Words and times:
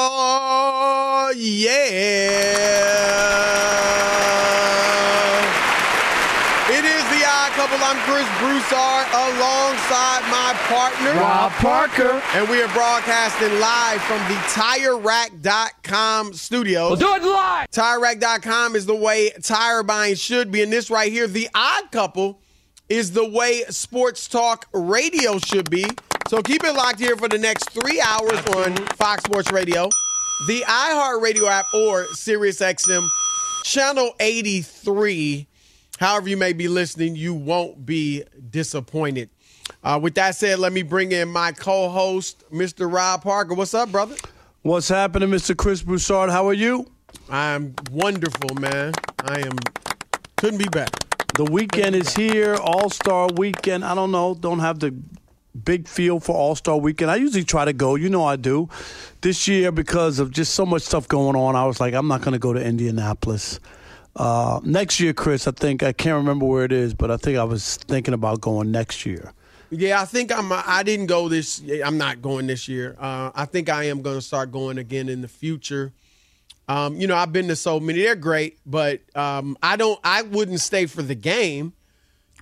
Oh, 0.00 1.32
yeah. 1.36 1.68
It 6.70 6.84
is 6.84 7.04
the 7.10 7.24
odd 7.24 7.52
couple. 7.52 7.78
I'm 7.80 7.96
Chris 8.04 8.26
Broussard 8.38 9.06
alongside 9.14 10.22
my 10.30 10.54
partner, 10.66 11.12
Rob 11.20 11.52
Parker. 11.52 12.20
And 12.34 12.48
we 12.48 12.60
are 12.62 12.68
broadcasting 12.74 13.58
live 13.60 14.02
from 14.02 14.18
the 14.28 14.34
TireRack.com 15.40 16.34
studios. 16.34 16.90
We'll 16.90 17.18
do 17.18 17.24
it 17.24 17.28
live. 17.28 17.70
TireRack.com 17.70 18.76
is 18.76 18.86
the 18.86 18.94
way 18.94 19.30
tire 19.42 19.82
buying 19.82 20.16
should 20.16 20.50
be. 20.50 20.62
And 20.62 20.72
this 20.72 20.90
right 20.90 21.10
here, 21.12 21.26
the 21.26 21.48
odd 21.54 21.90
couple, 21.90 22.40
is 22.88 23.12
the 23.12 23.28
way 23.28 23.62
sports 23.68 24.28
talk 24.28 24.66
radio 24.72 25.38
should 25.38 25.70
be. 25.70 25.84
So 26.28 26.42
keep 26.42 26.64
it 26.64 26.72
locked 26.72 27.00
here 27.00 27.16
for 27.16 27.28
the 27.28 27.38
next 27.38 27.70
three 27.70 28.00
hours 28.00 28.38
on 28.54 28.76
Fox 28.96 29.24
Sports 29.24 29.50
Radio, 29.50 29.88
the 30.46 30.62
iHeartRadio 30.66 31.48
app, 31.48 31.66
or 31.74 32.04
SiriusXM 32.14 33.06
channel 33.64 34.12
83. 34.20 35.46
However, 35.98 36.28
you 36.28 36.36
may 36.36 36.52
be 36.52 36.68
listening, 36.68 37.16
you 37.16 37.34
won't 37.34 37.84
be 37.84 38.24
disappointed. 38.50 39.30
Uh, 39.82 39.98
with 40.02 40.14
that 40.14 40.36
said, 40.36 40.58
let 40.58 40.72
me 40.72 40.82
bring 40.82 41.12
in 41.12 41.28
my 41.28 41.52
co-host, 41.52 42.44
Mr. 42.52 42.92
Rob 42.92 43.22
Parker. 43.22 43.54
What's 43.54 43.74
up, 43.74 43.90
brother? 43.90 44.16
What's 44.62 44.88
happening, 44.88 45.28
Mr. 45.30 45.56
Chris 45.56 45.82
Broussard? 45.82 46.30
How 46.30 46.46
are 46.46 46.54
you? 46.54 46.90
I'm 47.30 47.74
wonderful, 47.90 48.54
man. 48.56 48.92
I 49.20 49.40
am 49.40 49.56
couldn't 50.36 50.58
be 50.58 50.68
better. 50.68 51.07
The 51.38 51.44
weekend 51.44 51.94
is 51.94 52.16
here, 52.16 52.56
All 52.56 52.90
Star 52.90 53.28
Weekend. 53.36 53.84
I 53.84 53.94
don't 53.94 54.10
know, 54.10 54.34
don't 54.34 54.58
have 54.58 54.80
the 54.80 54.92
big 55.64 55.86
feel 55.86 56.18
for 56.18 56.34
All 56.34 56.56
Star 56.56 56.76
Weekend. 56.76 57.12
I 57.12 57.14
usually 57.14 57.44
try 57.44 57.64
to 57.64 57.72
go, 57.72 57.94
you 57.94 58.08
know 58.08 58.24
I 58.24 58.34
do. 58.34 58.68
This 59.20 59.46
year, 59.46 59.70
because 59.70 60.18
of 60.18 60.32
just 60.32 60.54
so 60.54 60.66
much 60.66 60.82
stuff 60.82 61.06
going 61.06 61.36
on, 61.36 61.54
I 61.54 61.64
was 61.64 61.78
like, 61.78 61.94
I'm 61.94 62.08
not 62.08 62.22
going 62.22 62.32
to 62.32 62.40
go 62.40 62.52
to 62.52 62.60
Indianapolis. 62.60 63.60
Uh, 64.16 64.58
next 64.64 64.98
year, 64.98 65.12
Chris, 65.12 65.46
I 65.46 65.52
think 65.52 65.84
I 65.84 65.92
can't 65.92 66.16
remember 66.16 66.44
where 66.44 66.64
it 66.64 66.72
is, 66.72 66.92
but 66.92 67.08
I 67.08 67.16
think 67.16 67.38
I 67.38 67.44
was 67.44 67.76
thinking 67.76 68.14
about 68.14 68.40
going 68.40 68.72
next 68.72 69.06
year. 69.06 69.32
Yeah, 69.70 70.02
I 70.02 70.06
think 70.06 70.36
I'm. 70.36 70.50
I 70.52 70.82
didn't 70.82 71.06
go 71.06 71.28
this. 71.28 71.62
I'm 71.84 71.98
not 71.98 72.20
going 72.20 72.48
this 72.48 72.66
year. 72.66 72.96
Uh, 72.98 73.30
I 73.32 73.44
think 73.44 73.68
I 73.68 73.84
am 73.84 74.02
going 74.02 74.16
to 74.16 74.22
start 74.22 74.50
going 74.50 74.76
again 74.76 75.08
in 75.08 75.20
the 75.20 75.28
future. 75.28 75.92
Um, 76.68 76.96
you 76.96 77.06
know, 77.06 77.16
I've 77.16 77.32
been 77.32 77.48
to 77.48 77.56
so 77.56 77.80
many. 77.80 78.02
They're 78.02 78.14
great, 78.14 78.58
but 78.66 79.00
um, 79.16 79.56
I 79.62 79.76
don't. 79.76 79.98
I 80.04 80.22
wouldn't 80.22 80.60
stay 80.60 80.86
for 80.86 81.02
the 81.02 81.14
game 81.14 81.72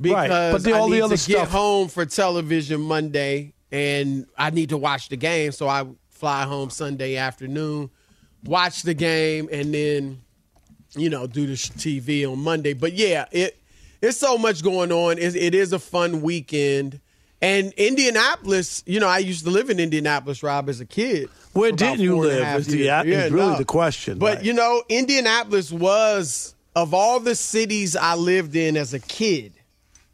because 0.01 0.29
Right, 0.31 0.53
but 0.53 0.65
the- 0.65 0.73
I 0.73 0.79
all 0.79 0.89
the 0.89 0.97
need 0.97 1.03
other 1.03 1.17
to 1.17 1.29
get 1.29 1.37
stuff- 1.39 1.51
home 1.51 1.89
for 1.89 2.05
television 2.07 2.81
Monday, 2.81 3.55
and 3.71 4.27
I 4.37 4.51
need 4.51 4.71
to 4.71 4.77
watch 4.77 5.09
the 5.09 5.17
game. 5.17 5.53
So 5.53 5.69
I 5.69 5.87
fly 6.11 6.43
home 6.43 6.71
Sunday 6.71 7.17
afternoon, 7.17 7.91
watch 8.45 8.83
the 8.83 8.95
game, 8.95 9.49
and 9.53 9.73
then 9.73 10.23
you 10.97 11.09
know 11.09 11.27
do 11.29 11.47
the 11.47 11.53
TV 11.55 12.25
on 12.31 12.41
Monday. 12.41 12.73
But 12.73 12.95
yeah, 12.95 13.27
it 13.31 13.57
it's 14.03 14.19
so 14.19 14.37
much 14.39 14.63
going 14.63 14.91
on. 14.91 15.19
It, 15.19 15.37
it 15.37 15.55
is 15.55 15.73
a 15.73 15.79
fun 15.79 16.21
weekend. 16.21 17.01
And 17.43 17.73
Indianapolis, 17.75 18.83
you 18.87 18.99
know, 18.99 19.09
I 19.09 19.19
used 19.19 19.45
to 19.45 19.51
live 19.51 19.69
in 19.71 19.79
Indianapolis, 19.79 20.43
Rob, 20.43 20.69
as 20.69 20.81
a 20.81 20.87
kid. 20.87 21.29
Where 21.53 21.71
didn't 21.73 22.01
you 22.01 22.13
four 22.17 22.25
and 22.25 22.33
a 22.33 22.41
live 22.41 22.61
is 22.61 22.67
the- 22.67 22.77
years. 22.79 23.07
is 23.07 23.33
really 23.33 23.57
the 23.59 23.65
question, 23.65 24.19
But 24.19 24.37
right. 24.37 24.45
you 24.45 24.53
know, 24.53 24.83
Indianapolis 24.89 25.71
was 25.71 26.55
of 26.75 26.93
all 26.95 27.21
the 27.21 27.35
cities 27.35 27.95
I 27.97 28.15
lived 28.15 28.57
in 28.57 28.77
as 28.77 28.95
a 28.95 28.99
kid, 29.01 29.53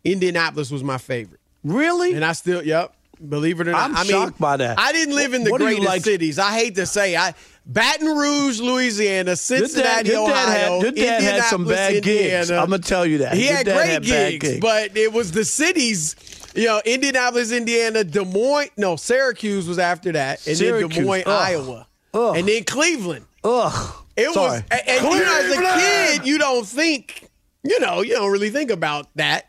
Indianapolis 0.04 0.70
was 0.70 0.82
my 0.82 0.98
favorite. 0.98 1.40
Really? 1.64 2.12
And 2.14 2.24
I 2.24 2.32
still, 2.32 2.62
yep. 2.64 2.94
Believe 3.28 3.60
it 3.60 3.68
or 3.68 3.70
not, 3.70 3.90
I'm 3.90 3.96
I 3.96 4.02
mean, 4.02 4.10
shocked 4.10 4.40
by 4.40 4.56
that. 4.56 4.80
I 4.80 4.90
didn't 4.90 5.14
live 5.14 5.32
in 5.32 5.44
the 5.44 5.52
What 5.52 5.60
greatest 5.60 5.86
like- 5.86 6.02
cities. 6.02 6.40
I 6.40 6.58
hate 6.58 6.74
to 6.74 6.86
say, 6.86 7.14
I 7.14 7.34
Baton 7.64 8.08
Rouge, 8.08 8.58
Louisiana, 8.60 9.12
Your 9.18 9.24
dad, 9.36 9.38
Cincinnati, 9.38 10.08
your 10.10 10.26
dad 10.28 10.48
Ohio, 10.48 10.80
had, 10.80 10.82
your 10.82 11.06
dad 11.06 11.22
had 11.22 11.44
some 11.44 11.64
bad 11.64 12.02
gigs. 12.02 12.50
I'm 12.50 12.68
gonna 12.70 12.80
tell 12.80 13.06
you 13.06 13.18
that. 13.18 13.34
He 13.34 13.44
Your 13.46 13.54
had 13.58 13.66
dad 13.66 13.74
great 13.76 13.88
had 13.90 14.02
gigs, 14.02 14.48
gigs. 14.48 14.60
but 14.60 14.96
it 14.96 15.12
was 15.12 15.30
the 15.30 15.44
cities. 15.44 16.16
Know, 16.54 16.82
Indianapolis, 16.84 17.50
Indiana, 17.52 18.04
Des 18.04 18.24
Moines. 18.24 18.68
No, 18.76 18.96
Syracuse 18.96 19.66
was 19.66 19.78
after 19.78 20.12
that, 20.12 20.46
and 20.46 20.56
then 20.56 20.88
Des 20.88 21.02
Moines, 21.02 21.22
ugh. 21.26 21.43
Iowa, 21.49 21.87
Ugh. 22.14 22.37
and 22.37 22.46
then 22.49 22.64
Cleveland. 22.64 23.25
Ugh. 23.44 23.94
It 24.16 24.32
Sorry. 24.34 24.50
was, 24.50 24.62
and, 24.70 24.82
and 24.87 25.04
you 25.04 25.25
know, 25.25 25.40
as 25.40 25.50
a 26.16 26.19
kid, 26.19 26.26
you 26.28 26.38
don't 26.38 26.66
think, 26.66 27.28
you 27.64 27.81
know, 27.81 28.02
you 28.02 28.12
don't 28.14 28.31
really 28.31 28.50
think 28.50 28.70
about 28.70 29.08
that. 29.16 29.49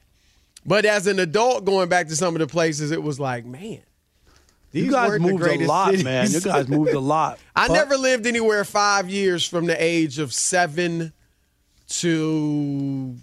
But 0.65 0.85
as 0.85 1.05
an 1.07 1.19
adult, 1.19 1.65
going 1.65 1.89
back 1.89 2.07
to 2.07 2.15
some 2.15 2.33
of 2.35 2.39
the 2.39 2.47
places, 2.47 2.91
it 2.91 3.03
was 3.03 3.19
like, 3.19 3.45
man, 3.45 3.81
these 4.71 4.85
You 4.85 4.91
guys 4.91 5.19
moved 5.19 5.43
a 5.43 5.65
lot, 5.65 5.89
cities. 5.91 6.05
man. 6.05 6.31
You 6.31 6.39
guys 6.39 6.67
moved 6.69 6.93
a 6.93 6.99
lot. 7.01 7.37
I 7.53 7.67
But- 7.67 7.73
never 7.73 7.97
lived 7.97 8.25
anywhere 8.25 8.63
five 8.63 9.09
years 9.09 9.45
from 9.45 9.65
the 9.65 9.75
age 9.83 10.17
of 10.19 10.33
seven 10.33 11.11
to 11.89 13.15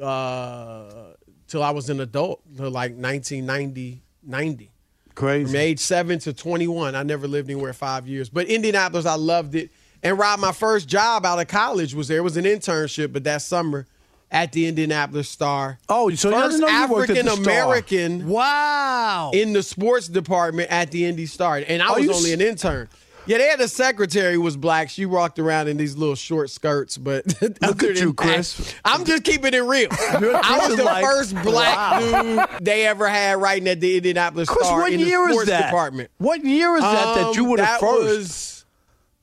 uh 0.00 1.11
till 1.52 1.62
I 1.62 1.70
was 1.70 1.90
an 1.90 2.00
adult, 2.00 2.40
to 2.56 2.62
like 2.64 2.92
1990, 2.96 4.00
90. 4.24 4.70
Crazy. 5.14 5.44
From 5.44 5.52
crazy. 5.52 5.58
age 5.58 5.78
seven 5.78 6.18
to 6.20 6.32
21, 6.32 6.94
I 6.94 7.02
never 7.02 7.28
lived 7.28 7.50
anywhere 7.50 7.74
five 7.74 8.08
years. 8.08 8.30
But 8.30 8.46
Indianapolis, 8.46 9.04
I 9.06 9.14
loved 9.16 9.54
it. 9.54 9.70
And 10.02 10.18
Rob, 10.18 10.40
my 10.40 10.52
first 10.52 10.88
job 10.88 11.26
out 11.26 11.38
of 11.38 11.46
college 11.48 11.94
was 11.94 12.08
there. 12.08 12.16
It 12.18 12.22
was 12.22 12.36
an 12.38 12.44
internship, 12.46 13.12
but 13.12 13.24
that 13.24 13.42
summer 13.42 13.86
at 14.30 14.50
the 14.52 14.66
Indianapolis 14.66 15.28
Star. 15.28 15.78
Oh, 15.90 16.08
so 16.14 16.30
you 16.30 16.34
first 16.34 16.56
didn't 16.58 16.60
know 16.72 16.86
you 16.86 16.92
worked 16.92 17.10
at 17.10 17.14
the 17.16 17.20
African 17.30 17.42
American 17.44 18.28
Wow. 18.28 19.30
in 19.34 19.52
the 19.52 19.62
sports 19.62 20.08
department 20.08 20.70
at 20.70 20.90
the 20.90 21.04
Indy 21.04 21.26
Star, 21.26 21.62
and 21.68 21.82
I 21.82 21.88
Are 21.88 22.00
was 22.00 22.08
only 22.08 22.30
s- 22.32 22.34
an 22.34 22.40
intern. 22.40 22.88
Yeah, 23.26 23.38
they 23.38 23.46
had 23.46 23.60
a 23.60 23.68
secretary 23.68 24.34
who 24.34 24.40
was 24.40 24.56
black. 24.56 24.90
She 24.90 25.06
walked 25.06 25.38
around 25.38 25.68
in 25.68 25.76
these 25.76 25.96
little 25.96 26.16
short 26.16 26.50
skirts, 26.50 26.98
but 26.98 27.24
Look 27.62 27.82
at 27.84 27.96
you, 28.00 28.12
Chris. 28.14 28.74
I'm 28.84 29.04
just 29.04 29.22
keeping 29.22 29.54
it 29.54 29.62
real. 29.62 29.88
I 29.92 30.66
was 30.68 30.76
the 30.76 30.82
like- 30.82 31.04
first 31.04 31.34
black 31.42 32.00
dude 32.00 32.64
they 32.64 32.86
ever 32.86 33.08
had 33.08 33.40
writing 33.40 33.68
at 33.68 33.80
the 33.80 33.96
Indianapolis 33.96 34.48
Chris, 34.48 34.66
Star 34.66 34.80
what 34.80 34.92
in 34.92 34.98
year 35.00 35.18
the 35.18 35.24
is 35.26 35.30
sports 35.32 35.48
that? 35.50 35.66
department. 35.66 36.10
What 36.18 36.44
year 36.44 36.74
is 36.76 36.82
that 36.82 37.14
that 37.14 37.36
you 37.36 37.44
Um, 37.44 37.50
were 37.50 37.56
the 37.58 37.62
that 37.62 37.80
first? 37.80 38.02
was 38.04 38.64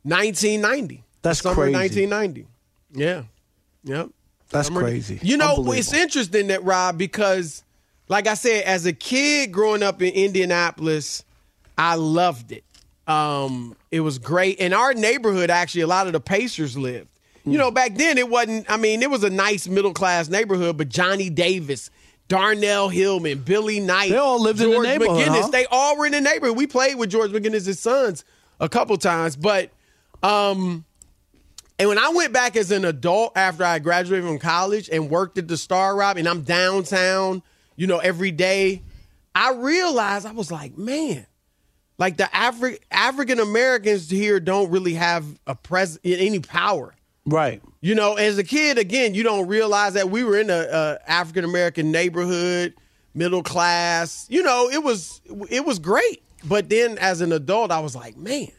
1990. 0.04 1.04
That's 1.22 1.42
summer 1.42 1.56
crazy. 1.56 1.76
1990. 2.06 2.48
Yeah. 2.94 3.24
Yep. 3.84 4.10
That's 4.50 4.68
Summer- 4.70 4.82
crazy. 4.82 5.20
You 5.22 5.38
know, 5.38 5.72
it's 5.74 5.94
interesting 5.94 6.48
that 6.48 6.64
Rob 6.64 6.98
because, 6.98 7.64
like 8.08 8.28
I 8.28 8.34
said, 8.34 8.64
as 8.64 8.86
a 8.86 8.94
kid 8.94 9.52
growing 9.52 9.84
up 9.84 10.02
in 10.02 10.14
Indianapolis, 10.14 11.24
I 11.78 11.96
loved 11.96 12.52
it. 12.52 12.64
Um, 13.10 13.76
it 13.92 14.02
was 14.02 14.20
great. 14.20 14.60
In 14.60 14.72
our 14.72 14.94
neighborhood, 14.94 15.50
actually, 15.50 15.82
a 15.82 15.88
lot 15.88 16.08
of 16.08 16.14
the 16.14 16.20
Pacers 16.20 16.78
lived. 16.78 17.10
You 17.46 17.58
know, 17.58 17.72
back 17.72 17.96
then 17.96 18.20
it 18.20 18.30
wasn't. 18.30 18.70
I 18.70 18.78
mean, 18.78 19.02
it 19.02 19.10
was 19.10 19.24
a 19.24 19.30
nice 19.30 19.68
middle 19.68 19.94
class 19.94 20.30
neighborhood, 20.30 20.78
but 20.78 20.90
Johnny 20.90 21.32
Davis, 21.32 21.90
Darnell 22.28 22.90
Hillman, 22.90 23.40
Billy 23.40 23.80
Knight, 23.80 24.10
They 24.10 24.18
all 24.18 24.40
lived 24.40 24.62
in 24.62 24.70
the 24.70 24.80
neighborhood, 24.80 25.18
McGinnis, 25.18 25.42
huh? 25.42 25.48
they 25.48 25.66
all 25.72 25.98
were 25.98 26.06
in 26.06 26.12
the 26.12 26.22
neighborhood. 26.22 26.56
We 26.56 26.68
played 26.68 26.96
with 26.96 27.10
George 27.10 27.32
McGinnis' 27.32 27.76
sons 27.78 28.24
a 28.60 28.70
couple 28.70 28.96
times, 28.98 29.36
but 29.36 29.72
um, 30.22 30.86
and 31.80 31.90
when 31.90 31.98
I 31.98 32.10
went 32.10 32.34
back 32.34 32.56
as 32.56 32.70
an 32.72 32.86
adult 32.86 33.36
after 33.36 33.64
I 33.64 33.80
graduated 33.80 34.28
from 34.28 34.38
college 34.38 34.90
and 34.92 35.10
worked 35.10 35.38
at 35.40 35.48
the 35.48 35.58
Star 35.58 35.96
Rob, 35.96 36.18
and 36.18 36.28
I'm 36.28 36.42
downtown, 36.42 37.42
you 37.78 37.88
know, 37.88 37.98
every 37.98 38.32
day, 38.32 38.84
I 39.34 39.54
realized 39.54 40.26
I 40.28 40.34
was 40.34 40.52
like, 40.52 40.78
man, 40.78 41.26
like 42.00 42.18
the 42.18 42.24
Afri- 42.24 42.80
African 42.90 43.40
Americans 43.40 44.10
here 44.10 44.40
don't 44.40 44.72
really 44.72 44.96
have 44.96 45.26
a 45.46 45.54
pres 45.54 46.00
any 46.04 46.40
power. 46.40 46.96
right. 47.26 47.62
You 47.82 47.96
know, 47.96 48.16
as 48.16 48.38
a 48.38 48.44
kid, 48.44 48.78
again, 48.78 49.14
you 49.14 49.24
don't 49.24 49.48
realize 49.48 49.94
that 49.94 50.10
we 50.10 50.24
were 50.26 50.38
in 50.38 50.50
a, 50.50 50.68
a 50.72 51.00
African 51.08 51.46
American 51.46 51.92
neighborhood, 51.92 52.74
middle 53.14 53.42
class. 53.44 54.26
You 54.30 54.44
know, 54.44 54.70
it 54.70 54.84
was 54.84 55.22
it 55.50 55.64
was 55.66 55.80
great. 55.80 56.24
But 56.44 56.70
then 56.70 56.98
as 56.98 57.22
an 57.22 57.32
adult, 57.32 57.72
I 57.72 57.80
was 57.80 57.96
like, 57.96 58.18
man, 58.18 58.52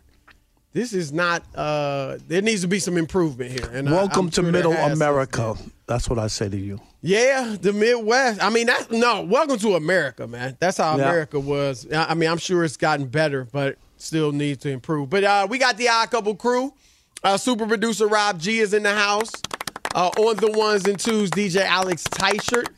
this 0.72 0.92
is 0.92 1.12
not. 1.12 1.42
uh 1.54 2.18
There 2.28 2.42
needs 2.42 2.62
to 2.62 2.68
be 2.68 2.78
some 2.78 2.96
improvement 2.96 3.50
here. 3.50 3.68
And 3.72 3.90
Welcome 3.90 4.26
I'm 4.26 4.30
to 4.32 4.42
sure 4.42 4.50
Middle 4.52 4.72
America. 4.72 5.54
That's 5.86 6.08
what 6.08 6.18
I 6.18 6.28
say 6.28 6.48
to 6.48 6.56
you. 6.56 6.80
Yeah, 7.02 7.56
the 7.60 7.72
Midwest. 7.72 8.42
I 8.42 8.50
mean, 8.50 8.66
that's 8.66 8.90
no. 8.90 9.22
Welcome 9.22 9.58
to 9.58 9.74
America, 9.74 10.26
man. 10.26 10.56
That's 10.60 10.76
how 10.76 10.96
Yeah. 10.96 11.04
America 11.04 11.40
was. 11.40 11.86
I 11.92 12.10
I 12.10 12.14
mean, 12.14 12.28
I'm 12.30 12.38
sure 12.38 12.62
it's 12.64 12.76
gotten 12.76 13.06
better, 13.06 13.44
but 13.50 13.76
still 13.96 14.32
needs 14.32 14.58
to 14.62 14.70
improve. 14.70 15.10
But 15.10 15.24
uh, 15.24 15.46
we 15.50 15.58
got 15.58 15.76
the 15.76 15.88
Odd 15.88 16.10
Couple 16.10 16.34
crew. 16.34 16.72
Uh, 17.22 17.36
super 17.36 17.66
producer 17.66 18.06
Rob 18.06 18.38
G 18.38 18.58
is 18.60 18.72
in 18.74 18.82
the 18.82 18.94
house. 18.94 19.30
Uh, 19.94 20.08
on 20.18 20.36
the 20.36 20.50
ones 20.52 20.86
and 20.86 20.98
twos, 21.00 21.30
DJ 21.30 21.64
Alex 21.64 22.04
Teichert, 22.04 22.68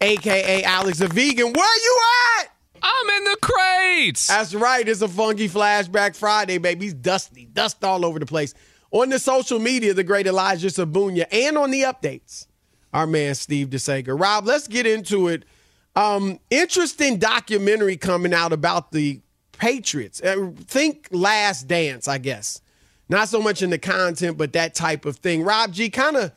aka 0.00 0.62
Alex 0.64 0.98
the 0.98 1.08
Vegan. 1.08 1.52
Where 1.52 1.76
you 1.82 2.00
at? 2.40 2.51
I'm 2.82 3.10
in 3.10 3.24
the 3.24 3.36
crates. 3.40 4.26
That's 4.26 4.54
right. 4.54 4.86
It's 4.86 5.02
a 5.02 5.08
funky 5.08 5.48
flashback 5.48 6.16
Friday, 6.16 6.58
baby. 6.58 6.86
He's 6.86 6.94
dusty, 6.94 7.46
dust 7.46 7.82
all 7.84 8.04
over 8.04 8.18
the 8.18 8.26
place. 8.26 8.54
On 8.90 9.08
the 9.08 9.18
social 9.18 9.58
media, 9.58 9.94
the 9.94 10.04
great 10.04 10.26
Elijah 10.26 10.68
Sabunya, 10.68 11.26
and 11.32 11.56
on 11.56 11.70
the 11.70 11.82
updates, 11.82 12.46
our 12.92 13.06
man 13.06 13.34
Steve 13.34 13.70
DeSager. 13.70 14.18
Rob, 14.18 14.46
let's 14.46 14.68
get 14.68 14.86
into 14.86 15.28
it. 15.28 15.44
Um, 15.94 16.40
interesting 16.50 17.18
documentary 17.18 17.96
coming 17.96 18.34
out 18.34 18.52
about 18.52 18.92
the 18.92 19.20
Patriots. 19.52 20.20
Uh, 20.20 20.50
think 20.66 21.08
Last 21.10 21.68
Dance, 21.68 22.08
I 22.08 22.18
guess. 22.18 22.60
Not 23.08 23.28
so 23.28 23.40
much 23.40 23.62
in 23.62 23.70
the 23.70 23.78
content, 23.78 24.36
but 24.38 24.54
that 24.54 24.74
type 24.74 25.04
of 25.04 25.16
thing. 25.16 25.42
Rob 25.42 25.72
G, 25.72 25.90
kind 25.90 26.16
of, 26.16 26.32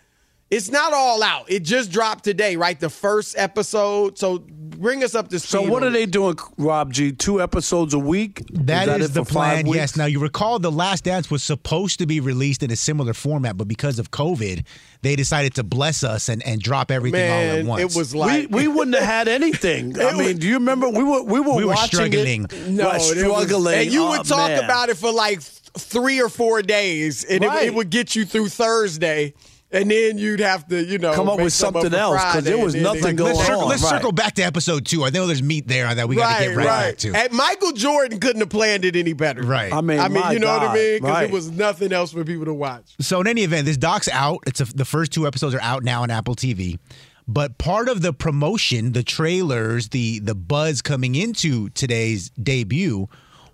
it's 0.51 0.69
not 0.69 0.93
all 0.93 1.23
out. 1.23 1.49
It 1.49 1.63
just 1.63 1.91
dropped 1.91 2.23
today, 2.23 2.55
right? 2.55 2.79
The 2.79 2.89
first 2.89 3.35
episode. 3.37 4.17
So 4.17 4.45
bring 4.79 5.03
us 5.03 5.15
up 5.15 5.29
to 5.29 5.39
speed. 5.39 5.49
So 5.49 5.61
what 5.61 5.83
are 5.83 5.89
they 5.89 6.05
doing, 6.05 6.37
Rob 6.57 6.93
G? 6.93 7.11
Two 7.11 7.41
episodes 7.41 7.93
a 7.93 7.99
week? 7.99 8.43
That 8.51 8.87
is, 9.01 9.09
it 9.09 9.13
the 9.13 9.23
plan. 9.23 9.65
Yes. 9.67 9.95
Now 9.95 10.05
you 10.05 10.19
recall 10.19 10.59
the 10.59 10.71
Last 10.71 11.03
Dance 11.05 11.29
was 11.31 11.43
supposed 11.43 11.99
to 11.99 12.05
be 12.05 12.19
released 12.19 12.63
in 12.63 12.71
a 12.71 12.75
similar 12.75 13.13
format, 13.13 13.57
but 13.57 13.67
because 13.67 13.99
of 13.99 14.11
COVID, 14.11 14.65
they 15.01 15.15
decided 15.15 15.55
to 15.55 15.63
bless 15.63 16.03
us 16.03 16.29
and, 16.29 16.41
and 16.43 16.61
drop 16.61 16.91
everything 16.91 17.31
all 17.31 17.59
at 17.59 17.65
once. 17.65 17.81
it 17.93 17.97
was 17.97 18.13
like 18.15 18.49
we 18.49 18.67
wouldn't 18.67 18.95
have 18.95 19.05
had 19.05 19.27
anything. 19.27 19.99
I 20.01 20.13
mean, 20.13 20.37
do 20.37 20.47
you 20.47 20.55
remember 20.55 20.89
we 20.89 21.03
were 21.03 21.23
we 21.23 21.39
were 21.39 21.55
We 21.55 21.63
were 21.65 21.73
watching 21.73 21.87
struggling. 21.99 22.45
It, 22.45 22.67
No, 22.69 22.85
Right, 22.85 22.95
it 22.95 22.97
was- 22.97 23.19
struggling, 23.19 23.75
and 23.79 23.91
you 23.91 24.03
Oh, 24.03 24.09
would 24.09 24.25
talk 24.25 24.49
man. 24.49 24.63
about 24.63 24.89
it 24.89 24.97
for 24.97 25.11
like 25.11 25.41
three 25.41 26.21
or 26.21 26.29
four 26.29 26.61
days, 26.61 27.23
and 27.23 27.43
it, 27.43 27.51
it 27.63 27.73
would 27.73 27.89
get 27.89 28.15
you 28.15 28.25
through 28.25 28.47
Thursday, 28.49 29.33
and 29.75 29.91
then 29.91 30.17
you'd 30.17 30.39
have 30.39 30.67
to, 30.69 30.83
you 30.83 30.97
know, 30.97 31.13
Come 31.13 31.29
up 31.29 31.39
with 31.39 31.53
something 31.53 31.81
something 31.83 31.99
up 31.99 32.11
for 32.11 32.17
else, 32.17 32.33
'cause 32.33 32.43
there 32.43 32.57
was 32.57 32.73
and 32.73 32.85
then- 32.85 32.93
nothing 32.93 33.09
and- 33.09 33.17
going 33.17 33.35
let's 33.35 33.47
circle, 33.47 33.61
on, 33.63 33.69
let's 33.69 33.83
right. 33.83 33.89
circle 33.89 34.11
back 34.11 34.33
to 34.35 34.41
episode 34.43 34.85
two. 34.85 35.03
I 35.03 35.09
know 35.09 35.27
there's 35.27 35.43
meat 35.43 35.67
there 35.67 35.93
that 35.93 36.07
we 36.07 36.15
got 36.15 36.27
to 36.27 36.33
Right, 36.33 36.47
get 36.49 36.57
right, 36.57 36.65
right. 36.67 36.85
back 36.91 36.97
to. 36.99 37.13
And 37.13 37.33
Michael 37.33 37.71
Jordan 37.73 38.19
couldn't 38.19 38.39
have 38.41 38.49
planned 38.49 38.85
it 38.85 38.95
any 38.95 39.13
better. 39.13 39.41
Right. 39.43 39.71
I 39.73 39.81
mean, 39.81 39.99
I 39.99 40.07
mean, 40.07 40.23
you 40.31 40.39
know 40.39 40.47
what 40.57 40.69
I 40.69 40.73
mean? 40.73 40.95
Because 41.01 41.09
right. 41.13 41.23
it 41.25 41.31
was 41.31 41.51
nothing 41.51 41.91
else 41.91 42.11
for 42.13 42.23
people 42.23 42.45
to 42.45 42.53
watch. 42.53 42.85
So 43.01 43.21
in 43.21 43.27
any 43.27 43.43
event, 43.43 43.65
this 43.65 43.77
doc's 43.77 44.07
out. 44.09 44.39
It's 44.47 44.61
a, 44.61 44.65
the 44.65 44.85
first 44.85 45.11
two 45.11 45.27
episodes 45.27 45.53
are 45.53 45.61
out 45.61 45.83
now 45.83 46.03
on 46.03 46.09
Apple 46.09 46.35
TV. 46.35 46.79
But 47.27 47.57
part 47.57 47.89
of 47.89 48.01
the 48.01 48.13
promotion, 48.13 48.91
the 48.93 49.01
trailers, 49.03 49.89
the 49.89 50.19
the 50.19 50.35
buzz 50.35 50.81
coming 50.83 51.15
into 51.15 51.69
today's 51.69 52.29
debut 52.41 53.07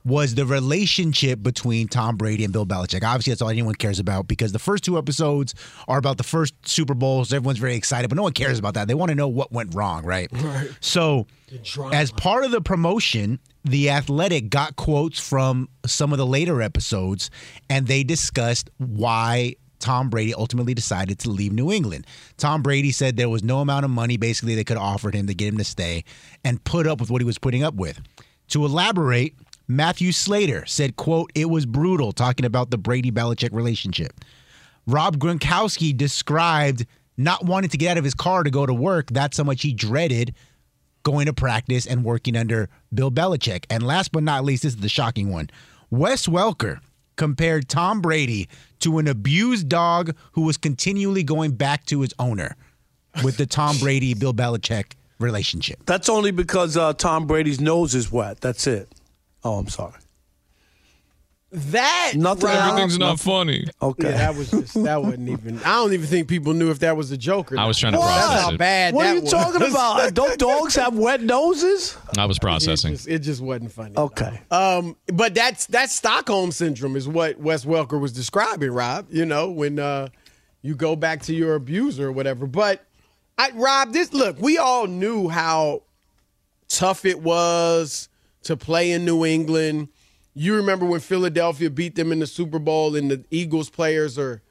was 0.03 0.36
the 0.36 0.45
relationship 0.45 1.44
between 1.44 1.88
Tom 1.88 2.18
Brady 2.18 2.44
and 2.44 2.51
Bill 2.51 2.65
Belichick. 2.65 3.03
Obviously, 3.03 3.31
that's 3.31 3.42
all 3.42 3.50
anyone 3.50 3.75
cares 3.75 4.00
about 4.00 4.27
because 4.27 4.51
the 4.51 4.59
first 4.59 4.83
two 4.83 4.98
episodes 4.98 5.53
are 5.88 5.98
about 5.98 6.18
the 6.18 6.24
first 6.24 6.53
Super 6.68 6.94
Bowls. 6.94 7.31
Everyone's 7.33 7.59
very 7.59 7.75
excited, 7.75 8.09
but 8.09 8.15
no 8.15 8.24
one 8.24 8.33
cares 8.33 8.57
about 8.59 8.74
that. 8.74 8.88
They 8.88 8.95
want 8.95 9.09
to 9.09 9.15
know 9.15 9.27
what 9.27 9.51
went 9.51 9.74
wrong, 9.75 10.06
right? 10.06 10.30
Right. 10.42 10.71
So, 10.81 11.27
as 11.94 12.12
part 12.12 12.44
of 12.44 12.51
the 12.51 12.62
promotion, 12.62 13.39
The 13.63 13.89
Athletic 13.92 14.50
got 14.50 14.75
quotes 14.75 15.19
from 15.19 15.69
some 15.86 16.12
of 16.12 16.18
the 16.18 16.25
later 16.25 16.62
episodes, 16.62 17.30
and 17.69 17.88
they 17.88 18.03
discussed 18.03 18.69
why 18.77 19.56
Tom 19.80 20.09
Brady 20.09 20.33
ultimately 20.33 20.74
decided 20.74 21.19
to 21.19 21.30
leave 21.30 21.51
New 21.53 21.71
England. 21.71 22.07
Tom 22.38 22.62
Brady 22.62 22.92
said 22.92 23.18
there 23.18 23.30
was 23.30 23.44
no 23.44 23.59
amount 23.59 23.86
of 23.86 23.92
money 23.92 24.18
basically 24.18 24.56
they 24.56 24.63
could 24.63 24.77
have 24.77 24.86
offered 24.86 25.13
him 25.13 25.27
to 25.27 25.33
get 25.33 25.50
him 25.50 25.57
to 25.57 25.63
stay 25.63 26.03
and 26.44 26.63
put 26.63 26.88
up 26.88 27.00
with 27.00 27.12
what 27.12 27.21
he 27.21 27.25
was 27.25 27.38
putting 27.38 27.63
up 27.63 27.75
with. 27.75 28.00
To 28.50 28.65
elaborate, 28.65 29.33
Matthew 29.71 30.12
Slater 30.12 30.65
said, 30.65 30.97
quote, 30.97 31.31
it 31.33 31.50
was 31.50 31.65
brutal 31.65 32.12
talking 32.12 32.45
about 32.45 32.72
the 32.72 32.77
Brady 32.77 33.10
Belichick 33.10 33.53
relationship. 33.53 34.19
Rob 34.86 35.17
Gronkowski 35.17 35.95
described 35.95 36.86
not 37.15 37.45
wanting 37.45 37.69
to 37.69 37.77
get 37.77 37.91
out 37.91 37.98
of 37.98 38.03
his 38.03 38.13
car 38.13 38.43
to 38.43 38.51
go 38.51 38.65
to 38.65 38.74
work. 38.74 39.07
That's 39.12 39.38
how 39.38 39.45
much 39.45 39.62
he 39.62 39.72
dreaded 39.72 40.36
going 41.03 41.27
to 41.27 41.34
practice 41.34 41.86
and 41.88 42.03
working 42.03 42.36
under 42.36 42.67
Bill 42.93 43.12
Belichick. 43.12 43.63
And 43.69 43.81
last 43.81 44.12
but 44.12 44.24
not 44.24 44.43
least, 44.43 44.63
this 44.63 44.74
is 44.74 44.81
the 44.81 44.89
shocking 44.89 45.31
one. 45.31 45.50
Wes 45.89 46.27
Welker 46.27 46.79
compared 47.15 47.69
Tom 47.69 48.01
Brady 48.01 48.50
to 48.79 48.98
an 48.98 49.07
abused 49.07 49.69
dog 49.69 50.15
who 50.34 50.41
was 50.41 50.57
continually 50.57 51.24
going 51.24 51.51
back 51.51 51.86
to 51.86 52.01
his 52.01 52.13
owner 52.19 52.57
with 53.24 53.38
the 53.38 53.45
Tom 53.45 53.77
Brady 53.77 54.15
Bill 54.15 54.34
Belichick 54.34 54.95
relationship. 55.17 55.79
That's 55.86 56.10
only 56.10 56.31
because 56.31 56.75
uh, 56.75 56.91
Tom 56.91 57.25
Brady's 57.25 57.62
nose 57.62 57.95
is 57.95 58.12
wet. 58.12 58.41
That's 58.41 58.67
it. 58.67 58.93
Oh, 59.43 59.55
I'm 59.55 59.67
sorry. 59.67 59.93
That 61.53 62.13
Nothing 62.15 62.45
Rob- 62.45 62.69
Everything's 62.69 62.98
not 62.98 63.19
funny. 63.19 63.65
Okay. 63.81 64.10
Yeah, 64.10 64.17
that 64.19 64.36
was 64.36 64.51
just 64.51 64.81
that 64.86 65.03
wasn't 65.03 65.27
even. 65.27 65.60
I 65.60 65.75
don't 65.75 65.91
even 65.91 66.07
think 66.07 66.29
people 66.29 66.53
knew 66.53 66.71
if 66.71 66.79
that 66.79 66.95
was 66.95 67.12
a 67.12 67.17
joke 67.17 67.51
or 67.51 67.60
I 67.60 67.65
was 67.65 67.77
trying 67.77 67.91
to 67.91 68.00
What? 68.00 68.05
process 68.05 68.29
That's 68.29 68.43
how 68.43 68.51
it. 68.53 68.57
bad. 68.57 68.93
what 68.93 69.03
that 69.03 69.10
are 69.12 69.15
you 69.15 69.21
was. 69.24 69.31
talking 69.31 69.62
about? 69.69 70.13
Don't 70.13 70.39
dogs 70.39 70.75
have 70.75 70.98
wet 70.98 71.21
noses? 71.21 71.98
I 72.17 72.25
was 72.25 72.38
It 72.38 72.41
processing. 72.41 72.93
just, 72.93 73.07
it 73.10 73.19
just 73.19 73.41
wasn't 73.41 73.74
funny. 73.74 73.98
Okay. 73.98 74.39
Um, 74.50 74.95
but 75.07 75.36
that's 75.36 75.65
that's 75.65 75.93
Stockholm 75.93 76.53
syndrome 76.53 76.95
is 76.95 77.10
what 77.10 77.38
Wes 77.38 77.65
Welker 77.65 78.00
was 78.00 78.13
describing, 78.13 78.71
Rob. 78.71 79.07
You 79.12 79.25
know, 79.25 79.50
when 79.51 79.77
uh, 79.77 80.07
you 80.62 80.74
go 80.74 80.95
back 80.95 81.21
to 81.24 81.36
your 81.36 81.55
abuser 81.55 82.07
or 82.07 82.12
whatever. 82.13 82.48
But 82.48 82.86
I, 83.38 83.51
Rob, 83.55 83.91
this 83.91 84.13
look, 84.13 84.38
we 84.39 84.57
all 84.57 84.88
knew 84.88 85.27
how 85.27 85.81
tough 86.69 87.03
it 87.03 87.19
was 87.21 88.07
to 88.43 88.57
play 88.57 88.91
in 88.91 89.05
New 89.05 89.25
England. 89.25 89.89
You 90.33 90.55
remember 90.55 90.86
when 90.86 91.00
Philadelphia 91.01 91.69
beat 91.69 91.95
them 91.95 92.12
in 92.12 92.19
the 92.19 92.27
Super 92.27 92.60
Bowl, 92.60 92.95
and 92.95 93.12
the 93.12 93.25
Eagles 93.31 93.69
players 93.69 94.17
are 94.17 94.41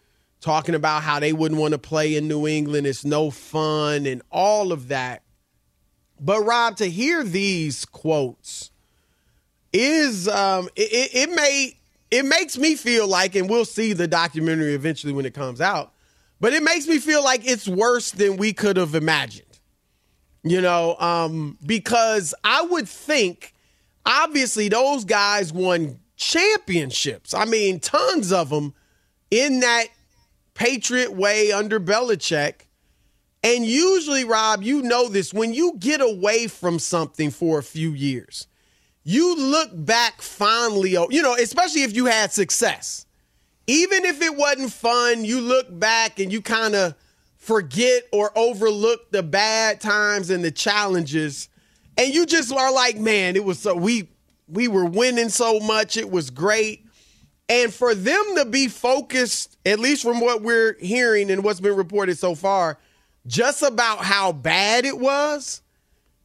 talking 0.41 0.75
about 0.75 1.03
how 1.03 1.21
they 1.21 1.33
wouldn't 1.33 1.61
want 1.61 1.73
to 1.73 1.79
play 1.79 2.17
in 2.17 2.29
New 2.29 2.47
England. 2.47 2.87
It's 2.87 3.05
no 3.05 3.31
fun, 3.31 4.07
and 4.07 4.23
all 4.31 4.73
of 4.73 4.89
that. 4.89 5.23
But 6.19 6.43
Rob, 6.43 6.77
to 6.77 6.87
hear 6.87 7.25
these 7.25 7.85
quotes 7.85 8.71
is 9.73 10.29
um 10.29 10.69
it, 10.77 11.11
it, 11.15 11.31
may 11.35 11.79
it 12.11 12.25
makes 12.25 12.59
me 12.59 12.75
feel 12.75 13.07
like, 13.09 13.35
and 13.37 13.49
we'll 13.49 13.65
see 13.65 13.93
the 13.93 14.09
documentary 14.09 14.75
eventually 14.75 15.13
when 15.13 15.25
it 15.25 15.33
comes 15.33 15.61
out. 15.61 15.93
but 16.41 16.55
it 16.55 16.63
makes 16.63 16.87
me 16.89 16.99
feel 16.99 17.23
like 17.23 17.47
it's 17.47 17.69
worse 17.69 18.11
than 18.11 18.37
we 18.37 18.53
could 18.53 18.77
have 18.77 18.95
imagined. 18.95 19.47
You 20.43 20.63
know, 20.63 20.97
um, 20.99 21.59
because 21.65 22.35
I 22.43 22.63
would 22.63 22.89
think, 22.89 23.55
obviously, 24.05 24.69
those 24.69 25.05
guys 25.05 25.53
won 25.53 26.01
championships. 26.17 27.35
I 27.35 27.45
mean, 27.45 27.81
tons 27.81 28.33
of 28.33 28.51
them 28.51 28.75
in 29.31 29.61
that 29.61 29.87
Patriot 30.55 31.13
way 31.13 31.53
under 31.53 31.81
Belichick. 31.81 32.67
And 33.43 33.65
usually, 33.65 34.25
Rob, 34.25 34.63
you 34.63 34.83
know 34.83 35.09
this, 35.09 35.33
when 35.33 35.55
you 35.55 35.75
get 35.79 36.03
away 36.03 36.47
from 36.47 36.79
something 36.79 37.31
for 37.31 37.59
a 37.59 37.63
few 37.63 37.91
years, 37.91 38.47
you 39.03 39.35
look 39.35 39.71
back 39.73 40.21
fondly, 40.21 40.91
you 40.91 41.23
know, 41.23 41.35
especially 41.35 41.83
if 41.83 41.97
you 41.97 42.07
had 42.07 42.33
success. 42.33 43.07
Even 43.67 44.05
if 44.05 44.21
it 44.21 44.37
wasn't 44.37 44.73
fun, 44.73 45.25
you 45.25 45.41
look 45.41 45.67
back 45.71 46.19
and 46.19 46.31
you 46.31 46.43
kind 46.43 46.75
of 46.75 46.95
forget 47.37 48.03
or 48.13 48.37
overlook 48.37 49.11
the 49.11 49.23
bad 49.23 49.81
times 49.81 50.29
and 50.29 50.45
the 50.45 50.51
challenges. 50.51 51.49
And 51.97 52.15
you 52.15 52.27
just 52.27 52.53
are 52.53 52.73
like, 52.73 52.97
man, 52.97 53.37
it 53.37 53.45
was 53.45 53.59
so 53.59 53.75
we 53.75 54.09
we 54.49 54.69
were 54.69 54.85
winning 54.85 55.29
so 55.29 55.61
much, 55.61 55.97
it 55.97 56.11
was 56.11 56.31
great. 56.31 56.87
And 57.49 57.73
for 57.73 57.95
them 57.95 58.23
to 58.37 58.45
be 58.45 58.69
focused, 58.69 59.57
at 59.67 59.81
least 59.81 60.03
from 60.03 60.21
what 60.21 60.43
we're 60.43 60.77
hearing 60.79 61.31
and 61.31 61.43
what's 61.43 61.61
been 61.61 61.77
reported 61.77 62.17
so 62.17 62.35
far, 62.35 62.79
just 63.27 63.63
about 63.63 63.99
how 63.99 64.33
bad 64.33 64.85
it 64.85 64.99
was, 64.99 65.63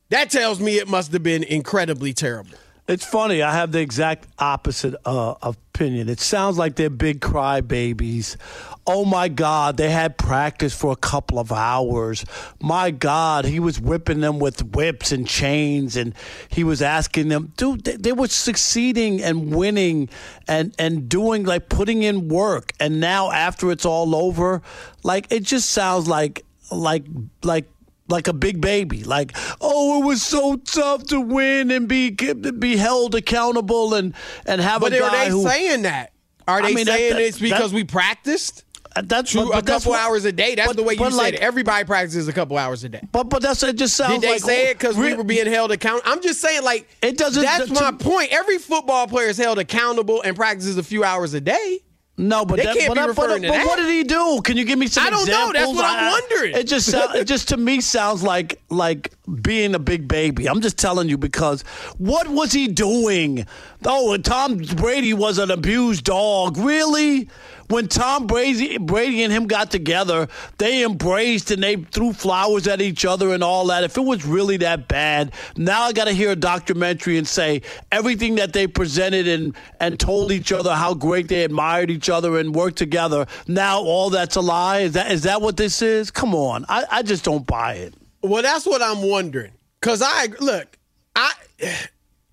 that 0.10 0.29
tells 0.29 0.60
me 0.60 0.77
it 0.77 0.88
must 0.88 1.12
have 1.13 1.24
been 1.24 1.43
incredibly 1.43 2.13
terrible. 2.13 2.57
It's 2.88 3.04
funny. 3.04 3.42
I 3.42 3.51
have 3.51 3.72
the 3.72 3.80
exact 3.80 4.27
opposite 4.38 4.94
uh, 5.06 5.34
opinion. 5.42 6.08
It 6.08 6.20
sounds 6.20 6.60
like 6.60 6.75
they're 6.75 6.92
big 6.92 7.20
crybabies. 7.20 8.38
Oh 8.86 9.06
my 9.06 9.27
God, 9.27 9.77
they 9.77 9.89
had 9.89 10.20
practice 10.20 10.80
for 10.80 10.92
a 10.92 10.96
couple 10.96 11.39
of 11.39 11.51
hours. 11.51 12.24
My 12.62 12.92
God, 12.92 13.46
he 13.46 13.60
was 13.60 13.82
whipping 13.82 14.20
them 14.20 14.38
with 14.38 14.63
whips 14.63 15.12
and 15.12 15.27
chains, 15.27 15.98
and 15.98 16.13
he 16.48 16.63
was 16.63 16.84
asking 16.84 17.30
them, 17.30 17.54
dude, 17.58 17.86
they, 17.86 17.96
they 17.96 18.12
were 18.12 18.27
succeeding 18.27 19.20
and 19.24 19.56
winning 19.56 20.08
and 20.48 20.75
and 20.77 21.10
doing 21.10 21.44
like 21.44 21.70
putting 21.70 22.04
in 22.04 22.27
work. 22.27 22.72
And 22.80 23.00
now 23.00 23.32
after 23.32 23.72
it's 23.72 23.86
all 23.86 24.15
over, 24.15 24.62
like 25.04 25.25
it 25.32 25.42
just 25.42 25.72
sounds 25.72 26.08
like 26.08 26.46
like 26.72 27.06
like 27.44 27.65
like 28.07 28.27
a 28.27 28.33
big 28.33 28.62
baby. 28.62 29.03
Like, 29.03 29.35
oh, 29.62 30.01
it 30.01 30.05
was 30.05 30.21
so 30.21 30.57
tough 30.57 31.03
to 31.07 31.19
win 31.19 31.71
and 31.71 31.88
be 31.88 32.12
kept 32.12 32.59
be 32.59 32.77
held 32.77 33.15
accountable 33.15 33.93
and 33.93 34.13
and 34.45 34.62
have 34.62 34.81
but 34.81 34.93
a 34.93 35.00
guy 35.00 35.05
are 35.07 35.25
they 35.25 35.31
who, 35.31 35.43
saying 35.47 35.81
that? 35.83 36.12
Are 36.47 36.62
they 36.62 36.69
I 36.69 36.71
mean, 36.74 36.85
saying 36.85 37.13
that- 37.13 37.21
it's 37.21 37.39
because 37.39 37.71
that- 37.71 37.75
we 37.75 37.83
practiced? 37.83 38.63
Uh, 38.97 39.01
that's 39.03 39.31
Two, 39.33 39.39
but- 39.39 39.47
but 39.51 39.57
a 39.57 39.62
that's 39.65 39.83
couple 39.83 39.91
what- 39.93 40.01
hours 40.01 40.24
a 40.24 40.31
day. 40.31 40.55
That's 40.55 40.67
but- 40.67 40.77
the 40.77 40.83
way 40.83 40.93
you 40.93 41.00
said 41.00 41.13
like- 41.13 41.33
it. 41.33 41.39
Everybody 41.41 41.83
practices 41.85 42.27
a 42.29 42.33
couple 42.33 42.57
hours 42.57 42.83
a 42.85 42.89
day. 42.89 43.01
But 43.12 43.25
but 43.29 43.41
that's 43.41 43.62
it. 43.63 43.75
Just 43.75 43.95
sounds 43.97 44.13
Did 44.13 44.21
they 44.21 44.29
like 44.33 44.41
say 44.41 44.67
oh, 44.67 44.69
it 44.69 44.79
because 44.79 44.95
we 44.95 45.13
were 45.15 45.24
being 45.25 45.47
held 45.47 45.71
accountable? 45.71 46.09
I'm 46.09 46.21
just 46.21 46.39
saying, 46.39 46.63
like 46.63 46.88
It 47.01 47.17
doesn't- 47.17 47.43
That's 47.43 47.69
my 47.71 47.91
point. 47.91 48.29
Every 48.31 48.57
football 48.59 49.07
player 49.07 49.27
is 49.27 49.38
held 49.38 49.59
accountable 49.59 50.21
and 50.21 50.33
practices 50.35 50.77
a 50.77 50.83
few 50.83 51.03
hours 51.03 51.33
a 51.33 51.41
day. 51.41 51.79
No, 52.17 52.45
but 52.45 52.55
They 52.57 52.63
that, 52.63 52.75
can't 52.77 52.88
but, 52.88 52.93
be 52.95 53.00
but- 53.01 53.07
referring 53.10 53.41
to 53.41 53.48
but 53.50 53.53
that. 53.55 53.65
what 53.65 53.75
did 53.77 53.89
he 53.89 54.03
do? 54.03 54.41
Can 54.43 54.55
you 54.55 54.63
give 54.63 54.79
me 54.79 54.88
some 54.88 55.05
I 55.05 55.10
don't 55.10 55.27
know. 55.27 55.51
That's 55.53 55.67
what 55.67 55.84
I'm 55.86 56.00
I- 56.05 56.12
wondering. 56.12 56.55
It 56.55 56.63
just 56.67 56.89
sound, 56.89 57.15
it 57.15 57.25
just 57.25 57.50
to 57.50 57.57
me 57.57 57.81
sounds 57.81 58.24
like 58.24 58.62
like 58.69 59.12
being 59.41 59.75
a 59.75 59.79
big 59.79 60.08
baby. 60.08 60.48
I'm 60.48 60.62
just 60.62 60.77
telling 60.77 61.10
you 61.10 61.17
because 61.17 61.62
what 61.98 62.27
was 62.27 62.51
he 62.51 62.67
doing? 62.67 63.46
Oh, 63.86 64.15
Tom 64.17 64.58
Brady 64.58 65.13
was 65.13 65.38
an 65.38 65.51
abused 65.51 66.05
dog. 66.05 66.58
Really? 66.58 67.29
When 67.67 67.88
Tom 67.88 68.27
Brady, 68.27 68.77
Brady 68.77 69.24
and 69.24 69.34
him 69.34 69.48
got 69.48 69.72
together, 69.72 70.27
they 70.60 70.84
embraced 70.84 71.50
and 71.50 71.63
they 71.63 71.77
threw 71.77 72.13
flowers 72.13 72.67
at 72.67 72.79
each 72.79 73.05
other 73.05 73.34
and 73.34 73.44
all 73.44 73.65
that. 73.67 73.84
If 73.84 73.98
it 73.98 74.01
was 74.01 74.24
really 74.24 74.58
that 74.58 74.88
bad, 74.88 75.34
now 75.58 75.82
I 75.84 75.94
got 75.94 76.05
to 76.05 76.12
hear 76.12 76.32
a 76.32 76.36
documentary 76.36 77.17
and 77.17 77.27
say 77.27 77.63
everything 77.91 78.36
that 78.36 78.53
they 78.53 78.67
presented 78.67 79.27
and 79.27 79.55
and 79.79 80.00
told 80.00 80.32
each 80.32 80.51
other 80.51 80.75
how 80.75 80.94
great 80.94 81.27
they 81.27 81.44
admired 81.44 81.89
each 81.89 82.08
other 82.08 82.38
and 82.38 82.53
worked 82.53 82.77
together. 82.77 83.25
Now 83.48 83.79
all 83.79 84.12
that's 84.12 84.36
a 84.36 84.41
lie. 84.41 84.82
Is 84.82 84.94
that 84.94 85.12
is 85.12 85.24
that 85.24 85.41
what 85.41 85.58
this 85.58 85.82
is? 85.82 86.12
Come 86.12 86.36
on, 86.36 86.65
I, 86.70 86.86
I 86.91 87.01
just 87.01 87.24
don't 87.24 87.48
buy 87.48 87.74
it. 87.75 87.96
Well, 88.27 88.44
that's 88.44 88.65
what 88.65 88.82
I'm 88.82 89.08
wondering. 89.08 89.51
Cause 89.82 90.01
I 90.03 90.27
look, 90.39 90.77
I 91.15 91.32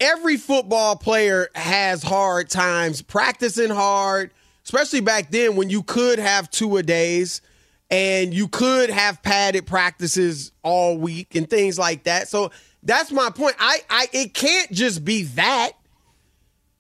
every 0.00 0.36
football 0.36 0.96
player 0.96 1.48
has 1.54 2.02
hard 2.02 2.48
times 2.48 3.02
practicing 3.02 3.70
hard, 3.70 4.32
especially 4.64 5.00
back 5.00 5.30
then 5.30 5.54
when 5.54 5.68
you 5.68 5.82
could 5.82 6.18
have 6.18 6.50
two 6.50 6.76
a 6.78 6.82
days 6.82 7.42
and 7.90 8.32
you 8.32 8.48
could 8.48 8.88
have 8.88 9.22
padded 9.22 9.66
practices 9.66 10.52
all 10.62 10.96
week 10.96 11.34
and 11.34 11.48
things 11.48 11.78
like 11.78 12.04
that. 12.04 12.26
So 12.28 12.50
that's 12.82 13.12
my 13.12 13.28
point. 13.28 13.54
I, 13.58 13.80
I 13.90 14.06
it 14.12 14.32
can't 14.32 14.72
just 14.72 15.04
be 15.04 15.24
that. 15.24 15.72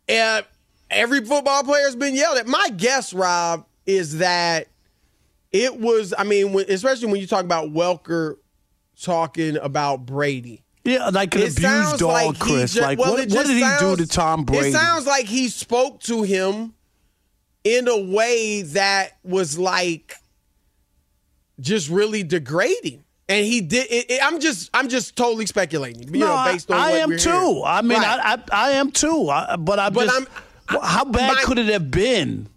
Uh, 0.08 0.42
every 0.90 1.22
football 1.24 1.62
player's 1.64 1.96
been 1.96 2.16
yelled 2.16 2.38
at. 2.38 2.46
My 2.46 2.70
guess, 2.74 3.12
Rob, 3.12 3.66
is 3.84 4.18
that 4.18 4.68
it 5.50 5.78
was. 5.78 6.14
I 6.16 6.24
mean, 6.24 6.54
when, 6.54 6.64
especially 6.70 7.12
when 7.12 7.20
you 7.20 7.26
talk 7.26 7.44
about 7.44 7.68
Welker 7.68 8.36
talking 9.02 9.56
about 9.56 10.06
Brady. 10.06 10.62
Yeah, 10.84 11.10
like 11.10 11.34
an 11.34 11.42
It 11.42 11.58
abused 11.58 11.98
dog, 11.98 12.10
like 12.12 12.38
Chris. 12.38 12.74
ju- 12.74 12.80
like 12.80 12.98
well, 12.98 13.12
what, 13.12 13.20
what 13.20 13.28
just 13.28 13.46
did 13.48 13.56
he 13.62 13.70
do 13.78 13.96
to 13.96 14.06
Tom 14.06 14.44
Brady? 14.44 14.68
It 14.68 14.72
sounds 14.72 15.06
like 15.06 15.26
he 15.26 15.48
spoke 15.48 16.00
to 16.02 16.22
him 16.22 16.74
in 17.64 17.86
a 17.86 17.96
way 18.00 18.62
that 18.62 19.18
was 19.22 19.58
like 19.58 20.16
just 21.60 21.88
really 21.88 22.22
degrading. 22.22 23.04
And 23.28 23.46
he 23.46 23.60
did. 23.60 23.86
It, 23.90 24.10
it- 24.10 24.20
I'm 24.22 24.40
just. 24.40 24.70
I'm 24.74 24.88
just 24.88 25.14
totally 25.16 25.46
speculating. 25.46 26.12
You 26.12 26.20
no, 26.20 26.26
know, 26.44 26.52
based 26.52 26.70
on 26.70 26.76
I, 26.78 26.82
I 26.86 26.90
am 26.98 27.16
too. 27.16 27.30
hearing. 27.30 27.62
I 27.64 27.82
mean, 27.82 27.98
Right. 27.98 28.20
I, 28.20 28.34
I 28.34 28.38
I 28.50 28.70
am 28.72 28.90
too. 28.90 29.28
I, 29.30 29.56
but 29.56 29.78
I'm 29.78 29.92
But 29.92 30.06
just. 30.06 30.14
I'm- 30.16 30.26
how 30.82 31.04
bad 31.04 31.34
my- 31.36 31.42
could 31.44 31.58
it 31.58 31.66
have 31.66 31.90
been? 31.90 32.48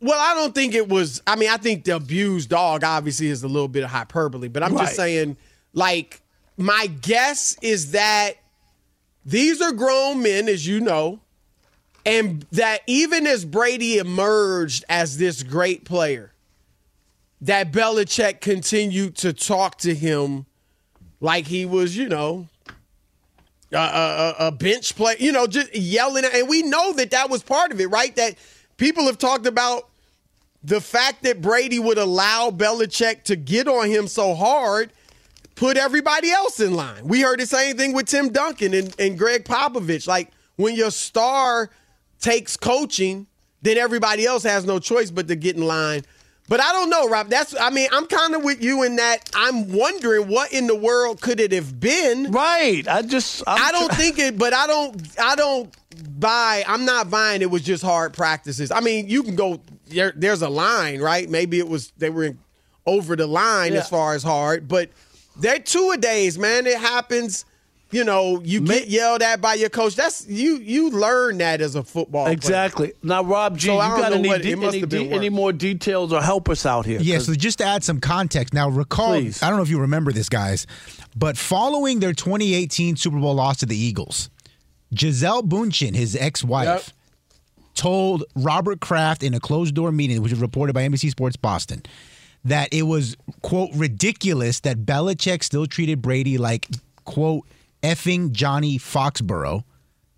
Well, 0.00 0.18
I 0.18 0.34
don't 0.34 0.54
think 0.54 0.74
it 0.74 0.88
was. 0.88 1.22
I 1.26 1.36
mean, 1.36 1.48
I 1.48 1.56
think 1.56 1.84
the 1.84 1.96
abused 1.96 2.50
dog 2.50 2.82
obviously 2.84 3.28
is 3.28 3.42
a 3.44 3.48
little 3.48 3.68
bit 3.68 3.84
of 3.84 3.90
hyperbole, 3.90 4.48
but 4.48 4.62
I'm 4.62 4.74
Right. 4.74 4.82
just 4.84 4.96
saying, 4.96 5.36
like, 5.72 6.22
my 6.56 6.86
guess 6.86 7.56
is 7.62 7.92
that 7.92 8.34
these 9.24 9.60
are 9.60 9.72
grown 9.72 10.22
men, 10.22 10.48
as 10.48 10.66
you 10.66 10.80
know, 10.80 11.20
and 12.04 12.44
that 12.52 12.82
even 12.86 13.26
as 13.26 13.44
Brady 13.44 13.98
emerged 13.98 14.84
as 14.88 15.18
this 15.18 15.42
great 15.42 15.84
player, 15.84 16.32
that 17.40 17.72
Belichick 17.72 18.40
continued 18.40 19.16
to 19.18 19.32
talk 19.32 19.78
to 19.78 19.94
him 19.94 20.46
like 21.20 21.46
he 21.46 21.64
was, 21.64 21.96
you 21.96 22.08
know, 22.08 22.48
a, 23.72 23.76
a, 23.76 24.34
a 24.46 24.52
bench 24.52 24.94
player, 24.96 25.16
you 25.18 25.32
know, 25.32 25.46
just 25.46 25.74
yelling. 25.74 26.24
And 26.24 26.48
we 26.48 26.62
know 26.62 26.92
that 26.94 27.12
that 27.12 27.30
was 27.30 27.42
part 27.42 27.72
of 27.72 27.80
it, 27.80 27.86
right? 27.86 28.14
That 28.16 28.34
people 28.76 29.06
have 29.06 29.18
talked 29.18 29.46
about 29.46 29.88
the 30.62 30.80
fact 30.80 31.22
that 31.22 31.40
Brady 31.40 31.78
would 31.78 31.98
allow 31.98 32.50
Belichick 32.50 33.24
to 33.24 33.36
get 33.36 33.66
on 33.68 33.88
him 33.88 34.08
so 34.08 34.34
hard 34.34 34.92
put 35.54 35.76
everybody 35.76 36.30
else 36.30 36.60
in 36.60 36.74
line. 36.74 37.06
We 37.06 37.20
heard 37.20 37.40
the 37.40 37.46
same 37.46 37.76
thing 37.76 37.92
with 37.92 38.06
Tim 38.06 38.30
Duncan 38.30 38.74
and, 38.74 38.94
and 38.98 39.18
Gregg 39.18 39.44
Popovich. 39.44 40.06
Like 40.06 40.30
when 40.56 40.74
your 40.74 40.90
star 40.90 41.70
takes 42.20 42.56
coaching, 42.56 43.26
then 43.62 43.78
everybody 43.78 44.24
else 44.26 44.42
has 44.44 44.64
no 44.64 44.78
choice 44.78 45.10
but 45.10 45.28
to 45.28 45.36
get 45.36 45.56
in 45.56 45.62
line. 45.66 46.02
But 46.48 46.60
I 46.60 46.72
don't 46.72 46.90
know, 46.90 47.08
Rob. 47.08 47.28
That's 47.28 47.54
I 47.58 47.70
mean, 47.70 47.88
I'm 47.92 48.06
kind 48.06 48.34
of 48.34 48.42
with 48.42 48.62
you 48.62 48.82
in 48.82 48.96
that 48.96 49.30
I'm 49.34 49.72
wondering 49.72 50.28
what 50.28 50.52
in 50.52 50.66
the 50.66 50.74
world 50.74 51.20
could 51.20 51.38
it 51.40 51.52
have 51.52 51.78
been. 51.78 52.30
Right. 52.32 52.86
I 52.88 53.02
just. 53.02 53.42
I'm 53.46 53.62
I 53.62 53.72
don't 53.72 53.88
tr- 53.90 53.96
think 53.96 54.18
it, 54.18 54.36
but 54.36 54.52
I 54.52 54.66
don't. 54.66 55.18
I 55.18 55.36
don't 55.36 55.72
buy. 56.18 56.64
I'm 56.66 56.84
not 56.84 57.08
buying 57.10 57.42
it 57.42 57.50
was 57.50 57.62
just 57.62 57.82
hard 57.82 58.12
practices. 58.12 58.70
I 58.72 58.80
mean, 58.80 59.08
you 59.08 59.22
can 59.22 59.36
go. 59.36 59.60
There, 59.86 60.12
there's 60.16 60.42
a 60.42 60.48
line, 60.48 61.00
right? 61.00 61.30
Maybe 61.30 61.58
it 61.58 61.68
was 61.68 61.92
they 61.96 62.10
were 62.10 62.24
in, 62.24 62.38
over 62.86 63.14
the 63.14 63.26
line 63.28 63.72
Yeah. 63.72 63.78
as 63.78 63.88
far 63.88 64.14
as 64.14 64.22
hard, 64.24 64.66
but 64.66 64.90
they're 65.36 65.58
two 65.58 65.92
a 65.94 65.96
days, 65.98 66.38
man. 66.38 66.66
It 66.66 66.78
happens. 66.78 67.44
You 67.90 68.04
know, 68.04 68.40
you 68.42 68.62
get 68.62 68.88
yelled 68.88 69.20
at 69.20 69.42
by 69.42 69.52
your 69.52 69.68
coach. 69.68 69.96
That's 69.96 70.26
you. 70.26 70.56
You 70.56 70.88
learn 70.92 71.36
that 71.38 71.60
as 71.60 71.74
a 71.74 71.82
football 71.82 72.24
player. 72.24 72.32
Exactly. 72.32 72.92
Now, 73.02 73.22
Rob 73.22 73.58
G, 73.58 73.66
So 73.66 73.74
you 73.74 73.78
got 73.80 74.12
any, 74.14 74.28
what- 74.28 74.40
de- 74.40 74.52
any, 74.52 74.80
de- 74.80 75.10
any 75.12 75.28
more 75.28 75.52
details 75.52 76.10
or 76.10 76.22
help 76.22 76.48
us 76.48 76.64
out 76.64 76.86
here? 76.86 76.98
Yeah, 77.02 77.16
'Cause- 77.16 77.26
so 77.26 77.34
just 77.34 77.58
to 77.58 77.64
add 77.66 77.84
some 77.84 78.00
context, 78.00 78.54
now 78.54 78.70
recall, 78.70 79.08
Please. 79.18 79.42
I 79.42 79.48
don't 79.50 79.58
know 79.58 79.62
if 79.62 79.68
you 79.68 79.78
remember 79.78 80.10
this, 80.10 80.30
guys, 80.30 80.66
but 81.14 81.36
following 81.36 82.00
their 82.00 82.14
2018 82.14 82.96
Super 82.96 83.18
Bowl 83.20 83.34
loss 83.34 83.58
to 83.58 83.66
the 83.66 83.76
Eagles, 83.76 84.30
Gisele 84.94 85.42
Bündchen, 85.42 85.94
his 85.94 86.16
ex 86.16 86.42
wife, 86.42 86.66
Yep. 86.66 86.82
told 87.74 88.24
Robert 88.34 88.80
Kraft 88.80 89.22
in 89.22 89.34
a 89.34 89.40
closed 89.40 89.74
door 89.74 89.92
meeting, 89.92 90.22
which 90.22 90.32
was 90.32 90.40
reported 90.40 90.72
by 90.72 90.82
NBC 90.82 91.10
Sports 91.10 91.36
Boston, 91.36 91.82
that 92.44 92.72
it 92.72 92.82
was, 92.82 93.16
quote, 93.42 93.70
ridiculous 93.74 94.60
that 94.60 94.84
Belichick 94.84 95.42
still 95.42 95.66
treated 95.66 96.02
Brady 96.02 96.38
like, 96.38 96.68
quote, 97.04 97.46
effing 97.82 98.32
Johnny 98.32 98.78
Foxborough. 98.78 99.64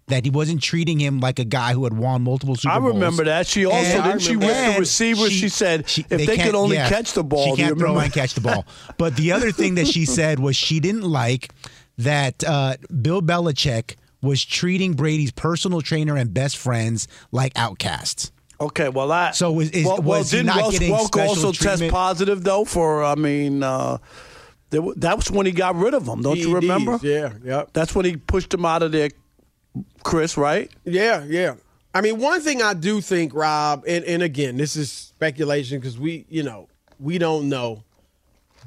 That 0.08 0.26
he 0.26 0.30
wasn't 0.30 0.62
treating 0.62 1.00
him 1.00 1.20
like 1.20 1.38
a 1.38 1.46
guy 1.46 1.72
who 1.72 1.84
had 1.84 1.96
won 1.96 2.24
multiple 2.24 2.56
Super 2.56 2.78
Bowls. 2.78 2.84
I 2.84 2.94
remember 2.94 3.24
that. 3.24 3.46
She 3.46 3.64
also 3.64 3.78
And- 3.78 4.04
didn't 4.04 4.20
she 4.20 4.36
with 4.36 4.48
the 4.48 4.54
and 4.54 4.78
receivers. 4.78 5.32
She, 5.32 5.48
said 5.48 5.80
if 5.80 6.08
they, 6.08 6.36
could 6.36 6.54
only 6.54 6.76
yeah, 6.76 6.90
catch 6.90 7.14
the 7.14 7.24
ball, 7.24 7.56
she 7.56 7.62
can't 7.62 7.78
throw 7.78 7.98
and 7.98 8.12
catch 8.12 8.34
the 8.34 8.42
ball. 8.42 8.66
But 8.98 9.16
the 9.16 9.32
other 9.32 9.50
thing 9.50 9.76
that 9.76 9.86
she 9.86 10.04
said 10.04 10.40
was 10.40 10.56
she 10.56 10.78
didn't 10.78 11.04
like 11.04 11.54
that 11.96 12.44
uh, 12.44 12.76
Bill 13.00 13.22
Belichick 13.22 13.96
was 14.20 14.44
treating 14.44 14.92
Brady's 14.92 15.32
personal 15.32 15.80
trainer 15.80 16.16
and 16.16 16.34
best 16.34 16.58
friends 16.58 17.08
like 17.32 17.52
outcasts. 17.56 18.30
Okay, 18.60 18.88
well, 18.88 19.10
I 19.10 19.32
so 19.32 19.60
is, 19.60 19.70
is 19.70 19.84
well, 19.84 19.96
well, 19.96 20.18
was 20.18 20.30
he 20.30 20.38
didn't 20.38 20.46
not 20.46 20.64
Welk, 20.64 20.70
getting 20.72 20.92
Welk 20.92 21.06
special 21.06 21.46
also 21.46 21.52
test 21.52 21.88
positive 21.88 22.44
though 22.44 22.64
for 22.64 23.02
I 23.02 23.14
mean 23.16 23.62
uh, 23.62 23.98
there 24.70 24.82
that 24.96 25.16
was 25.16 25.30
when 25.30 25.46
he 25.46 25.52
got 25.52 25.74
rid 25.76 25.94
of 25.94 26.06
him. 26.06 26.22
Don't 26.22 26.38
you 26.38 26.54
remember? 26.54 26.98
Yeah, 27.02 27.32
yep. 27.42 27.70
That's 27.72 27.94
when 27.94 28.04
he 28.04 28.16
pushed 28.16 28.54
him 28.54 28.64
out 28.64 28.82
of 28.82 28.92
there. 28.92 29.10
Chris, 30.04 30.36
right? 30.36 30.70
Yeah, 30.84 31.24
yeah. 31.24 31.54
I 31.94 32.00
mean, 32.00 32.18
one 32.18 32.40
thing 32.40 32.62
I 32.62 32.74
do 32.74 33.00
think, 33.00 33.34
Rob, 33.34 33.84
and, 33.86 34.04
and 34.04 34.22
again, 34.22 34.56
this 34.56 34.76
is 34.76 34.90
speculation 34.90 35.78
because 35.78 35.98
we, 35.98 36.26
you 36.28 36.42
know, 36.42 36.68
we 36.98 37.18
don't 37.18 37.48
know, 37.48 37.84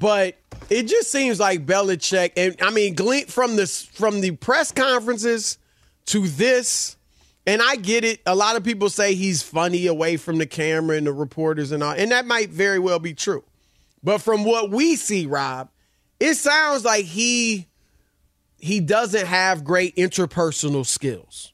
but 0.00 0.36
it 0.70 0.84
just 0.84 1.10
seems 1.10 1.40
like 1.40 1.66
Belichick, 1.66 2.32
and 2.36 2.56
I 2.60 2.70
mean, 2.70 2.94
glean 2.94 3.26
from 3.26 3.56
this 3.56 3.82
from 3.82 4.20
the 4.20 4.32
press 4.32 4.70
conferences 4.72 5.58
to 6.06 6.26
this, 6.26 6.96
and 7.48 7.60
I 7.62 7.76
get 7.76 8.04
it. 8.04 8.20
A 8.26 8.34
lot 8.34 8.54
of 8.56 8.62
people 8.62 8.90
say 8.90 9.14
he's 9.14 9.42
funny 9.42 9.86
away 9.86 10.16
from 10.16 10.38
the 10.38 10.46
camera 10.46 10.96
and 10.96 11.06
the 11.06 11.12
reporters 11.12 11.72
and 11.72 11.82
all, 11.82 11.92
and 11.92 12.12
that 12.12 12.26
might 12.26 12.50
very 12.50 12.78
well 12.78 12.98
be 12.98 13.14
true. 13.14 13.42
But 14.04 14.18
from 14.18 14.44
what 14.44 14.70
we 14.70 14.94
see, 14.94 15.26
Rob, 15.26 15.70
it 16.20 16.34
sounds 16.34 16.84
like 16.84 17.04
he 17.04 17.66
he 18.60 18.80
doesn't 18.80 19.26
have 19.26 19.64
great 19.64 19.96
interpersonal 19.96 20.84
skills. 20.84 21.52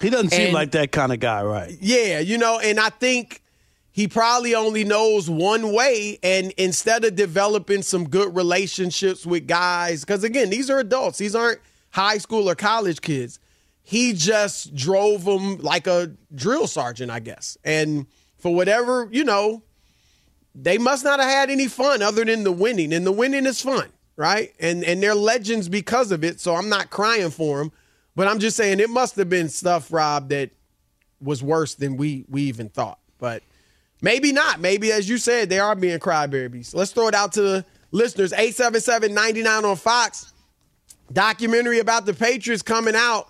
He 0.00 0.10
doesn't 0.10 0.30
seem 0.30 0.46
And- 0.46 0.54
like 0.54 0.72
that 0.72 0.92
kind 0.92 1.12
of 1.12 1.20
guy, 1.20 1.42
right? 1.42 1.76
Yeah, 1.80 2.18
you 2.20 2.38
know, 2.38 2.58
and 2.58 2.78
I 2.80 2.88
think 2.90 3.42
he 3.92 4.08
probably 4.08 4.54
only 4.54 4.84
knows 4.84 5.28
one 5.30 5.72
way. 5.72 6.18
And 6.22 6.52
instead 6.56 7.04
of 7.04 7.14
developing 7.16 7.82
some 7.82 8.08
good 8.08 8.34
relationships 8.34 9.24
with 9.26 9.46
guys, 9.46 10.00
because 10.04 10.24
again, 10.24 10.50
these 10.50 10.70
are 10.70 10.78
adults, 10.78 11.18
these 11.18 11.34
aren't 11.34 11.60
high 11.90 12.18
school 12.18 12.48
or 12.50 12.54
college 12.54 13.00
kids. 13.00 13.38
He 13.86 14.14
just 14.14 14.74
drove 14.74 15.26
them 15.26 15.58
like 15.58 15.86
a 15.86 16.12
drill 16.34 16.66
sergeant, 16.66 17.10
I 17.10 17.20
guess. 17.20 17.58
And 17.64 18.06
for 18.38 18.54
whatever, 18.54 19.08
you 19.12 19.24
know, 19.24 19.62
they 20.54 20.78
must 20.78 21.04
not 21.04 21.20
have 21.20 21.28
had 21.28 21.50
any 21.50 21.68
fun 21.68 22.00
other 22.00 22.24
than 22.24 22.44
the 22.44 22.52
winning. 22.52 22.94
And 22.94 23.06
the 23.06 23.12
winning 23.12 23.44
is 23.44 23.60
fun, 23.60 23.90
right? 24.16 24.52
And 24.58 24.82
and 24.84 25.02
they're 25.02 25.14
legends 25.14 25.68
because 25.68 26.12
of 26.12 26.24
it. 26.24 26.40
So 26.40 26.54
I'm 26.54 26.70
not 26.70 26.88
crying 26.88 27.30
for 27.30 27.58
them, 27.58 27.72
but 28.16 28.26
I'm 28.26 28.38
just 28.38 28.56
saying 28.56 28.80
it 28.80 28.88
must 28.88 29.16
have 29.16 29.28
been 29.28 29.50
stuff, 29.50 29.92
Rob, 29.92 30.30
that 30.30 30.50
was 31.20 31.42
worse 31.42 31.74
than 31.74 31.98
we 31.98 32.24
we 32.28 32.42
even 32.44 32.70
thought. 32.70 32.98
But 33.18 33.42
maybe 34.00 34.32
not. 34.32 34.60
Maybe 34.60 34.92
as 34.92 35.08
you 35.08 35.18
said, 35.18 35.50
they 35.50 35.58
are 35.58 35.74
being 35.74 35.98
crybabies. 35.98 36.74
Let's 36.74 36.92
throw 36.92 37.08
it 37.08 37.14
out 37.14 37.32
to 37.32 37.42
the 37.42 37.64
listeners. 37.90 38.32
877-99 38.32 39.64
on 39.64 39.76
Fox. 39.76 40.32
Documentary 41.12 41.80
about 41.80 42.06
the 42.06 42.14
Patriots 42.14 42.62
coming 42.62 42.94
out. 42.96 43.28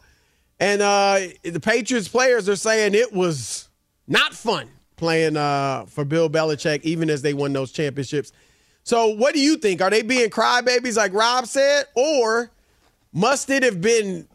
And 0.65 0.81
uh 0.81 1.19
the 1.43 1.61
Patriots 1.61 2.09
players 2.09 2.49
are 2.49 2.57
saying 2.57 2.95
it 2.95 3.13
was 3.13 3.69
not 4.09 4.33
fun 4.33 4.67
playing 4.97 5.37
uh 5.37 5.85
for 5.85 6.07
Bill 6.07 6.31
Belichick, 6.31 6.81
even 6.85 7.11
as 7.11 7.21
they 7.21 7.35
won 7.35 7.53
those 7.53 7.71
championships. 7.71 8.33
So 8.83 9.09
what 9.09 9.35
do 9.35 9.41
you 9.41 9.59
think? 9.59 9.83
Are 9.83 9.91
they 9.91 10.01
being 10.01 10.31
crybabies 10.31 10.97
like 10.97 11.13
Rob 11.13 11.45
said? 11.47 11.85
Or 11.95 12.51
must 13.13 13.51
it 13.51 13.63
have 13.63 13.83
been 13.83 14.27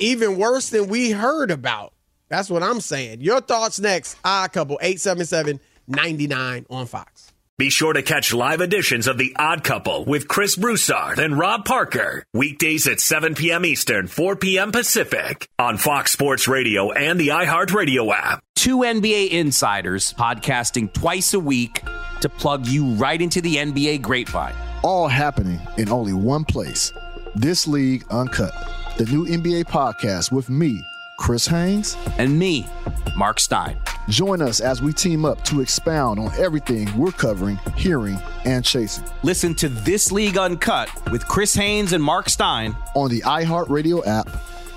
even 0.00 0.38
worse 0.38 0.70
than 0.70 0.88
we 0.88 1.12
heard 1.12 1.52
about? 1.52 1.92
That's 2.28 2.50
what 2.50 2.64
I'm 2.64 2.80
saying. 2.80 3.20
Your 3.20 3.40
thoughts 3.40 3.78
next. 3.78 4.16
I 4.24 4.48
couple 4.48 4.76
877-99 4.82 6.66
on 6.68 6.86
Fox. 6.86 7.29
Be 7.60 7.68
sure 7.68 7.92
to 7.92 8.00
catch 8.02 8.32
live 8.32 8.62
editions 8.62 9.06
of 9.06 9.18
The 9.18 9.36
Odd 9.38 9.62
Couple 9.62 10.06
with 10.06 10.28
Chris 10.28 10.56
Broussard 10.56 11.18
and 11.18 11.38
Rob 11.38 11.66
Parker. 11.66 12.24
Weekdays 12.32 12.86
at 12.86 13.00
7 13.00 13.34
p.m. 13.34 13.66
Eastern, 13.66 14.06
4 14.06 14.36
p.m. 14.36 14.72
Pacific 14.72 15.46
on 15.58 15.76
Fox 15.76 16.10
Sports 16.10 16.48
Radio 16.48 16.90
and 16.90 17.20
the 17.20 17.28
iHeartRadio 17.28 18.14
app. 18.14 18.40
Two 18.56 18.78
NBA 18.78 19.28
insiders 19.28 20.14
podcasting 20.14 20.90
twice 20.94 21.34
a 21.34 21.38
week 21.38 21.82
to 22.22 22.30
plug 22.30 22.66
you 22.66 22.94
right 22.94 23.20
into 23.20 23.42
the 23.42 23.56
NBA 23.56 24.00
grapevine. 24.00 24.54
All 24.82 25.06
happening 25.08 25.60
in 25.76 25.90
only 25.90 26.14
one 26.14 26.46
place. 26.46 26.94
This 27.34 27.68
League 27.68 28.06
Uncut, 28.10 28.54
the 28.96 29.04
new 29.04 29.26
NBA 29.26 29.64
podcast 29.64 30.32
with 30.32 30.48
me, 30.48 30.82
Chris 31.20 31.46
Haynes, 31.46 31.98
and 32.16 32.36
me, 32.38 32.66
Mark 33.14 33.38
Stein. 33.38 33.76
Join 34.08 34.40
us 34.40 34.58
as 34.58 34.80
we 34.80 34.92
team 34.94 35.26
up 35.26 35.44
to 35.44 35.60
expound 35.60 36.18
on 36.18 36.32
everything 36.38 36.88
we're 36.96 37.12
covering, 37.12 37.56
hearing, 37.76 38.18
and 38.46 38.64
chasing. 38.64 39.04
Listen 39.22 39.54
to 39.56 39.68
This 39.68 40.10
League 40.10 40.38
Uncut 40.38 40.88
with 41.12 41.28
Chris 41.28 41.54
Haynes 41.54 41.92
and 41.92 42.02
Mark 42.02 42.30
Stein 42.30 42.74
on 42.96 43.10
the 43.10 43.20
iHeartRadio 43.20 44.04
app, 44.06 44.28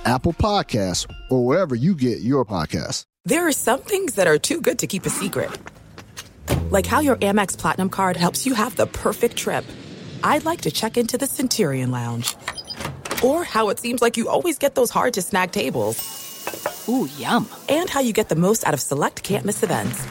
Apple 0.03 0.33
Podcasts, 0.33 1.09
or 1.31 1.45
wherever 1.45 1.75
you 1.75 1.95
get 1.95 2.19
your 2.19 2.43
podcasts. 2.43 3.05
There 3.23 3.47
are 3.47 3.53
some 3.53 3.79
things 3.79 4.15
that 4.15 4.27
are 4.27 4.37
too 4.37 4.59
good 4.59 4.79
to 4.79 4.85
keep 4.85 5.05
a 5.05 5.09
secret. 5.09 5.49
Like 6.71 6.85
how 6.85 6.99
your 6.99 7.15
Amex 7.15 7.57
Platinum 7.57 7.89
card 7.89 8.17
helps 8.17 8.45
you 8.45 8.53
have 8.53 8.75
the 8.75 8.87
perfect 8.87 9.37
trip. 9.37 9.63
I'd 10.25 10.43
like 10.43 10.59
to 10.61 10.71
check 10.71 10.97
into 10.97 11.17
the 11.17 11.25
Centurion 11.25 11.89
Lounge. 11.89 12.35
Or 13.23 13.45
how 13.45 13.69
it 13.69 13.79
seems 13.79 14.01
like 14.01 14.17
you 14.17 14.27
always 14.27 14.59
get 14.59 14.75
those 14.75 14.89
hard 14.89 15.13
to 15.13 15.21
snag 15.21 15.53
tables. 15.53 16.22
Ooh, 16.89 17.07
yum. 17.17 17.47
And 17.69 17.89
how 17.89 17.99
you 17.99 18.13
get 18.13 18.29
the 18.29 18.35
most 18.35 18.67
out 18.67 18.73
of 18.73 18.79
select 18.81 19.23
can't 19.23 19.45
miss 19.45 19.63
events. 19.63 20.05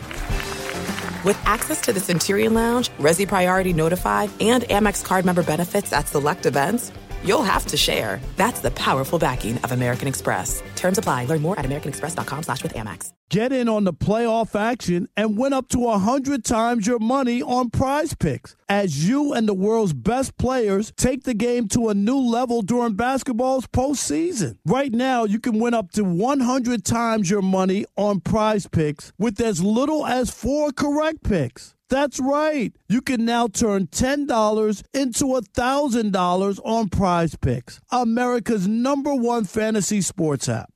With 1.25 1.41
access 1.45 1.81
to 1.83 1.93
the 1.93 2.01
Centurion 2.01 2.55
Lounge, 2.55 2.91
Resy 2.99 3.29
Priority 3.29 3.73
Notified, 3.73 4.31
and 4.41 4.65
Amex 4.65 5.05
card 5.05 5.25
member 5.25 5.43
benefits 5.43 5.93
at 5.93 6.09
select 6.09 6.47
events, 6.47 6.91
you'll 7.25 7.43
have 7.43 7.67
to 7.67 7.77
share. 7.77 8.21
That's 8.37 8.61
the 8.61 8.71
powerful 8.73 9.19
backing 9.19 9.59
of 9.59 9.73
American 9.73 10.09
Express. 10.09 10.63
Terms 10.77 10.99
apply. 10.99 11.27
Learn 11.27 11.43
more 11.43 11.59
at 11.59 11.65
americanexpress.com 11.65 12.45
slash 12.45 12.63
with 12.63 12.75
Amex. 12.75 13.13
Get 13.33 13.51
in 13.51 13.67
on 13.67 13.85
the 13.85 13.95
playoff 13.95 14.55
action 14.55 15.09
and 15.17 15.39
win 15.39 15.55
up 15.55 15.69
to 15.71 15.79
100 15.79 16.45
times 16.45 16.87
your 16.87 16.99
money 16.99 17.41
on 17.41 17.71
prize 17.71 18.13
picks 18.13 18.55
as 18.69 19.09
you 19.09 19.33
and 19.33 19.49
the 19.49 19.55
world's 19.55 19.95
best 19.95 20.37
players 20.37 20.93
take 20.99 21.25
the 21.25 21.33
game 21.33 21.67
to 21.69 21.89
a 21.89 21.95
new 21.95 22.19
level 22.19 22.61
during 22.61 22.93
basketball's 22.93 23.67
postseason. 23.67 24.59
Right 24.67 24.93
now, 24.93 25.25
you 25.25 25.41
can 25.41 25.59
win 25.59 25.73
up 25.73 25.93
to 25.93 26.05
100 26.05 26.85
times 26.85 27.31
your 27.31 27.41
money 27.41 27.87
on 27.97 28.21
prize 28.21 28.67
picks 28.67 29.15
with 29.19 29.41
as 29.41 29.63
little 29.63 30.05
as 30.05 30.31
four 30.31 30.71
correct 30.71 31.23
picks. 31.23 31.75
That's 31.93 32.19
right. 32.21 32.75
You 32.89 33.03
can 33.03 33.27
now 33.27 33.49
turn 33.49 33.89
$10 33.89 34.83
into 34.95 35.25
$1,000 35.25 36.61
on 36.65 36.89
prize 36.89 37.37
picks, 37.37 37.81
America's 37.91 38.67
number 38.67 39.15
one 39.15 39.45
fantasy 39.45 40.01
sports 40.01 40.49
app. 40.49 40.72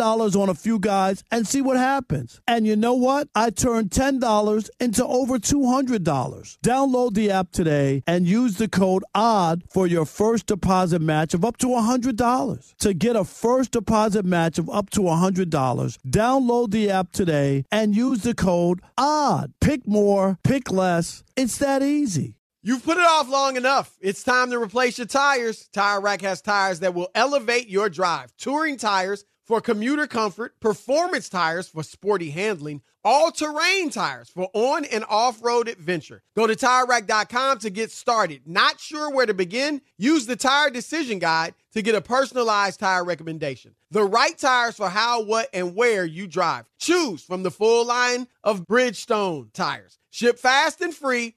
on 0.00 0.48
a 0.48 0.54
few 0.54 0.78
guys 0.78 1.24
and 1.30 1.46
see 1.46 1.60
what 1.60 1.76
happens. 1.76 2.40
And 2.46 2.66
you 2.66 2.76
know 2.76 2.94
what? 2.94 3.28
I 3.34 3.50
turned 3.50 3.90
$10 3.90 4.70
into 4.80 5.06
over 5.06 5.38
$200. 5.38 6.58
Download 6.58 7.14
the 7.14 7.30
app 7.30 7.52
today 7.52 8.02
and 8.06 8.26
use 8.26 8.56
the 8.56 8.68
code 8.68 9.04
ODD 9.14 9.64
for 9.70 9.86
your 9.86 10.04
first 10.04 10.46
deposit 10.46 11.00
match 11.00 11.34
of 11.34 11.44
up 11.44 11.56
to 11.58 11.66
$100. 11.66 12.76
To 12.78 12.94
get 12.94 13.16
a 13.16 13.24
first 13.24 13.72
deposit 13.72 14.24
match 14.24 14.58
of 14.58 14.68
up 14.70 14.90
to 14.90 15.00
$100, 15.00 15.98
download 16.06 16.70
the 16.70 16.90
app 16.90 17.12
today 17.12 17.64
and 17.70 17.94
use 17.94 18.22
the 18.22 18.34
code 18.34 18.80
ODD. 18.96 19.52
Pick 19.60 19.86
more, 19.86 20.38
pick 20.44 20.70
less. 20.70 21.22
It's 21.36 21.58
that 21.58 21.82
easy. 21.82 22.34
You've 22.62 22.84
put 22.84 22.98
it 22.98 23.04
off 23.04 23.28
long 23.28 23.56
enough. 23.56 23.96
It's 24.00 24.24
time 24.24 24.50
to 24.50 24.60
replace 24.60 24.98
your 24.98 25.06
tires. 25.06 25.68
Tire 25.72 26.00
Rack 26.00 26.22
has 26.22 26.42
tires 26.42 26.80
that 26.80 26.92
will 26.92 27.08
elevate 27.14 27.68
your 27.68 27.88
drive. 27.88 28.36
Touring 28.36 28.76
tires 28.76 29.24
for 29.48 29.62
commuter 29.62 30.06
comfort, 30.06 30.60
performance 30.60 31.30
tires 31.30 31.68
for 31.68 31.82
sporty 31.82 32.28
handling, 32.28 32.82
all 33.02 33.30
terrain 33.30 33.88
tires 33.88 34.28
for 34.28 34.50
on 34.52 34.84
and 34.84 35.06
off 35.08 35.42
road 35.42 35.68
adventure. 35.68 36.22
Go 36.36 36.46
to 36.46 36.54
tirerack.com 36.54 37.58
to 37.60 37.70
get 37.70 37.90
started. 37.90 38.42
Not 38.44 38.78
sure 38.78 39.10
where 39.10 39.24
to 39.24 39.32
begin? 39.32 39.80
Use 39.96 40.26
the 40.26 40.36
Tire 40.36 40.68
Decision 40.68 41.18
Guide 41.18 41.54
to 41.72 41.80
get 41.80 41.94
a 41.94 42.02
personalized 42.02 42.80
tire 42.80 43.04
recommendation. 43.04 43.74
The 43.90 44.04
right 44.04 44.36
tires 44.36 44.76
for 44.76 44.90
how, 44.90 45.22
what, 45.22 45.48
and 45.54 45.74
where 45.74 46.04
you 46.04 46.26
drive. 46.26 46.66
Choose 46.78 47.22
from 47.22 47.42
the 47.42 47.50
full 47.50 47.86
line 47.86 48.28
of 48.44 48.66
Bridgestone 48.66 49.50
tires. 49.54 49.98
Ship 50.10 50.38
fast 50.38 50.82
and 50.82 50.94
free 50.94 51.36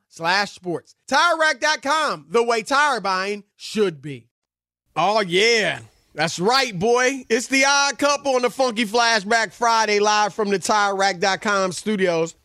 slash 0.11 0.51
sports. 0.51 0.93
TireRack.com, 1.09 2.27
the 2.29 2.43
way 2.43 2.61
tire 2.61 2.99
buying 2.99 3.43
should 3.55 4.01
be. 4.01 4.27
Oh, 4.95 5.21
yeah. 5.21 5.79
That's 6.13 6.37
right, 6.37 6.77
boy. 6.77 7.23
It's 7.29 7.47
the 7.47 7.63
odd 7.65 7.97
couple 7.97 8.35
on 8.35 8.41
the 8.41 8.49
Funky 8.49 8.85
Flashback 8.85 9.53
Friday 9.53 9.99
live 9.99 10.33
from 10.33 10.49
the 10.49 10.59
TireRack.com 10.59 11.71
studios. 11.71 12.35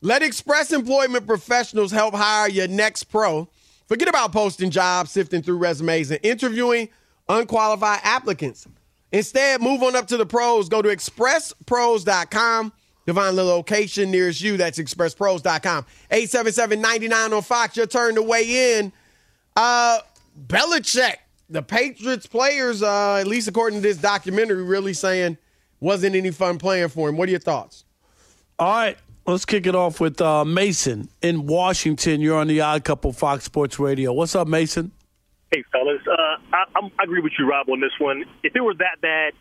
Let 0.00 0.22
Express 0.22 0.72
Employment 0.72 1.26
Professionals 1.26 1.90
help 1.90 2.14
hire 2.14 2.48
your 2.48 2.68
next 2.68 3.04
pro. 3.04 3.48
Forget 3.88 4.08
about 4.08 4.32
posting 4.32 4.70
jobs, 4.70 5.10
sifting 5.10 5.42
through 5.42 5.58
resumes, 5.58 6.10
and 6.12 6.20
interviewing 6.22 6.88
unqualified 7.28 8.00
applicants. 8.04 8.68
Instead, 9.10 9.60
move 9.60 9.82
on 9.82 9.96
up 9.96 10.06
to 10.08 10.16
the 10.16 10.26
pros. 10.26 10.68
Go 10.68 10.82
to 10.82 10.88
expresspros.com 10.88 12.72
to 13.06 13.14
find 13.14 13.38
the 13.38 13.44
location 13.44 14.10
nearest 14.10 14.40
you. 14.40 14.56
That's 14.56 14.78
expresspros.com. 14.78 15.86
877-99 16.10 17.36
on 17.36 17.42
Fox. 17.42 17.76
Your 17.76 17.86
turn 17.86 18.16
to 18.16 18.22
weigh 18.22 18.78
in. 18.78 18.92
Uh, 19.54 20.00
Belichick, 20.46 21.16
the 21.48 21.62
Patriots 21.62 22.26
players, 22.26 22.82
uh, 22.82 23.16
at 23.16 23.26
least 23.26 23.48
according 23.48 23.78
to 23.80 23.82
this 23.82 23.96
documentary, 23.96 24.62
really 24.62 24.92
saying 24.92 25.38
wasn't 25.80 26.14
any 26.14 26.30
fun 26.30 26.58
playing 26.58 26.88
for 26.88 27.08
him. 27.08 27.16
What 27.16 27.28
are 27.28 27.30
your 27.30 27.40
thoughts? 27.40 27.84
All 28.58 28.74
right, 28.74 28.98
let's 29.26 29.44
kick 29.44 29.66
it 29.66 29.74
off 29.74 30.00
with 30.00 30.20
uh, 30.20 30.44
Mason 30.44 31.08
in 31.22 31.46
Washington. 31.46 32.20
You're 32.20 32.38
on 32.38 32.48
the 32.48 32.60
Odd 32.60 32.84
Couple 32.84 33.12
Fox 33.12 33.44
Sports 33.44 33.78
Radio. 33.78 34.12
What's 34.12 34.34
up, 34.34 34.48
Mason? 34.48 34.92
Hey, 35.52 35.62
fellas. 35.70 36.00
Uh, 36.06 36.36
I, 36.52 36.64
I'm, 36.74 36.90
I 36.98 37.04
agree 37.04 37.20
with 37.20 37.32
you, 37.38 37.48
Rob, 37.48 37.68
on 37.68 37.80
this 37.80 37.92
one. 37.98 38.24
If 38.42 38.56
it 38.56 38.60
were 38.60 38.74
that 38.74 39.00
bad, 39.00 39.32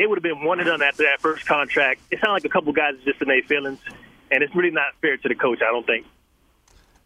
it 0.00 0.08
would 0.08 0.16
have 0.16 0.22
been 0.22 0.42
one 0.42 0.58
and 0.58 0.66
done 0.66 0.82
after 0.82 1.02
that 1.02 1.20
first 1.20 1.44
contract. 1.44 2.00
It 2.10 2.20
sounded 2.20 2.32
like 2.32 2.44
a 2.46 2.48
couple 2.48 2.72
guys 2.72 2.94
just 3.04 3.20
in 3.20 3.28
their 3.28 3.42
feelings, 3.42 3.78
and 4.30 4.42
it's 4.42 4.54
really 4.56 4.70
not 4.70 4.94
fair 5.02 5.18
to 5.18 5.28
the 5.28 5.34
coach, 5.34 5.60
I 5.60 5.70
don't 5.70 5.86
think. 5.86 6.06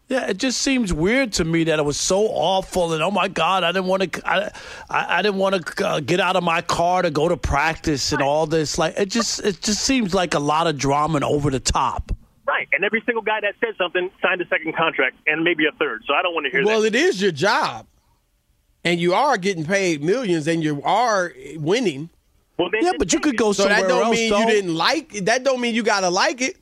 Yeah, 0.07 0.27
it 0.27 0.37
just 0.37 0.61
seems 0.61 0.93
weird 0.93 1.33
to 1.33 1.43
me 1.43 1.65
that 1.65 1.77
it 1.77 1.83
was 1.83 1.99
so 1.99 2.27
awful, 2.27 2.93
and 2.93 3.03
oh 3.03 3.11
my 3.11 3.27
God, 3.27 3.65
I 3.65 3.73
didn't 3.73 3.87
want 3.87 4.13
to, 4.13 4.29
I, 4.29 4.51
I, 4.89 5.17
I 5.17 5.21
didn't 5.21 5.39
want 5.39 5.65
to 5.65 5.87
uh, 5.87 5.99
get 5.99 6.21
out 6.21 6.37
of 6.37 6.43
my 6.43 6.61
car 6.61 7.01
to 7.01 7.11
go 7.11 7.27
to 7.27 7.35
practice 7.35 8.13
and 8.13 8.21
all 8.21 8.45
this. 8.45 8.77
Like 8.77 8.97
it 8.97 9.09
just, 9.09 9.43
it 9.43 9.61
just 9.61 9.81
seems 9.81 10.13
like 10.13 10.33
a 10.33 10.39
lot 10.39 10.67
of 10.67 10.77
drama 10.77 11.15
and 11.15 11.25
over 11.25 11.49
the 11.49 11.59
top. 11.59 12.15
Right, 12.47 12.69
and 12.71 12.85
every 12.85 13.01
single 13.05 13.23
guy 13.23 13.41
that 13.41 13.55
said 13.59 13.73
something 13.77 14.09
signed 14.21 14.39
a 14.39 14.47
second 14.47 14.75
contract 14.75 15.17
and 15.27 15.43
maybe 15.43 15.65
a 15.65 15.75
third. 15.77 16.03
So 16.07 16.13
I 16.13 16.21
don't 16.21 16.33
want 16.33 16.45
to 16.45 16.51
hear 16.51 16.61
that. 16.61 16.67
well, 16.67 16.81
that. 16.81 16.95
it 16.95 16.95
is 16.95 17.21
your 17.21 17.31
job, 17.31 17.87
and 18.85 19.01
you 19.01 19.15
are 19.15 19.37
getting 19.37 19.65
paid 19.65 20.01
millions, 20.01 20.47
and 20.47 20.63
you 20.63 20.81
are 20.83 21.33
winning. 21.55 22.09
Well, 22.57 22.69
yeah, 22.81 22.91
but 22.97 23.11
you 23.11 23.19
could 23.19 23.37
go 23.37 23.51
so 23.51 23.63
somewhere 23.63 23.81
that 23.81 23.87
don't 23.89 24.03
else. 24.05 24.15
mean 24.15 24.29
though. 24.29 24.39
you 24.39 24.45
didn't 24.45 24.75
like. 24.75 25.15
it. 25.15 25.25
That 25.25 25.43
don't 25.43 25.59
mean 25.59 25.75
you 25.75 25.83
gotta 25.83 26.09
like 26.09 26.41
it. 26.41 26.57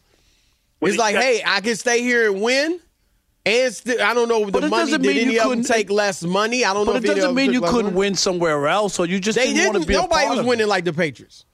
Well, 0.79 0.89
it's 0.89 0.97
like, 0.99 1.15
that- 1.15 1.23
hey, 1.23 1.43
I 1.45 1.61
can 1.61 1.75
stay 1.75 2.01
here 2.01 2.31
and 2.31 2.41
win. 2.41 2.79
And 3.45 3.73
st- 3.73 3.99
I 3.99 4.13
don't 4.13 4.29
know 4.29 4.45
But 4.49 4.61
the 4.61 4.69
money. 4.69 4.91
Did 4.91 5.01
mean 5.01 5.11
any 5.17 5.33
you 5.33 5.39
of 5.41 5.49
them 5.49 5.49
couldn't- 5.49 5.65
take 5.65 5.89
less 5.91 6.23
money? 6.23 6.63
I 6.63 6.73
don't 6.73 6.85
know. 6.85 6.93
But 6.93 7.03
it 7.03 7.15
doesn't 7.15 7.35
mean 7.35 7.51
you 7.51 7.59
couldn't 7.61 7.87
money. 7.87 7.95
win 7.97 8.15
somewhere 8.15 8.67
else, 8.67 8.99
or 8.99 9.05
you 9.05 9.19
just 9.19 9.37
They 9.37 9.53
didn't, 9.53 9.73
didn't. 9.73 9.87
be 9.87 9.95
a 9.95 9.97
Nobody 10.01 10.21
part 10.25 10.29
was 10.31 10.39
of 10.39 10.45
winning 10.45 10.67
it. 10.67 10.69
like 10.69 10.85
the 10.85 10.93
Patriots. 10.93 11.45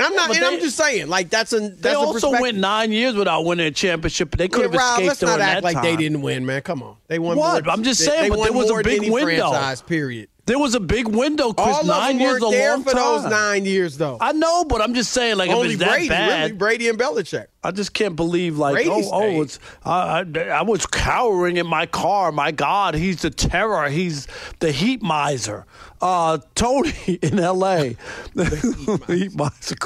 I'm 0.00 0.14
not, 0.14 0.28
but 0.28 0.36
and 0.36 0.44
I'm 0.46 0.60
just 0.60 0.76
saying, 0.76 1.08
like 1.08 1.28
that's 1.28 1.52
a 1.52 1.58
that's 1.58 1.80
They 1.80 1.92
a 1.94 1.98
also 1.98 2.30
went 2.30 2.56
nine 2.58 2.92
years 2.92 3.14
without 3.16 3.44
winning 3.44 3.66
a 3.66 3.70
championship, 3.72 4.30
but 4.30 4.38
they 4.38 4.46
could 4.46 4.60
Yeah, 4.60 4.66
have 4.68 4.74
Rob, 4.74 4.90
escaped 4.92 5.08
let's 5.08 5.20
during 5.20 5.38
not 5.38 5.40
act 5.40 5.54
that 5.56 5.64
like 5.64 5.74
time. 5.74 5.82
they 5.84 5.96
didn't 5.96 6.22
win, 6.22 6.46
man. 6.46 6.60
Come 6.62 6.82
on, 6.84 6.96
they 7.08 7.18
won. 7.18 7.36
What? 7.36 7.64
More, 7.64 7.72
I'm 7.74 7.82
just 7.82 7.98
they- 8.00 8.06
saying, 8.06 8.22
they 8.24 8.28
but 8.28 8.38
won 8.38 8.48
there 8.48 8.56
was 8.58 8.66
a 8.70 8.72
more 8.74 8.82
big 8.84 9.00
than 9.02 9.10
window. 9.10 9.48
Franchise, 9.50 9.82
period. 9.82 10.28
There 10.48 10.58
was 10.58 10.74
a 10.74 10.80
big 10.80 11.06
window, 11.06 11.52
Chris. 11.52 11.76
All 11.76 11.80
of 11.82 11.86
nine 11.86 12.16
them 12.16 12.22
years 12.22 12.40
weren't 12.40 12.54
a 12.54 12.56
there 12.56 12.70
long 12.70 12.82
for 12.82 12.94
those 12.94 13.24
nine 13.26 13.66
years, 13.66 13.98
though. 13.98 14.16
I 14.18 14.32
know, 14.32 14.64
but 14.64 14.80
I'm 14.80 14.94
just 14.94 15.12
saying, 15.12 15.36
like, 15.36 15.50
Only 15.50 15.66
if 15.66 15.72
it's 15.74 15.80
that 15.80 15.90
Brady, 15.90 16.08
bad, 16.08 16.40
really, 16.44 16.52
Brady 16.54 16.88
and 16.88 16.98
Belichick. 16.98 17.48
I 17.62 17.70
just 17.70 17.92
can't 17.92 18.16
believe, 18.16 18.56
like, 18.56 18.72
Brady 18.76 18.88
oh, 18.90 19.10
oh, 19.12 19.20
stayed. 19.20 19.40
it's 19.42 19.60
I, 19.84 20.24
I, 20.24 20.40
I 20.48 20.62
was 20.62 20.86
cowering 20.86 21.58
in 21.58 21.66
my 21.66 21.84
car. 21.84 22.32
My 22.32 22.50
God, 22.50 22.94
he's 22.94 23.20
the 23.20 23.28
terror. 23.28 23.90
He's 23.90 24.26
the 24.60 24.72
heat 24.72 25.02
miser. 25.02 25.66
Uh, 26.00 26.38
Tony 26.54 26.92
in 27.22 27.38
L.A. 27.38 27.96
the 28.34 29.04
heat 29.06 29.34
miser. 29.34 29.76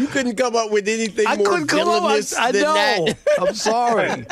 You 0.00 0.06
couldn't 0.06 0.36
come 0.36 0.56
up 0.56 0.70
with 0.70 0.88
anything 0.88 1.26
I 1.26 1.36
more 1.36 1.46
couldn't 1.46 1.66
come 1.66 1.88
up. 1.88 1.88
I, 1.88 2.00
villainous 2.00 2.34
I 2.38 2.52
than 2.52 2.62
know. 2.62 3.04
that. 3.04 3.18
I'm 3.38 3.54
sorry, 3.54 4.24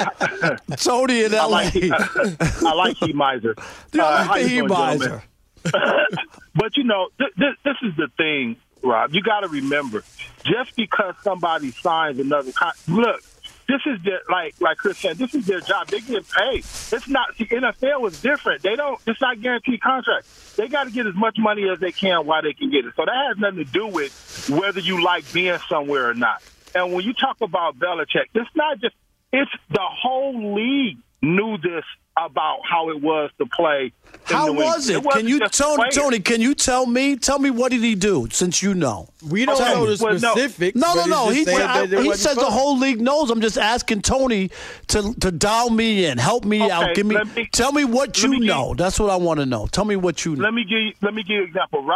Tony 0.79 1.25
in 1.25 1.35
I 1.35 1.38
L.A. 1.38 1.51
like, 1.51 1.75
I 1.77 2.73
like 2.73 2.97
Heat 2.97 3.14
Miser. 3.14 3.55
You 3.92 4.01
Uh, 4.01 4.27
like 4.31 4.42
the 4.42 4.49
heat 4.49 4.57
doing, 4.61 4.68
gentlemen? 4.70 5.23
but 6.55 6.77
you 6.77 6.85
know, 6.85 7.09
th- 7.18 7.35
th- 7.38 7.59
this 7.64 7.77
is 7.83 7.96
the 7.96 8.09
thing, 8.16 8.57
Rob. 8.83 9.12
You 9.12 9.22
got 9.22 9.40
to 9.40 9.48
remember, 9.48 10.03
just 10.44 10.77
because 10.77 11.14
somebody 11.22 11.70
signs 11.70 12.18
another 12.18 12.53
con- 12.53 12.72
look, 12.88 13.22
this 13.68 13.81
is 13.87 14.03
their 14.05 14.20
like 14.31 14.55
like 14.61 14.77
Chris 14.77 14.98
said, 14.98 15.16
this 15.16 15.35
is 15.35 15.46
their 15.46 15.61
job. 15.61 15.88
They 15.88 16.00
get 16.00 16.24
paid. 16.31 16.59
It's 16.59 17.09
not 17.09 17.37
the 17.38 17.46
NFL 17.46 18.09
is 18.09 18.20
different. 18.20 18.62
They 18.62 18.77
don't. 18.77 19.00
It's 19.07 19.20
not 19.20 19.40
guaranteed 19.40 19.81
contract. 19.81 20.27
They 20.57 20.68
got 20.68 20.85
to 20.85 20.90
get 20.90 21.07
as 21.07 21.14
much 21.14 21.37
money 21.38 21.68
as 21.68 21.81
they 21.81 21.92
can 21.92 22.27
while 22.27 22.42
they 22.42 22.53
can 22.53 22.70
get 22.70 22.85
it. 22.85 22.92
So 22.96 23.05
that 23.05 23.27
has 23.29 23.38
nothing 23.38 23.64
to 23.64 23.70
do 23.70 23.87
with 23.87 24.50
whether 24.50 24.81
you 24.81 25.03
like 25.03 25.31
being 25.33 25.59
somewhere 25.68 26.09
or 26.11 26.14
not. 26.14 26.42
And 26.74 26.92
when 26.92 27.05
you 27.05 27.14
talk 27.14 27.40
about 27.40 27.79
Belichick, 27.79 28.27
it's 28.35 28.50
not 28.55 28.81
just. 28.81 28.94
It's 29.33 29.50
the 29.68 29.81
whole 29.83 30.55
league 30.55 30.98
knew 31.20 31.59
this 31.59 31.85
about 32.16 32.61
how 32.70 32.90
it 32.90 33.00
was 33.00 33.31
to 33.38 33.46
play. 33.46 33.92
In 34.31 34.37
How 34.37 34.47
New 34.47 34.55
was 34.55 34.89
England. 34.89 34.91
it? 34.91 35.07
wasn't 35.07 35.21
Can 35.23 35.29
you, 35.29 35.39
Tony? 35.49 35.77
players. 35.77 35.95
Tony, 35.95 36.19
can 36.21 36.41
you 36.41 36.55
tell 36.55 36.87
me? 36.87 37.17
Tell 37.17 37.39
me 37.39 37.51
what 37.51 37.71
did 37.73 37.83
he 37.83 37.95
do? 37.95 38.27
Since 38.31 38.63
you 38.63 38.75
know, 38.75 39.09
We 39.29 39.45
don't 39.47 39.57
Tell 39.57 39.77
know 39.77 39.87
me. 39.91 39.97
the 39.97 40.05
Well, 40.05 40.13
no. 40.19 40.33
specifics. 40.33 40.77
No, 40.77 40.95
no, 40.95 41.05
no. 41.07 41.29
He, 41.31 41.45
just 41.45 41.57
I- 41.61 41.87
he 41.87 41.95
wasn't 41.97 42.17
says 42.17 42.37
the 42.37 42.45
whole 42.51 42.79
league 42.79 43.01
knows. 43.01 43.31
I'm 43.31 43.41
just 43.41 43.57
asking 43.59 44.03
Tony 44.03 44.51
to 44.89 45.15
to 45.21 45.31
dial 45.31 45.71
me 45.71 46.05
in, 46.07 46.19
help 46.19 46.45
me 46.45 46.71
out, 46.71 46.95
give 46.95 47.07
me, 47.07 47.17
me- 47.37 47.49
tell 47.53 47.73
me 47.73 47.85
what 47.85 48.23
you 48.23 48.29
me 48.31 48.39
give- 48.41 48.47
know. 48.49 48.75
That's 48.75 48.99
what 49.01 49.11
I 49.11 49.17
want 49.17 49.41
to 49.41 49.47
know. 49.47 49.67
Tell 49.67 49.85
me 49.85 49.97
what 49.97 50.25
you 50.25 50.37
know. 50.37 50.45
Let 50.45 50.53
me 50.55 50.65
give 50.65 50.79
you, 50.79 50.93
let 51.03 51.15
me 51.15 51.23
give 51.23 51.37
you 51.37 51.43
an 51.43 51.49
example. 51.49 51.87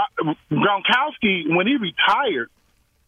Gronkowski, 0.51 1.55
when 1.55 1.67
he 1.67 1.77
retired, 1.77 2.51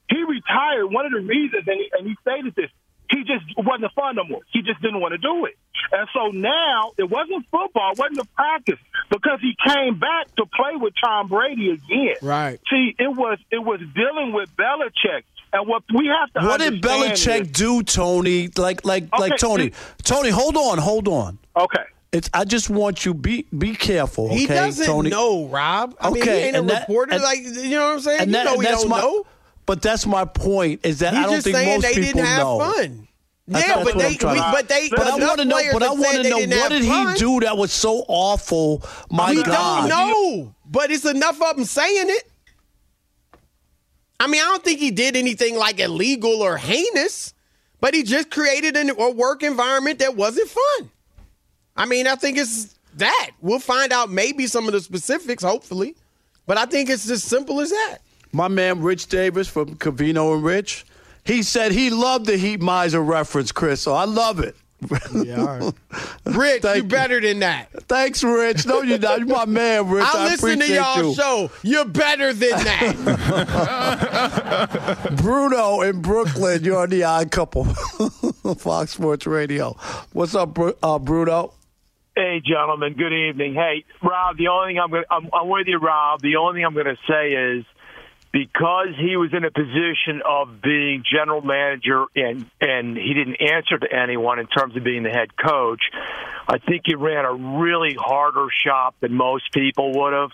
he 0.08 0.22
retired. 0.24 0.86
One 0.86 1.06
of 1.06 1.12
the 1.12 1.20
reasons, 1.20 1.64
and 1.66 1.76
he, 1.78 1.90
and 1.98 2.06
he 2.06 2.16
stated 2.22 2.54
this, 2.54 2.70
he 3.10 3.24
just 3.24 3.44
wasn't 3.56 3.92
fun 3.92 4.16
no 4.16 4.24
more. 4.24 4.40
He 4.52 4.62
just 4.62 4.80
didn't 4.82 5.00
want 5.00 5.12
to 5.12 5.18
do 5.18 5.44
it. 5.46 5.56
And 5.92 6.06
so 6.14 6.28
now 6.28 6.92
it 6.98 7.10
wasn't 7.10 7.44
football, 7.50 7.92
it 7.92 7.98
wasn't 7.98 8.18
the 8.18 8.28
practice 8.36 8.78
because 9.10 9.40
he 9.40 9.54
came 9.66 9.98
back 9.98 10.34
to 10.36 10.46
play 10.46 10.76
with 10.76 10.94
Tom 11.02 11.28
Brady 11.28 11.70
again. 11.70 12.14
Right. 12.22 12.60
See, 12.70 12.94
it 12.98 13.08
was 13.16 13.38
it 13.50 13.58
was 13.62 13.80
dealing 13.94 14.32
with 14.32 14.48
Belichick. 14.56 15.22
And 15.52 15.66
what 15.66 15.82
we 15.92 16.06
have 16.06 16.32
to 16.34 16.46
What 16.48 16.60
did 16.60 16.74
understand 16.84 17.12
Belichick 17.16 17.40
is- 17.42 17.48
do, 17.50 17.82
Tony? 17.82 18.48
Like, 18.56 18.84
like, 18.84 19.08
like 19.18 19.36
Tony. 19.36 19.70
see- 19.72 19.76
Tony, 20.04 20.30
hold 20.30 20.56
on, 20.56 20.78
hold 20.78 21.08
on. 21.08 21.38
Okay. 21.56 21.82
It's. 22.12 22.30
I 22.32 22.44
just 22.44 22.70
want 22.70 23.04
you 23.04 23.14
be 23.14 23.46
be 23.56 23.74
careful. 23.74 24.26
Okay, 24.26 24.36
He 24.36 24.46
doesn't 24.46 24.86
Tony. 24.86 25.10
know, 25.10 25.46
Rob. 25.46 25.96
I 26.00 26.06
mean, 26.10 26.16
he 26.16 26.22
Okay, 26.22 26.46
ain't 26.46 26.56
a 26.56 26.58
and 26.60 26.70
that- 26.70 26.80
reporter. 26.82 27.14
and- 27.14 27.22
like, 27.22 27.38
you 27.40 27.70
know 27.70 27.86
what 27.86 27.92
I'm 27.94 28.00
saying? 28.00 28.20
And 28.20 28.30
you 28.30 28.36
that- 28.36 28.44
know 28.44 28.52
and 28.54 28.62
he 28.62 28.68
that's 28.68 28.80
don't 28.82 28.90
my, 28.90 29.00
know. 29.00 29.26
But 29.66 29.82
that's 29.82 30.06
my 30.06 30.24
point. 30.24 30.80
Is 30.84 31.00
that 31.00 31.14
He's 31.14 31.18
I 31.20 31.22
don't 31.26 31.34
just 31.34 31.46
think 31.46 31.56
most 31.68 31.82
they 31.82 31.94
people 31.94 32.04
didn't 32.12 32.24
have 32.26 32.38
know. 32.38 32.58
fun. 32.60 33.08
That's- 33.50 33.68
yeah, 33.68 33.82
but 33.84 33.98
they, 33.98 34.06
I'm 34.06 34.14
trying 34.14 34.34
we, 34.36 34.40
but 34.40 34.68
they, 34.68 34.88
But 34.90 35.06
I 35.06 35.16
want 35.16 35.40
to 35.40 35.44
know. 35.44 35.60
But 35.72 35.82
I 35.82 35.90
want 35.90 36.22
to 36.22 36.28
know 36.30 36.38
what 36.38 36.50
have 36.50 36.70
did 36.70 36.84
he 36.84 37.14
do 37.18 37.40
that 37.40 37.56
was 37.56 37.72
so 37.72 38.04
awful? 38.06 38.82
My 39.10 39.30
we 39.30 39.42
God. 39.42 39.88
don't 39.88 39.88
know, 39.88 40.54
but 40.70 40.90
it's 40.92 41.04
enough 41.04 41.42
of 41.42 41.56
them 41.56 41.64
saying 41.64 42.06
it. 42.08 42.30
I 44.20 44.26
mean, 44.26 44.40
I 44.40 44.44
don't 44.44 44.62
think 44.62 44.78
he 44.78 44.90
did 44.90 45.16
anything 45.16 45.56
like 45.56 45.80
illegal 45.80 46.42
or 46.42 46.56
heinous, 46.58 47.34
but 47.80 47.94
he 47.94 48.02
just 48.02 48.30
created 48.30 48.76
an, 48.76 48.90
a 48.90 49.10
work 49.10 49.42
environment 49.42 49.98
that 49.98 50.14
wasn't 50.14 50.48
fun. 50.48 50.90
I 51.76 51.86
mean, 51.86 52.06
I 52.06 52.14
think 52.14 52.36
it's 52.38 52.78
that. 52.96 53.30
We'll 53.40 53.58
find 53.58 53.92
out 53.92 54.10
maybe 54.10 54.46
some 54.46 54.66
of 54.66 54.72
the 54.72 54.80
specifics, 54.80 55.42
hopefully, 55.42 55.96
but 56.46 56.58
I 56.58 56.66
think 56.66 56.90
it's 56.90 57.08
as 57.10 57.24
simple 57.24 57.60
as 57.60 57.70
that. 57.70 57.98
My 58.32 58.46
man 58.48 58.80
Rich 58.80 59.06
Davis 59.08 59.48
from 59.48 59.74
Covino 59.76 60.34
and 60.34 60.44
Rich, 60.44 60.84
He 61.24 61.42
said 61.42 61.72
he 61.72 61.90
loved 61.90 62.26
the 62.26 62.36
Heat 62.36 62.60
Miser 62.60 63.00
reference, 63.00 63.52
Chris. 63.52 63.80
So 63.80 63.94
I 63.94 64.04
love 64.04 64.40
it. 64.40 64.56
Yeah, 65.12 65.40
all 65.40 65.58
right. 65.58 65.74
Rich, 66.24 66.64
you 66.64 66.84
better 66.84 67.20
than 67.20 67.40
that. 67.40 67.68
Thanks, 67.86 68.24
Rich. 68.24 68.64
No, 68.66 68.80
you're 68.80 68.98
not. 68.98 69.18
You're 69.18 69.28
my 69.28 69.44
man, 69.44 69.90
Rich. 69.90 70.06
I 70.06 70.24
listen 70.30 70.58
to 70.58 70.72
y'all 70.72 71.04
you. 71.04 71.14
show. 71.14 71.50
You're 71.62 71.84
better 71.84 72.32
than 72.32 72.50
that. 72.64 72.96
Bruno 75.22 75.82
in 75.82 76.00
Brooklyn. 76.00 76.64
You're 76.64 76.78
on 76.78 76.88
the 76.90 77.04
Odd 77.04 77.30
Couple, 77.30 77.64
Fox 78.56 78.92
Sports 78.92 79.26
Radio. 79.26 79.76
What's 80.12 80.34
up, 80.34 80.58
uh, 80.82 80.98
Bruno? 80.98 81.52
Hey, 82.16 82.40
gentlemen. 82.44 82.94
Good 82.94 83.12
evening. 83.12 83.54
Hey, 83.54 83.84
Rob. 84.02 84.38
The 84.38 84.48
only 84.48 84.70
thing 84.70 84.80
I'm 84.80 84.90
going, 84.90 85.04
I'm, 85.10 85.28
I'm 85.32 85.48
with 85.48 85.66
you, 85.66 85.78
Rob. 85.78 86.20
The 86.22 86.36
only 86.36 86.58
thing 86.58 86.64
I'm 86.64 86.74
going 86.74 86.86
to 86.86 86.96
say 87.06 87.32
is 87.32 87.64
because 88.32 88.88
he 88.96 89.16
was 89.16 89.30
in 89.32 89.44
a 89.44 89.50
position 89.50 90.22
of 90.24 90.62
being 90.62 91.02
general 91.10 91.42
manager 91.42 92.04
and 92.14 92.46
and 92.60 92.96
he 92.96 93.12
didn't 93.14 93.36
answer 93.40 93.78
to 93.78 93.86
anyone 93.92 94.38
in 94.38 94.46
terms 94.46 94.76
of 94.76 94.84
being 94.84 95.02
the 95.02 95.10
head 95.10 95.36
coach. 95.36 95.82
I 96.48 96.58
think 96.58 96.82
he 96.86 96.94
ran 96.94 97.24
a 97.24 97.34
really 97.60 97.96
harder 97.98 98.46
shop 98.64 98.94
than 99.00 99.14
most 99.14 99.52
people 99.52 99.92
would 100.00 100.12
have. 100.12 100.30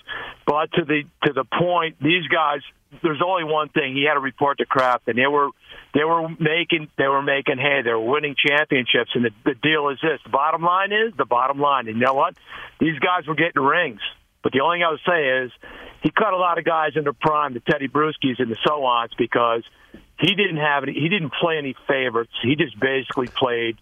But 0.46 0.72
to 0.72 0.84
the 0.84 1.04
to 1.24 1.32
the 1.32 1.44
point, 1.44 1.96
these 2.00 2.26
guys. 2.28 2.60
There's 3.02 3.20
only 3.20 3.44
one 3.44 3.68
thing 3.68 3.94
he 3.94 4.06
had 4.06 4.14
to 4.14 4.20
report 4.20 4.58
to 4.58 4.64
Kraft, 4.64 5.08
and 5.08 5.18
they 5.18 5.26
were 5.26 5.50
they 5.92 6.04
were 6.04 6.28
making 6.28 6.88
they 6.96 7.08
were 7.08 7.20
making 7.20 7.58
hay. 7.58 7.82
They 7.82 7.90
were 7.90 8.00
winning 8.00 8.36
championships, 8.38 9.10
and 9.14 9.24
the, 9.24 9.30
the 9.44 9.54
deal 9.54 9.88
is 9.88 9.98
this: 10.00 10.20
the 10.24 10.30
bottom 10.30 10.62
line 10.62 10.92
is 10.92 11.12
the 11.18 11.26
bottom 11.26 11.58
line. 11.58 11.88
And 11.88 11.98
you 11.98 12.04
know 12.04 12.14
what? 12.14 12.36
These 12.78 12.98
guys 13.00 13.26
were 13.26 13.34
getting 13.34 13.60
rings. 13.60 14.00
But 14.46 14.52
the 14.52 14.60
only 14.60 14.76
thing 14.78 14.84
I 14.84 14.90
would 14.90 15.00
say 15.04 15.44
is 15.44 15.50
he 16.04 16.10
cut 16.12 16.32
a 16.32 16.36
lot 16.36 16.56
of 16.56 16.64
guys 16.64 16.92
in 16.94 17.02
their 17.02 17.12
prime, 17.12 17.52
the 17.52 17.58
Tedy 17.58 17.90
Bruschi's 17.90 18.38
and 18.38 18.48
the 18.48 18.56
so 18.64 18.84
ons, 18.84 19.10
because 19.18 19.64
he 20.20 20.36
didn't 20.36 20.58
have 20.58 20.84
any, 20.84 20.92
he 20.92 21.08
didn't 21.08 21.32
play 21.32 21.58
any 21.58 21.74
favorites. 21.88 22.30
He 22.44 22.54
just 22.54 22.78
basically 22.78 23.26
played 23.26 23.76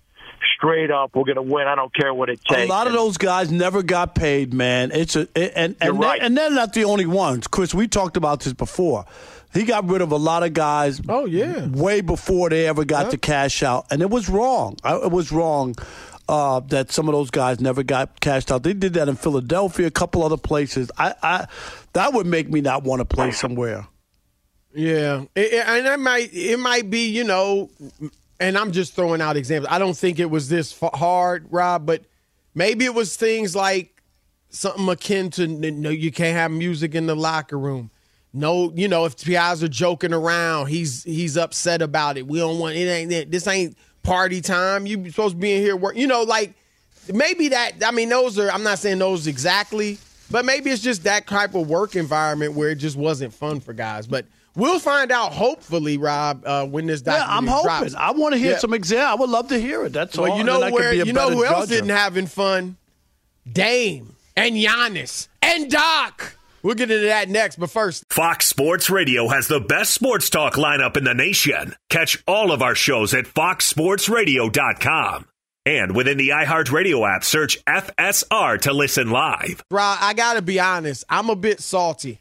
straight 0.57 0.91
up. 0.91 1.15
We're 1.15 1.25
going 1.25 1.37
to 1.37 1.43
win. 1.43 1.67
I 1.67 1.75
don't 1.75 1.95
care 1.95 2.15
what 2.15 2.31
it 2.31 2.43
takes. 2.49 2.63
A 2.63 2.67
lot 2.67 2.87
of 2.87 2.95
those 2.95 3.19
guys 3.19 3.53
never 3.53 3.83
got 3.83 4.15
paid, 4.15 4.55
man. 4.55 4.91
It's 4.91 5.17
a 5.17 5.29
and 5.37 5.77
and 5.83 5.83
You're 5.83 5.93
they, 5.93 5.99
right. 5.99 6.23
and 6.23 6.35
they're 6.35 6.49
not 6.49 6.73
the 6.73 6.85
only 6.85 7.05
ones. 7.05 7.47
Chris, 7.47 7.75
we 7.75 7.87
talked 7.87 8.17
about 8.17 8.41
this 8.41 8.55
before. 8.55 9.05
He 9.53 9.65
got 9.65 9.87
rid 9.87 10.01
of 10.01 10.13
a 10.13 10.17
lot 10.17 10.45
of 10.45 10.55
guys. 10.55 10.99
Oh 11.11 11.27
yeah, 11.27 11.69
way 11.69 12.01
before 12.01 12.49
they 12.49 12.67
ever 12.67 12.87
got 12.87 13.11
to 13.11 13.19
cash 13.19 13.63
out, 13.63 13.85
and 13.91 14.01
it 14.01 14.09
was 14.09 14.31
wrong. 14.31 14.79
It 14.83 15.13
was 15.13 15.31
wrong 15.31 15.75
uh, 16.29 16.61
that 16.61 16.91
some 16.91 17.09
of 17.09 17.13
those 17.13 17.31
guys 17.31 17.61
never 17.61 17.83
got 17.83 18.21
cashed 18.21 18.51
out. 18.51 18.63
They 18.63 18.73
did 18.73 18.95
that 18.95 19.09
in 19.09 19.17
Philadelphia, 19.17 19.87
a 19.87 19.91
couple 19.91 20.23
other 20.23 20.37
places. 20.37 20.91
I, 20.99 21.15
I 21.23 21.47
that 21.93 22.13
would 22.15 22.27
make 22.27 22.49
me 22.51 22.61
not 22.61 22.83
want 22.85 23.01
to 23.01 23.05
play 23.05 23.31
somewhere. 23.31 23.87
Yeah, 24.75 25.25
It- 25.35 25.53
it- 25.53 25.67
and 25.69 25.87
it 25.87 26.01
might 26.01 26.31
it 26.35 26.59
might 26.59 26.91
be 26.91 27.07
you 27.09 27.25
know, 27.25 27.71
and 28.41 28.59
I'm 28.59 28.73
just 28.73 28.95
throwing 28.95 29.21
out 29.21 29.37
examples. 29.37 29.73
I 29.73 29.79
don't 29.79 29.97
think 29.97 30.19
it 30.19 30.31
was 30.31 30.49
this 30.49 30.77
hard, 30.81 31.47
Rob, 31.51 31.87
but 31.87 32.03
maybe 32.55 32.85
it 32.85 32.95
was 32.95 33.17
things 33.17 33.55
like 33.55 34.03
something 34.51 34.89
akin 34.89 35.31
to 35.33 35.47
no, 35.47 35.91
you 35.91 36.11
can't 36.11 36.37
have 36.37 36.51
music 36.51 36.95
in 36.95 37.07
the 37.07 37.15
locker 37.17 37.59
room. 37.59 37.91
No, 38.33 38.73
you 38.75 38.89
know, 38.89 39.05
if 39.05 39.25
guys 39.25 39.63
are 39.63 39.69
joking 39.69 40.13
around, 40.13 40.67
he's 40.67 41.05
he's 41.05 41.37
upset 41.37 41.81
about 41.81 42.17
it. 42.19 42.27
We 42.27 42.41
don't 42.41 42.59
want 42.59 42.75
it. 42.75 42.89
Ain't 42.89 43.31
this 43.31 43.47
ain't 43.47 43.77
party 44.05 44.41
time? 44.41 44.87
You 44.87 45.11
supposed 45.11 45.35
to 45.35 45.41
be 45.41 45.55
in 45.55 45.63
here 45.63 45.75
work. 45.75 45.97
You 45.97 46.07
know, 46.07 46.23
like 46.23 46.55
maybe 47.13 47.49
that. 47.49 47.73
I 47.85 47.91
mean, 47.91 48.09
those 48.09 48.39
are. 48.39 48.49
I'm 48.51 48.63
not 48.63 48.79
saying 48.79 48.99
those 49.01 49.27
exactly, 49.27 49.99
but 50.31 50.45
maybe 50.45 50.71
it's 50.71 50.83
just 50.83 51.03
that 51.05 51.27
type 51.27 51.55
of 51.57 51.69
work 51.69 51.97
environment 51.97 52.55
where 52.55 52.71
it 52.71 52.77
just 52.77 52.97
wasn't 52.97 53.35
fun 53.35 53.59
for 53.61 53.73
guys. 53.73 54.07
But 54.07 54.27
we'll 54.55 54.79
find 54.79 55.11
out. 55.11 55.33
Hopefully, 55.33 55.99
Rob, 55.99 56.43
uh, 56.47 56.67
when 56.67 56.87
this 56.87 57.03
Yeah, 57.05 57.25
I'm 57.29 57.47
hoping. 57.49 57.65
drops. 57.65 57.95
I 57.97 58.13
want 58.13 58.35
to 58.35 58.39
hear 58.39 58.53
Yeah. 58.53 58.59
some 58.59 58.73
exam. 58.75 59.07
I 59.07 59.15
would 59.15 59.31
love 59.31 59.49
to 59.49 59.61
hear 59.61 59.85
it. 59.87 59.93
That's 59.93 60.17
all. 60.17 60.39
You 60.39 60.45
know 60.45 60.61
then 60.61 60.65
I 60.65 60.71
could 60.71 60.75
where 60.75 60.93
you 60.95 61.13
know 61.13 61.31
who 61.31 61.45
else 61.45 61.67
judger. 61.67 61.71
didn't 61.71 61.91
having 61.91 62.27
fun? 62.27 62.77
Dame 63.51 64.15
and 64.37 64.55
Giannis 64.55 65.29
and 65.43 65.71
Doc. 65.71 66.34
We'll 66.65 66.75
get 66.75 66.91
into 66.91 67.07
that 67.07 67.29
next, 67.29 67.57
but 67.61 67.71
first, 67.71 68.05
Fox 68.11 68.47
Sports 68.47 68.89
Radio 68.89 69.29
has 69.29 69.49
the 69.49 69.61
best 69.61 69.93
sports 69.93 70.31
talk 70.31 70.55
lineup 70.55 70.97
in 70.97 71.05
the 71.05 71.13
nation. 71.15 71.75
Catch 71.91 72.23
all 72.27 72.51
of 72.53 72.63
our 72.63 72.75
shows 72.75 73.13
at 73.15 73.27
foxsportsradio.com. 73.27 75.27
And 75.67 75.97
within 75.97 76.19
the 76.19 76.29
iHeartRadio 76.31 77.17
app, 77.17 77.25
search 77.25 77.63
FSR 77.65 78.61
to 78.63 78.73
listen 78.73 79.11
live. 79.11 79.63
Rob, 79.71 79.99
I 80.01 80.13
gotta 80.15 80.43
be 80.43 80.61
honest. 80.61 81.05
I'm 81.09 81.31
a 81.31 81.37
bit 81.37 81.61
salty. 81.61 82.21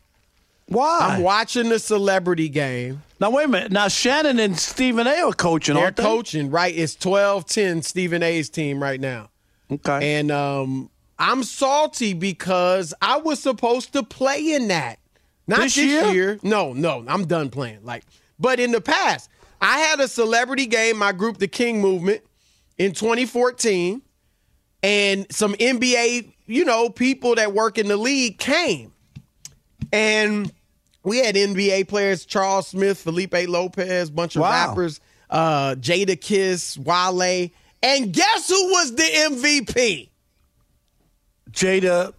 Why? 0.67 0.99
I'm 1.01 1.21
watching 1.21 1.67
the 1.69 1.79
celebrity 1.79 2.47
game. 2.47 3.01
Now 3.19 3.31
wait 3.31 3.45
a 3.45 3.49
minute. 3.49 3.71
Now 3.71 3.89
Shannon 3.89 4.39
and 4.39 4.57
Stephen 4.57 5.07
A. 5.07 5.21
are 5.23 5.33
coaching, 5.33 5.75
They're 5.75 5.85
aren't 5.85 5.97
they? 5.97 6.03
coaching, 6.03 6.51
right? 6.51 6.73
It's 6.75 6.95
12-10 6.95 7.83
Stephen 7.83 8.23
A's 8.23 8.49
team 8.49 8.81
right 8.81 8.99
now. 8.99 9.29
Okay. 9.69 10.19
And 10.19 10.31
um, 10.31 10.89
I'm 11.23 11.43
salty 11.43 12.13
because 12.13 12.93
I 13.01 13.17
was 13.17 13.39
supposed 13.41 13.93
to 13.93 14.03
play 14.03 14.53
in 14.53 14.67
that. 14.67 14.99
Not 15.47 15.59
This 15.61 15.75
this, 15.75 15.85
year? 15.85 16.05
year? 16.11 16.39
No, 16.43 16.73
no, 16.73 17.03
I'm 17.07 17.25
done 17.25 17.49
playing. 17.49 17.79
Like, 17.83 18.03
but 18.39 18.59
in 18.59 18.71
the 18.73 18.81
past, 18.81 19.29
I 19.61 19.79
had 19.79 19.99
a 20.01 20.07
celebrity 20.09 20.65
game, 20.65 20.97
my 20.97 21.13
group, 21.13 21.37
the 21.37 21.47
King 21.47 21.79
Movement, 21.81 22.21
in 22.77 22.91
2014, 22.91 24.01
and 24.83 25.25
some 25.31 25.53
NBA, 25.53 26.33
you 26.45 26.65
know, 26.65 26.89
people 26.89 27.35
that 27.35 27.53
work 27.53 27.77
in 27.77 27.87
the 27.87 27.95
league 27.97 28.37
came. 28.37 28.91
And 29.91 30.51
we 31.03 31.17
had 31.19 31.35
NBA 31.35 31.87
players, 31.87 32.25
Charles 32.25 32.67
Smith, 32.67 32.97
Felipe 32.99 33.33
Lopez, 33.47 34.09
bunch 34.09 34.35
of 34.35 34.41
Wow. 34.41 34.67
rappers, 34.69 34.99
uh, 35.29 35.75
Jadakiss, 35.75 36.77
Wale. 36.77 37.49
And 37.81 38.11
guess 38.13 38.49
who 38.49 38.71
was 38.71 38.95
the 38.95 39.03
MVP? 39.03 40.09
Jada. 41.53 42.13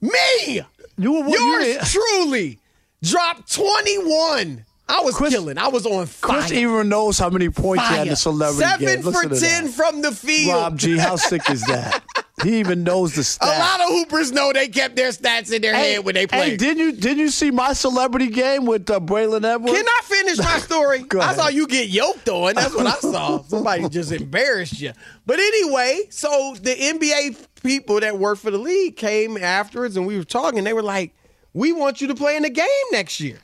Me! 0.00 0.62
You 0.98 1.12
were 1.12 1.28
Yours 1.28 1.66
you- 1.66 1.78
truly 2.00 2.58
dropped 3.02 3.52
21. 3.54 4.64
I 4.86 5.00
was 5.00 5.16
killing. 5.16 5.56
I 5.56 5.68
was 5.68 5.86
on 5.86 6.04
fire. 6.06 6.40
Chris 6.40 6.52
even 6.52 6.88
knows 6.90 7.18
how 7.18 7.30
many 7.30 7.48
points 7.48 7.82
he 7.88 7.94
had 7.94 8.02
in 8.02 8.08
the 8.08 8.10
Fire. 8.10 8.16
celebrity 8.16 8.60
Seven 8.86 9.02
game. 9.02 9.12
For 9.12 9.22
10 9.22 9.64
that. 9.64 9.72
from 9.72 10.02
the 10.02 10.12
field. 10.12 10.54
Rob 10.54 10.78
G, 10.78 10.98
how 10.98 11.16
sick 11.16 11.48
is 11.50 11.62
that? 11.66 12.02
He 12.42 12.58
even 12.58 12.82
knows 12.82 13.14
the 13.14 13.22
stats. 13.22 13.56
A 13.56 13.58
lot 13.60 13.80
of 13.80 13.88
hoopers 13.90 14.32
know 14.32 14.52
they 14.52 14.66
kept 14.68 14.96
their 14.96 15.10
stats 15.10 15.52
in 15.52 15.62
their 15.62 15.74
head 15.74 16.04
when 16.04 16.14
they 16.16 16.26
played. 16.26 16.50
Hey, 16.50 16.56
did 16.56 16.78
you 16.78 16.92
did 16.92 17.16
you 17.16 17.28
see 17.30 17.52
my 17.52 17.72
celebrity 17.74 18.26
game 18.28 18.66
with 18.66 18.90
uh, 18.90 18.98
Braylon 18.98 19.44
Edwards? 19.44 19.72
Can 19.72 19.86
I 19.86 20.00
finish 20.04 20.38
my 20.38 20.58
story? 20.58 21.04
I 21.20 21.34
saw 21.34 21.48
you 21.48 21.68
get 21.68 21.88
yoked 21.88 22.28
on. 22.28 22.54
That's 22.56 22.74
what 22.74 22.86
I 22.86 22.98
saw. 22.98 23.42
Somebody 23.48 23.88
just 23.88 24.10
embarrassed 24.10 24.80
you. 24.80 24.92
But 25.26 25.38
anyway, 25.38 26.02
so 26.10 26.56
the 26.60 26.74
NBA 26.74 27.46
people 27.62 28.00
that 28.00 28.18
work 28.18 28.38
for 28.38 28.50
the 28.50 28.58
league 28.58 28.96
came 28.96 29.36
afterwards 29.36 29.96
and 29.96 30.04
we 30.04 30.18
were 30.18 30.24
talking. 30.24 30.64
They 30.64 30.72
were 30.72 30.82
like, 30.82 31.14
we 31.52 31.72
want 31.72 32.00
you 32.00 32.08
to 32.08 32.16
play 32.16 32.36
in 32.36 32.42
the 32.42 32.50
game 32.50 32.66
next 32.90 33.20
year. 33.20 33.38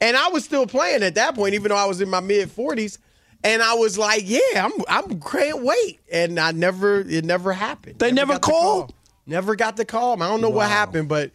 And 0.00 0.16
I 0.16 0.28
was 0.28 0.44
still 0.44 0.66
playing 0.66 1.02
at 1.02 1.16
that 1.16 1.34
point, 1.34 1.54
even 1.54 1.70
though 1.70 1.76
I 1.76 1.86
was 1.86 2.00
in 2.00 2.08
my 2.08 2.20
mid 2.20 2.48
40s. 2.48 2.98
And 3.44 3.62
I 3.62 3.74
was 3.74 3.98
like, 3.98 4.22
yeah, 4.24 4.40
I'm 4.64 4.72
I'm 4.88 5.20
can't 5.20 5.62
wait. 5.62 6.00
And 6.10 6.38
I 6.38 6.52
never 6.52 7.00
it 7.00 7.24
never 7.24 7.52
happened. 7.52 7.98
They 7.98 8.12
never 8.12 8.34
the 8.34 8.40
called? 8.40 8.88
call. 8.88 8.96
Never 9.26 9.56
got 9.56 9.76
the 9.76 9.84
call. 9.84 10.20
I 10.22 10.28
don't 10.28 10.40
know 10.40 10.50
what 10.50 10.68
happened, 10.68 11.08
but 11.08 11.30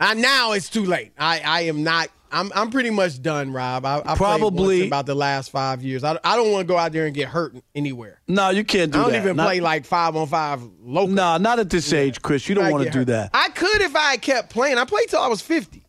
I, 0.00 0.14
now 0.14 0.52
it's 0.52 0.68
too 0.68 0.84
late. 0.84 1.12
I, 1.18 1.40
I 1.44 1.60
am 1.62 1.82
not. 1.82 2.08
I'm 2.32 2.50
I'm 2.54 2.70
pretty 2.70 2.90
much 2.90 3.22
done, 3.22 3.52
Rob. 3.52 3.86
I, 3.86 4.02
I 4.04 4.14
Probably- 4.16 4.86
about 4.86 5.06
the 5.06 5.14
last 5.14 5.50
five 5.50 5.82
years. 5.82 6.02
I, 6.04 6.18
I 6.24 6.36
don't 6.36 6.50
want 6.50 6.66
to 6.66 6.72
go 6.72 6.76
out 6.76 6.92
there 6.92 7.06
and 7.06 7.14
get 7.14 7.28
hurt 7.28 7.54
anywhere. 7.74 8.20
No, 8.26 8.50
you 8.50 8.64
can't 8.64 8.90
do 8.92 8.98
that. 8.98 9.00
I 9.00 9.02
don't 9.04 9.12
that. 9.12 9.22
even 9.22 9.36
Not- 9.36 9.44
play 9.46 9.60
like 9.60 9.86
five 9.86 10.16
on 10.16 10.26
five 10.26 10.60
local. 10.82 11.14
Nah, 11.14 11.38
not 11.38 11.58
at 11.60 11.70
this 11.70 11.92
age, 11.92 12.20
Chris. 12.20 12.48
You 12.48 12.54
don't 12.56 12.70
want 12.70 12.84
to 12.84 12.90
do 12.90 12.98
hurt. 13.00 13.06
that. 13.06 13.30
I 13.32 13.48
could 13.50 13.80
if 13.80 13.94
I 13.94 14.16
kept 14.16 14.50
playing. 14.50 14.76
I 14.76 14.84
played 14.84 15.08
till 15.08 15.20
I 15.20 15.28
was 15.28 15.40
50. 15.40 15.85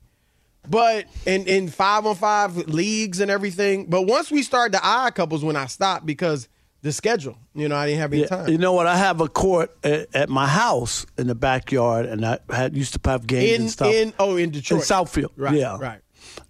But 0.69 1.05
in, 1.25 1.47
in 1.47 1.67
five 1.69 2.05
on 2.05 2.15
five 2.15 2.55
leagues 2.57 3.19
and 3.19 3.31
everything. 3.31 3.85
But 3.89 4.03
once 4.03 4.29
we 4.31 4.43
started 4.43 4.73
the 4.73 4.81
odd 4.85 5.15
couples 5.15 5.43
when 5.43 5.55
I 5.55 5.65
stopped 5.67 6.05
because 6.05 6.47
the 6.81 6.91
schedule, 6.91 7.37
you 7.55 7.67
know, 7.67 7.75
I 7.75 7.87
didn't 7.87 7.99
have 8.01 8.13
any 8.13 8.21
Yeah, 8.21 8.27
time. 8.27 8.49
you 8.49 8.57
know 8.57 8.73
what? 8.73 8.85
I 8.87 8.97
have 8.97 9.19
a 9.19 9.27
court 9.27 9.75
at, 9.83 10.07
at 10.15 10.29
my 10.29 10.47
house 10.47 11.05
in 11.17 11.27
the 11.27 11.35
backyard, 11.35 12.05
and 12.05 12.25
I 12.25 12.39
had 12.51 12.75
used 12.77 12.93
to 13.01 13.09
have 13.09 13.25
games 13.25 13.51
in 13.55 13.61
and 13.61 13.71
stuff 13.71 13.93
in 13.93 14.13
oh 14.19 14.37
in 14.37 14.51
Detroit. 14.51 14.81
in 14.81 14.85
Southfield. 14.87 15.31
Right, 15.35 15.55
yeah, 15.55 15.77
right. 15.79 15.99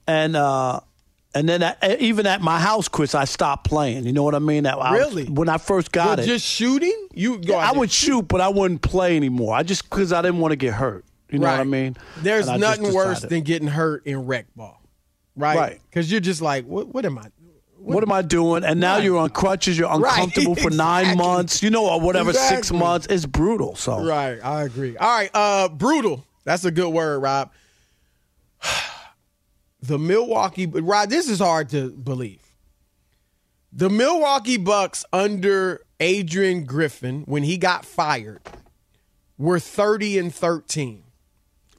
And 0.06 0.36
uh, 0.36 0.82
and 1.34 1.47
then 1.47 1.63
I, 1.63 1.75
even 1.99 2.25
at 2.27 2.41
my 2.41 2.60
house, 2.60 2.88
Chris, 2.88 3.13
I 3.15 3.25
stopped 3.25 3.67
playing. 3.67 4.06
You 4.06 4.12
know 4.13 4.23
what 4.23 4.36
I 4.36 4.39
mean? 4.39 4.65
I, 4.65 4.71
I 4.71 4.91
was- 4.91 4.99
Really? 5.15 5.25
when 5.30 5.49
I 5.49 5.58
first 5.60 5.91
got 5.91 6.17
But 6.17 6.19
it, 6.19 6.25
just 6.27 6.45
shooting? 6.45 7.08
You 7.13 7.38
go 7.38 7.53
Yeah, 7.53 7.58
I 7.69 7.71
would 7.77 7.91
shoot, 7.91 8.23
but 8.27 8.41
I 8.41 8.49
wouldn't 8.49 8.82
play 8.82 9.15
anymore. 9.15 9.56
I 9.56 9.63
just 9.63 9.89
because 9.89 10.12
I 10.12 10.21
didn't 10.21 10.39
want 10.39 10.51
to 10.51 10.56
get 10.56 10.73
hurt. 10.73 11.06
You 11.29 11.39
know 11.39 11.47
what 11.47 11.59
I 11.59 11.63
mean? 11.65 11.97
There's 12.21 12.47
And 12.47 12.61
nothing 12.61 12.93
worse 12.93 13.21
than 13.21 13.41
getting 13.41 13.67
hurt 13.67 14.05
in 14.05 14.25
rec 14.25 14.45
ball, 14.55 14.81
right? 15.35 15.57
Right. 15.57 15.81
Because 15.89 16.09
you're 16.11 16.21
just 16.21 16.41
like, 16.41 16.65
what? 16.65 16.87
What 16.87 17.05
am 17.05 17.17
I? 17.17 17.25
What 17.79 18.03
am 18.03 18.11
I 18.11 18.21
doing? 18.21 18.63
And 18.63 18.79
now 18.79 18.95
Right. 18.95 19.03
you're 19.03 19.17
on 19.17 19.29
crutches. 19.29 19.77
You're 19.77 19.87
Right, 19.89 20.13
uncomfortable 20.17 20.55
for 20.55 20.69
nine 20.71 21.01
exactly. 21.05 21.25
months. 21.27 21.63
You 21.63 21.69
know, 21.69 21.87
or 21.89 21.99
whatever, 22.01 22.33
six 22.33 22.71
months. 22.71 23.07
It's 23.09 23.25
brutal. 23.25 23.75
So 23.75 24.03
Right. 24.03 24.39
I 24.43 24.63
agree. 24.63 24.97
All 24.97 25.07
right. 25.17 25.29
Uh, 25.33 25.69
brutal. 25.69 26.25
That's 26.43 26.65
a 26.65 26.71
good 26.71 26.89
word, 26.89 27.19
Rob. 27.19 27.51
The 29.81 29.99
Milwaukee, 29.99 30.65
but 30.65 30.81
Rob, 30.81 31.09
this 31.09 31.29
is 31.29 31.39
hard 31.39 31.69
to 31.69 31.91
believe. 31.91 32.41
The 33.71 33.89
Milwaukee 33.91 34.57
Bucks 34.57 35.05
under 35.13 35.81
Adrian 35.99 36.65
Griffin 36.65 37.21
when 37.27 37.43
he 37.43 37.57
got 37.57 37.85
fired 37.85 38.41
were 39.37 39.59
30 39.59 40.17
and 40.17 40.33
13. 40.33 41.03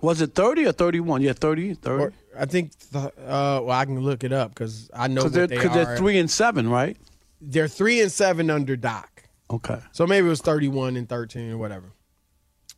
Was 0.00 0.20
it 0.20 0.34
30 0.34 0.66
or 0.66 0.72
31? 0.72 1.22
Yeah, 1.22 1.32
30. 1.32 1.74
30. 1.74 2.02
Or, 2.02 2.12
I 2.38 2.46
think. 2.46 2.72
Uh, 2.94 3.10
well, 3.18 3.70
I 3.70 3.84
can 3.84 3.98
look 4.00 4.22
it 4.24 4.32
up 4.32 4.50
because 4.54 4.90
I 4.94 5.08
know 5.08 5.24
what 5.24 5.32
they're, 5.32 5.46
they 5.46 5.56
'cause 5.56 5.66
are. 5.76 5.84
they're 5.84 5.96
three 5.96 6.18
and 6.18 6.30
seven, 6.30 6.68
right? 6.68 6.96
They're 7.40 7.68
three 7.68 8.00
and 8.00 8.10
seven 8.10 8.50
under 8.50 8.76
Doc. 8.76 9.24
Okay. 9.50 9.78
So 9.92 10.06
maybe 10.06 10.26
it 10.26 10.30
was 10.30 10.40
31 10.40 10.96
and 10.96 11.08
13 11.08 11.50
or 11.52 11.58
whatever. 11.58 11.92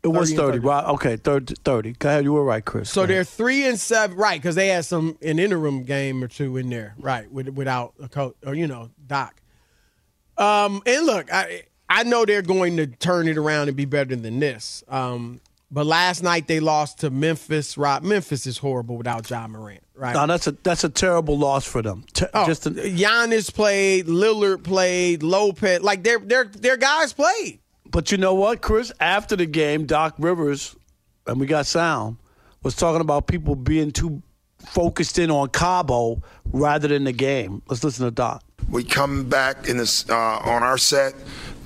It 0.03 0.09
was 0.09 0.31
30 0.33 0.37
30. 0.53 0.59
Right. 0.61 0.85
Okay, 0.87 1.17
30, 1.17 1.55
30. 1.63 1.93
Go 1.95 2.09
ahead. 2.09 2.25
You 2.25 2.33
were 2.33 2.45
right, 2.45 2.65
Chris. 2.65 2.89
So 2.91 3.05
they're 3.05 3.25
three 3.25 3.67
and 3.67 3.79
seven, 3.79 4.17
right? 4.17 4.41
Because 4.41 4.55
they 4.55 4.69
had 4.69 4.87
some 4.87 5.19
an 5.21 5.39
interim 5.39 5.83
game 5.83 6.25
or 6.25 6.29
two 6.29 6.57
in 6.57 6.71
there, 6.71 6.95
right? 6.99 7.31
With, 7.31 7.49
without 7.51 7.93
a 8.03 8.09
coach 8.09 8.35
or 8.47 8.55
you 8.55 8.67
know 8.67 8.89
Doc. 9.07 9.43
Um, 10.39 10.81
and 10.87 11.05
look, 11.05 11.31
I 11.31 11.65
I 11.89 12.05
know 12.05 12.25
they're 12.25 12.41
going 12.41 12.79
to 12.79 12.87
turn 12.87 13.29
it 13.29 13.37
around 13.37 13.69
and 13.69 13.77
be 13.77 13.85
better 13.85 14.17
than 14.17 14.39
this. 14.41 14.83
Um, 14.89 15.41
but 15.71 15.87
last 15.87 16.23
night 16.23 16.47
they 16.49 16.61
lost 16.61 17.01
to 17.01 17.11
Memphis. 17.11 17.77
Right? 17.79 18.03
Memphis 18.03 18.47
is 18.47 18.59
horrible 18.59 18.97
without 18.97 19.29
Ja 19.31 19.47
Morant, 19.47 19.83
right? 19.95 20.15
No, 20.15 20.27
that's 20.27 20.47
a 20.47 20.53
that's 20.53 20.85
a 20.85 20.89
terrible 20.89 21.39
loss 21.39 21.65
for 21.65 21.83
them. 21.83 22.05
Te- 22.13 22.27
Oh, 22.35 22.47
just 22.47 22.67
an, 22.67 22.75
Giannis 22.75 23.53
played, 23.53 24.07
Lillard 24.07 24.63
played, 24.65 25.23
Lopez, 25.23 25.81
like 25.83 26.03
their 26.03 26.19
their 26.19 26.45
their 26.45 26.77
guys 26.77 27.13
played. 27.13 27.61
But 27.91 28.13
you 28.13 28.19
know 28.19 28.35
what, 28.35 28.61
Chris? 28.63 28.93
After 29.01 29.35
the 29.37 29.47
game, 29.47 29.87
Doc 29.87 30.15
Rivers, 30.19 30.77
and 31.27 31.41
we 31.41 31.47
got 31.47 31.67
sound, 31.67 32.19
was 32.63 32.77
talking 32.77 33.01
about 33.01 33.27
people 33.27 33.57
being 33.57 33.91
too 33.91 34.23
focused 34.69 35.19
in 35.19 35.31
on 35.31 35.49
Cabo 35.49 36.23
rather 36.53 36.87
than 36.87 37.05
the 37.05 37.13
game. 37.13 37.63
Let's 37.69 37.83
listen 37.83 38.05
to 38.05 38.11
Doc. 38.11 38.45
We 38.69 38.85
come 38.85 39.29
back 39.29 39.69
in 39.69 39.77
this 39.79 40.09
uh, 40.09 40.15
on 40.15 40.63
our 40.63 40.79
set. 40.79 41.15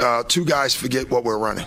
Uh, 0.01 0.23
two 0.23 0.45
guys 0.45 0.75
forget 0.75 1.11
what 1.11 1.25
we're 1.25 1.39
running. 1.39 1.67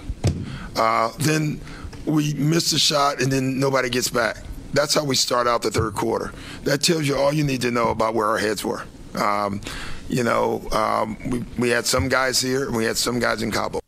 Uh, 0.76 1.12
then 1.19 1.60
we 2.08 2.34
miss 2.34 2.74
a 2.74 2.80
shot, 2.80 3.22
and 3.22 3.32
then 3.32 3.60
nobody 3.60 3.89
gets 3.89 4.10
back. 4.10 4.38
That's 4.74 4.93
how 4.93 5.04
we 5.04 5.15
start 5.15 5.48
out 5.48 5.62
the 5.62 5.72
third 5.72 5.93
quarter. 5.96 6.34
That 6.63 6.82
tells 6.82 7.08
you 7.08 7.15
all 7.15 7.34
you 7.34 7.43
need 7.43 7.62
to 7.62 7.72
know 7.72 7.89
about 7.89 8.13
where 8.13 8.28
our 8.28 8.38
heads 8.38 8.63
were. 8.63 8.84
Um, 9.15 9.62
you 10.10 10.24
know, 10.24 10.67
um, 10.72 11.17
we, 11.30 11.46
we 11.58 11.70
had 11.70 11.86
some 11.86 12.08
guys 12.08 12.41
here, 12.41 12.67
and 12.67 12.76
we 12.76 12.86
had 12.86 12.98
some 12.98 13.20
guys 13.20 13.41
in 13.41 13.52
Cabo. 13.52 13.80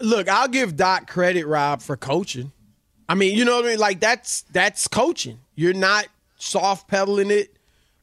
Look, 0.00 0.28
I'll 0.28 0.48
give 0.48 0.76
Doc 0.76 1.08
credit, 1.08 1.46
Rob, 1.46 1.82
for 1.82 1.96
coaching. 1.96 2.52
I 3.08 3.14
mean, 3.14 3.36
you 3.36 3.44
know 3.44 3.56
what 3.56 3.66
I 3.66 3.68
mean? 3.70 3.78
Like 3.78 4.00
that's 4.00 4.42
that's 4.52 4.88
coaching. 4.88 5.40
You're 5.56 5.74
not 5.74 6.06
soft 6.38 6.88
pedaling 6.88 7.30
it. 7.30 7.56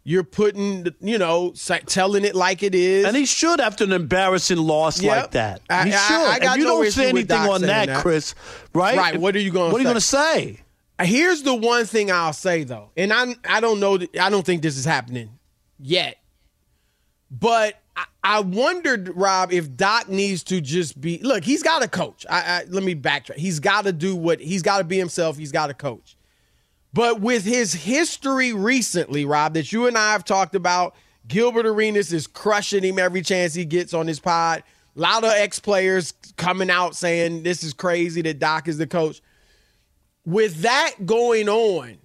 You're 0.09 0.23
putting, 0.23 0.87
you 1.01 1.17
know, 1.17 1.53
telling 1.85 2.23
it 2.23 2.33
like 2.33 2.63
it 2.63 2.73
is. 2.73 3.03
And 3.03 3.13
he 3.13 3.25
should 3.25 3.59
after 3.59 3.83
an 3.83 3.91
embarrassing 3.91 4.57
loss 4.57 5.01
Yep. 5.01 5.17
like 5.17 5.31
that. 5.31 5.61
I- 5.69 5.85
he 5.85 5.93
I- 5.93 6.07
should. 6.07 6.15
I 6.45 6.51
and 6.53 6.59
you 6.61 6.63
no 6.65 6.81
don't 6.81 6.91
say 6.93 7.09
anything 7.09 7.37
on 7.37 7.61
that, 7.63 7.87
that. 7.87 8.01
Chris. 8.01 8.33
Right? 8.73 8.95
Right. 8.95 9.19
What 9.19 9.35
are 9.35 9.39
you 9.39 9.51
going? 9.51 9.69
What 9.73 9.79
are 9.79 9.81
you 9.81 9.83
going 9.83 9.95
to 9.95 10.01
say? 10.01 10.61
Here's 11.01 11.43
the 11.43 11.53
one 11.53 11.85
thing 11.85 12.09
I'll 12.09 12.31
say 12.31 12.63
though, 12.63 12.91
and 12.95 13.11
I 13.11 13.35
I 13.47 13.59
don't 13.59 13.81
know. 13.81 13.99
I 14.19 14.29
don't 14.29 14.45
think 14.45 14.61
this 14.61 14.77
is 14.77 14.85
happening 14.85 15.29
yet, 15.77 16.15
but 17.29 17.75
I, 17.95 18.05
I 18.23 18.39
wondered, 18.39 19.11
Rob, 19.15 19.51
if 19.51 19.75
Doc 19.75 20.09
needs 20.09 20.41
to 20.45 20.61
just 20.61 20.99
be. 20.99 21.19
Look, 21.21 21.43
he's 21.43 21.63
got 21.63 21.83
a 21.83 21.87
coach. 21.87 22.25
I, 22.29 22.39
I 22.39 22.63
let 22.69 22.83
me 22.83 22.95
backtrack. 22.95 23.35
He's 23.35 23.59
got 23.59 23.83
to 23.83 23.91
do 23.93 24.15
what 24.15 24.39
he's 24.39 24.61
got 24.63 24.79
to 24.79 24.83
be 24.83 24.97
himself. 24.97 25.37
He's 25.37 25.51
got 25.51 25.67
to 25.67 25.73
coach. 25.73 26.16
But 26.97 27.21
with 27.21 27.45
his 27.45 27.73
history 27.73 28.53
recently, 28.53 29.23
Rob, 29.23 29.53
that 29.53 29.71
you 29.71 29.85
and 29.85 29.95
I 29.95 30.13
have 30.13 30.25
talked 30.25 30.55
about, 30.55 30.95
Gilbert 31.27 31.67
Arenas 31.67 32.11
is 32.11 32.25
crushing 32.25 32.83
him 32.83 32.97
every 32.97 33.21
chance 33.21 33.53
he 33.53 33.65
gets 33.65 33.93
on 33.93 34.07
his 34.07 34.19
pod. 34.19 34.63
A 34.95 34.99
lot 34.99 35.23
of 35.23 35.29
ex 35.29 35.59
players 35.59 36.15
coming 36.37 36.71
out 36.71 36.95
saying 36.95 37.43
this 37.43 37.61
is 37.61 37.73
crazy 37.75 38.23
that 38.23 38.39
Doc 38.39 38.67
is 38.67 38.79
the 38.79 38.87
coach. 38.87 39.21
With 40.25 40.61
that 40.63 41.05
going 41.05 41.47
on, 41.47 41.99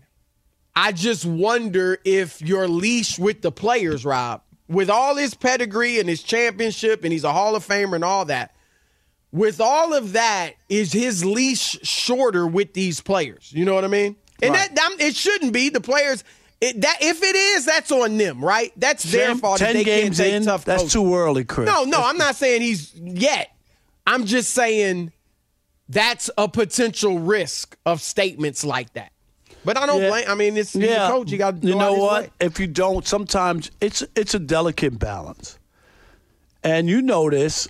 I 0.77 0.93
just 0.93 1.25
wonder 1.25 1.99
if 2.05 2.43
your 2.43 2.69
leash 2.69 3.19
with 3.19 3.41
the 3.41 3.51
players, 3.51 4.05
Rob, 4.05 4.43
with 4.69 4.91
all 4.91 5.17
his 5.17 5.33
pedigree 5.33 6.01
and 6.01 6.09
his 6.09 6.23
championship, 6.23 7.03
and 7.03 7.15
he's 7.15 7.25
a 7.25 7.33
Hall 7.33 7.57
of 7.57 7.67
Famer 7.67 7.95
and 7.95 8.05
all 8.05 8.27
that, 8.27 8.55
with 9.31 9.59
all 9.59 9.95
of 9.95 10.13
that, 10.13 10.53
is 10.69 10.93
his 10.93 11.25
leash 11.25 11.79
shorter 11.83 12.47
with 12.47 12.75
these 12.75 13.01
players? 13.01 13.51
You 13.55 13.65
know 13.65 13.73
what 13.73 13.87
I 13.87 13.89
mean? 13.89 14.17
And 14.43 14.55
that, 14.55 14.75
that 14.75 14.97
it 14.99 15.15
shouldn't 15.17 15.53
be. 15.53 15.69
The 15.69 15.81
players, 15.81 16.25
it, 16.61 16.81
that 16.81 16.99
if 17.01 17.23
it 17.23 17.37
is, 17.37 17.65
that's 17.65 17.91
on 17.93 18.17
them, 18.19 18.45
right? 18.45 18.73
That's 18.77 19.05
their 19.05 19.29
Ten- 19.29 19.39
fault. 19.39 19.59
Ten 19.59 19.75
they 19.75 19.85
games 19.85 20.21
in, 20.21 20.45
tough 20.45 20.65
that's 20.65 20.93
too 20.93 21.15
early, 21.15 21.45
Chris. 21.45 21.67
No, 21.67 21.85
no, 21.85 22.01
I'm 22.03 22.19
not 22.19 22.37
saying 22.37 22.63
he's 22.63 22.95
yet. 22.95 23.51
I'm 24.07 24.27
just 24.27 24.53
saying 24.53 25.13
that's 25.89 26.31
a 26.37 26.49
potential 26.49 27.19
risk 27.19 27.77
of 27.87 28.01
statements 28.01 28.65
like 28.65 28.93
that. 28.95 29.13
But 29.65 29.77
I 29.77 29.87
don't 29.87 30.03
Yeah. 30.03 30.09
blame. 30.09 30.25
I 30.29 30.35
mean, 30.35 30.57
it's 30.57 30.75
yeah. 30.75 31.09
coach. 31.09 31.31
You 31.31 31.39
got 31.39 31.63
You 31.63 31.77
know 31.77 31.95
what? 31.95 32.31
If 32.41 32.59
you 32.59 32.67
don't, 32.67 33.07
sometimes 33.07 33.71
it's 33.81 34.03
it's 34.17 34.35
a 34.35 34.41
delicate 34.41 34.99
balance. 34.99 35.59
And 36.65 36.89
you 36.89 37.01
notice 37.03 37.69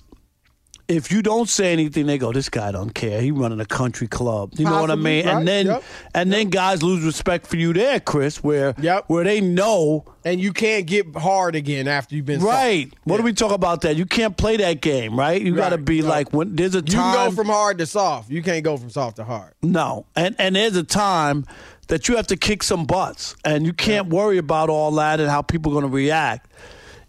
if 0.93 1.11
you 1.11 1.23
don't 1.23 1.49
say 1.49 1.73
anything, 1.73 2.07
they 2.07 2.19
go, 2.19 2.33
"This 2.33 2.49
guy 2.49 2.71
don't 2.73 2.95
care. 2.95 3.21
He 3.21 3.31
running 3.31 3.61
a 3.61 3.67
country 3.67 4.07
club." 4.09 4.53
You 4.57 4.65
know 4.67 4.81
what 4.81 4.91
I 4.91 4.95
mean? 4.95 5.27
right, 5.27 5.35
And 5.37 5.49
then 5.49 5.67
yep, 5.67 5.83
and 6.15 6.33
then 6.33 6.49
guys 6.51 6.83
lose 6.83 7.05
respect 7.05 7.47
for 7.47 7.57
you 7.57 7.73
there, 7.73 8.01
Chris. 8.01 8.43
Where 8.43 8.73
where 9.07 9.25
they 9.25 9.41
know 9.41 10.05
and 10.25 10.41
you 10.41 10.53
can't 10.53 10.87
get 10.87 11.17
hard 11.17 11.55
again 11.57 11.89
after 11.89 12.15
you've 12.15 12.27
been 12.27 12.41
soft. 12.41 12.53
right. 12.53 12.93
What 13.05 13.17
do 13.17 13.23
we 13.25 13.33
talk 13.33 13.53
about 13.53 13.81
that? 13.81 13.97
You 13.97 14.07
can't 14.07 14.37
play 14.37 14.57
that 14.59 14.81
game, 14.81 15.19
right? 15.19 15.41
You 15.43 15.55
got 15.57 15.71
to 15.71 15.79
be 15.79 16.01
no. 16.01 16.09
like 16.09 16.33
when 16.33 16.55
there's 16.55 16.75
a 16.75 16.79
You 16.79 16.83
time. 16.83 17.15
can 17.17 17.31
go 17.31 17.35
from 17.37 17.47
hard 17.49 17.79
to 17.79 17.87
soft. 17.87 18.31
You 18.31 18.43
can't 18.43 18.63
go 18.63 18.77
from 18.77 18.91
soft 18.91 19.17
to 19.17 19.25
hard. 19.25 19.53
No, 19.63 20.07
and 20.15 20.37
and 20.39 20.55
there's 20.57 20.77
a 20.77 20.85
time 20.85 21.45
that 21.89 22.09
you 22.09 22.17
have 22.17 22.27
to 22.29 22.37
kick 22.37 22.63
some 22.63 22.85
butts, 22.87 23.35
and 23.45 23.67
you 23.67 23.73
can't 23.73 24.09
worry 24.09 24.39
about 24.39 24.71
all 24.71 24.93
that 24.93 25.21
and 25.21 25.29
how 25.29 25.43
people 25.43 25.73
are 25.73 25.75
going 25.81 25.91
to 25.91 25.95
react. 25.95 26.51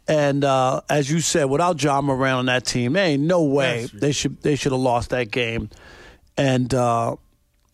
And 0.08 0.44
uh, 0.44 0.82
as 0.90 1.10
you 1.10 1.22
said, 1.22 1.46
without 1.46 1.82
Ja 1.82 2.02
Morant 2.02 2.40
on 2.40 2.46
that 2.48 2.66
team, 2.66 2.94
there 2.94 3.06
ain't 3.06 3.24
no 3.24 3.44
way 3.44 3.88
they 3.94 4.12
should 4.12 4.42
they 4.42 4.56
should 4.56 4.74
have 4.74 4.82
lost 4.82 5.12
that 5.12 5.32
game. 5.32 5.70
And 6.36 6.74
uh, 6.74 7.16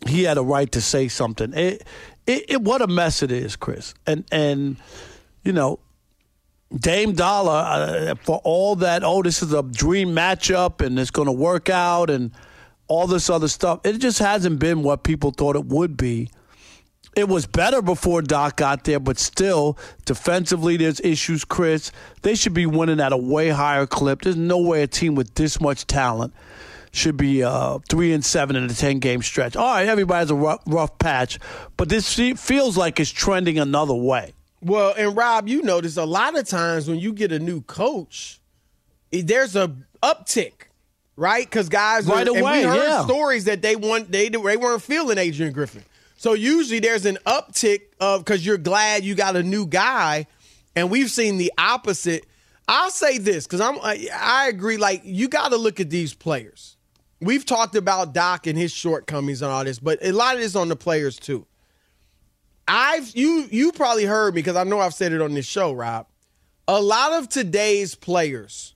he 0.07 0.23
had 0.23 0.37
a 0.37 0.43
right 0.43 0.71
to 0.73 0.81
say 0.81 1.07
something. 1.07 1.53
It, 1.53 1.83
it, 2.27 2.45
it 2.49 2.61
what 2.61 2.81
a 2.81 2.87
mess 2.87 3.23
it 3.23 3.31
is, 3.31 3.55
Chris. 3.55 3.95
And 4.05 4.25
and 4.31 4.77
you 5.43 5.53
know, 5.53 5.79
Dame 6.75 7.13
Dollar 7.13 7.63
uh, 7.65 8.15
for 8.21 8.41
all 8.43 8.75
that. 8.77 9.03
Oh, 9.03 9.23
this 9.23 9.41
is 9.41 9.51
a 9.53 9.63
dream 9.63 10.09
matchup, 10.09 10.85
and 10.85 10.99
it's 10.99 11.11
going 11.11 11.27
to 11.27 11.31
work 11.31 11.69
out, 11.69 12.11
and 12.11 12.31
all 12.87 13.07
this 13.07 13.29
other 13.29 13.47
stuff. 13.47 13.79
It 13.85 13.99
just 13.99 14.19
hasn't 14.19 14.59
been 14.59 14.83
what 14.83 15.03
people 15.03 15.31
thought 15.31 15.55
it 15.55 15.65
would 15.65 15.97
be. 15.97 16.29
It 17.19 17.27
was 17.27 17.45
better 17.45 17.81
before 17.81 18.21
Doc 18.21 18.55
got 18.57 18.85
there, 18.85 18.99
but 18.99 19.19
still, 19.19 19.77
defensively, 20.05 20.77
there's 20.77 20.99
issues, 21.01 21.43
Chris. 21.43 21.91
They 22.21 22.33
should 22.35 22.53
be 22.53 22.65
winning 22.65 22.99
at 22.99 23.11
a 23.11 23.17
way 23.17 23.49
higher 23.49 23.85
clip. 23.85 24.21
There's 24.21 24.35
no 24.37 24.57
way 24.57 24.81
a 24.83 24.87
team 24.87 25.15
with 25.15 25.35
this 25.35 25.59
much 25.59 25.85
talent 25.85 26.33
should 26.91 27.17
be 27.17 27.43
uh, 27.43 27.77
three 27.89 28.13
and 28.13 28.25
seven 28.25 28.55
in 28.55 28.63
a 28.63 28.73
ten 28.73 28.99
game 28.99 29.21
stretch. 29.21 29.55
All 29.55 29.65
right, 29.65 29.87
everybody 29.87 30.19
has 30.19 30.31
a 30.31 30.35
rough, 30.35 30.61
rough 30.65 30.97
patch, 30.97 31.37
but 31.77 31.89
this 31.89 32.15
feels 32.15 32.77
like 32.77 32.99
it's 32.99 33.11
trending 33.11 33.59
another 33.59 33.93
way. 33.93 34.33
Well, 34.61 34.93
and 34.97 35.15
Rob, 35.15 35.47
you 35.47 35.61
notice 35.61 35.97
a 35.97 36.05
lot 36.05 36.37
of 36.37 36.47
times 36.47 36.87
when 36.89 36.99
you 36.99 37.13
get 37.13 37.31
a 37.31 37.39
new 37.39 37.61
coach, 37.61 38.39
there's 39.11 39.55
a 39.55 39.75
uptick, 40.01 40.53
right? 41.15 41.45
Because 41.45 41.69
guys, 41.69 42.07
are- 42.07 42.13
Right 42.13 42.27
and 42.27 42.37
away, 42.37 42.65
we 42.65 42.71
heard 42.71 42.77
yeah. 42.77 43.03
stories 43.05 43.45
that 43.45 43.61
they 43.61 43.75
want 43.75 44.11
they 44.11 44.29
they 44.29 44.37
weren't 44.37 44.81
feeling 44.81 45.17
Adrian 45.17 45.53
Griffin. 45.53 45.83
So 46.19 46.33
usually 46.33 46.79
there's 46.81 47.05
an 47.05 47.17
uptick 47.25 47.83
of 48.01 48.25
because 48.25 48.45
you're 48.45 48.57
glad 48.57 49.05
you 49.05 49.15
got 49.15 49.37
a 49.37 49.41
new 49.41 49.65
guy, 49.65 50.27
and 50.75 50.91
we've 50.91 51.09
seen 51.09 51.37
the 51.37 51.49
opposite. 51.57 52.25
I'll 52.67 52.91
say 52.91 53.19
this 53.19 53.47
because 53.47 53.61
I'm 53.61 53.79
I, 53.81 54.47
agree. 54.49 54.75
Like 54.75 55.03
you 55.05 55.29
got 55.29 55.51
to 55.51 55.55
look 55.55 55.79
at 55.79 55.89
these 55.89 56.13
players. 56.13 56.75
We've 57.21 57.45
talked 57.45 57.77
about 57.77 58.13
Doc 58.13 58.47
and 58.47 58.57
his 58.57 58.73
shortcomings 58.73 59.41
and 59.41 59.49
all 59.49 59.63
this, 59.63 59.79
but 59.79 59.97
a 60.01 60.11
lot 60.11 60.35
of 60.35 60.41
this 60.41 60.57
on 60.57 60.67
the 60.67 60.75
players 60.75 61.15
too. 61.15 61.47
I've 62.67 63.15
you 63.15 63.47
you 63.49 63.71
probably 63.71 64.03
heard 64.03 64.35
me 64.35 64.41
because 64.41 64.57
I 64.57 64.65
know 64.65 64.81
I've 64.81 64.93
said 64.93 65.13
it 65.13 65.21
on 65.21 65.33
this 65.33 65.45
show, 65.45 65.71
Rob. 65.71 66.05
A 66.67 66.81
lot 66.81 67.13
of 67.13 67.29
today's 67.29 67.95
players 67.95 68.75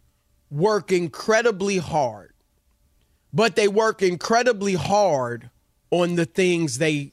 work 0.49 0.93
incredibly 0.93 1.79
hard, 1.79 2.31
but 3.33 3.57
they 3.57 3.67
work 3.67 4.01
incredibly 4.01 4.75
hard 4.75 5.49
on 5.91 6.15
the 6.15 6.25
things 6.25 6.77
they 6.77 7.12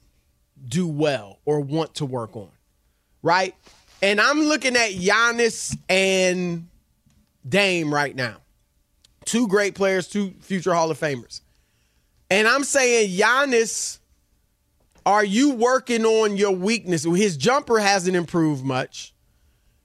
do 0.67 0.89
well 0.89 1.39
or 1.45 1.61
want 1.61 1.95
to 1.97 2.07
work 2.07 2.37
on, 2.37 2.51
right? 3.23 3.55
And 4.03 4.21
I'm 4.21 4.41
looking 4.45 4.77
at 4.77 4.93
Giannis 4.93 5.77
and 5.89 6.69
Dame 7.47 7.93
right 7.93 8.17
now. 8.17 8.39
Two 9.27 9.47
great 9.49 9.75
players, 9.75 10.09
two 10.09 10.33
future 10.41 10.73
Hall 10.73 10.91
of 10.91 10.99
Famers. 10.99 11.43
And 12.31 12.49
I'm 12.49 12.65
saying 12.65 13.11
Giannis 13.11 13.99
are 15.05 15.25
you 15.25 15.51
working 15.55 16.05
on 16.07 16.37
your 16.37 16.53
weakness? 16.53 17.05
His 17.05 17.37
jumper 17.37 17.79
hasn't 17.79 18.17
improved 18.17 18.65
much. 18.65 19.13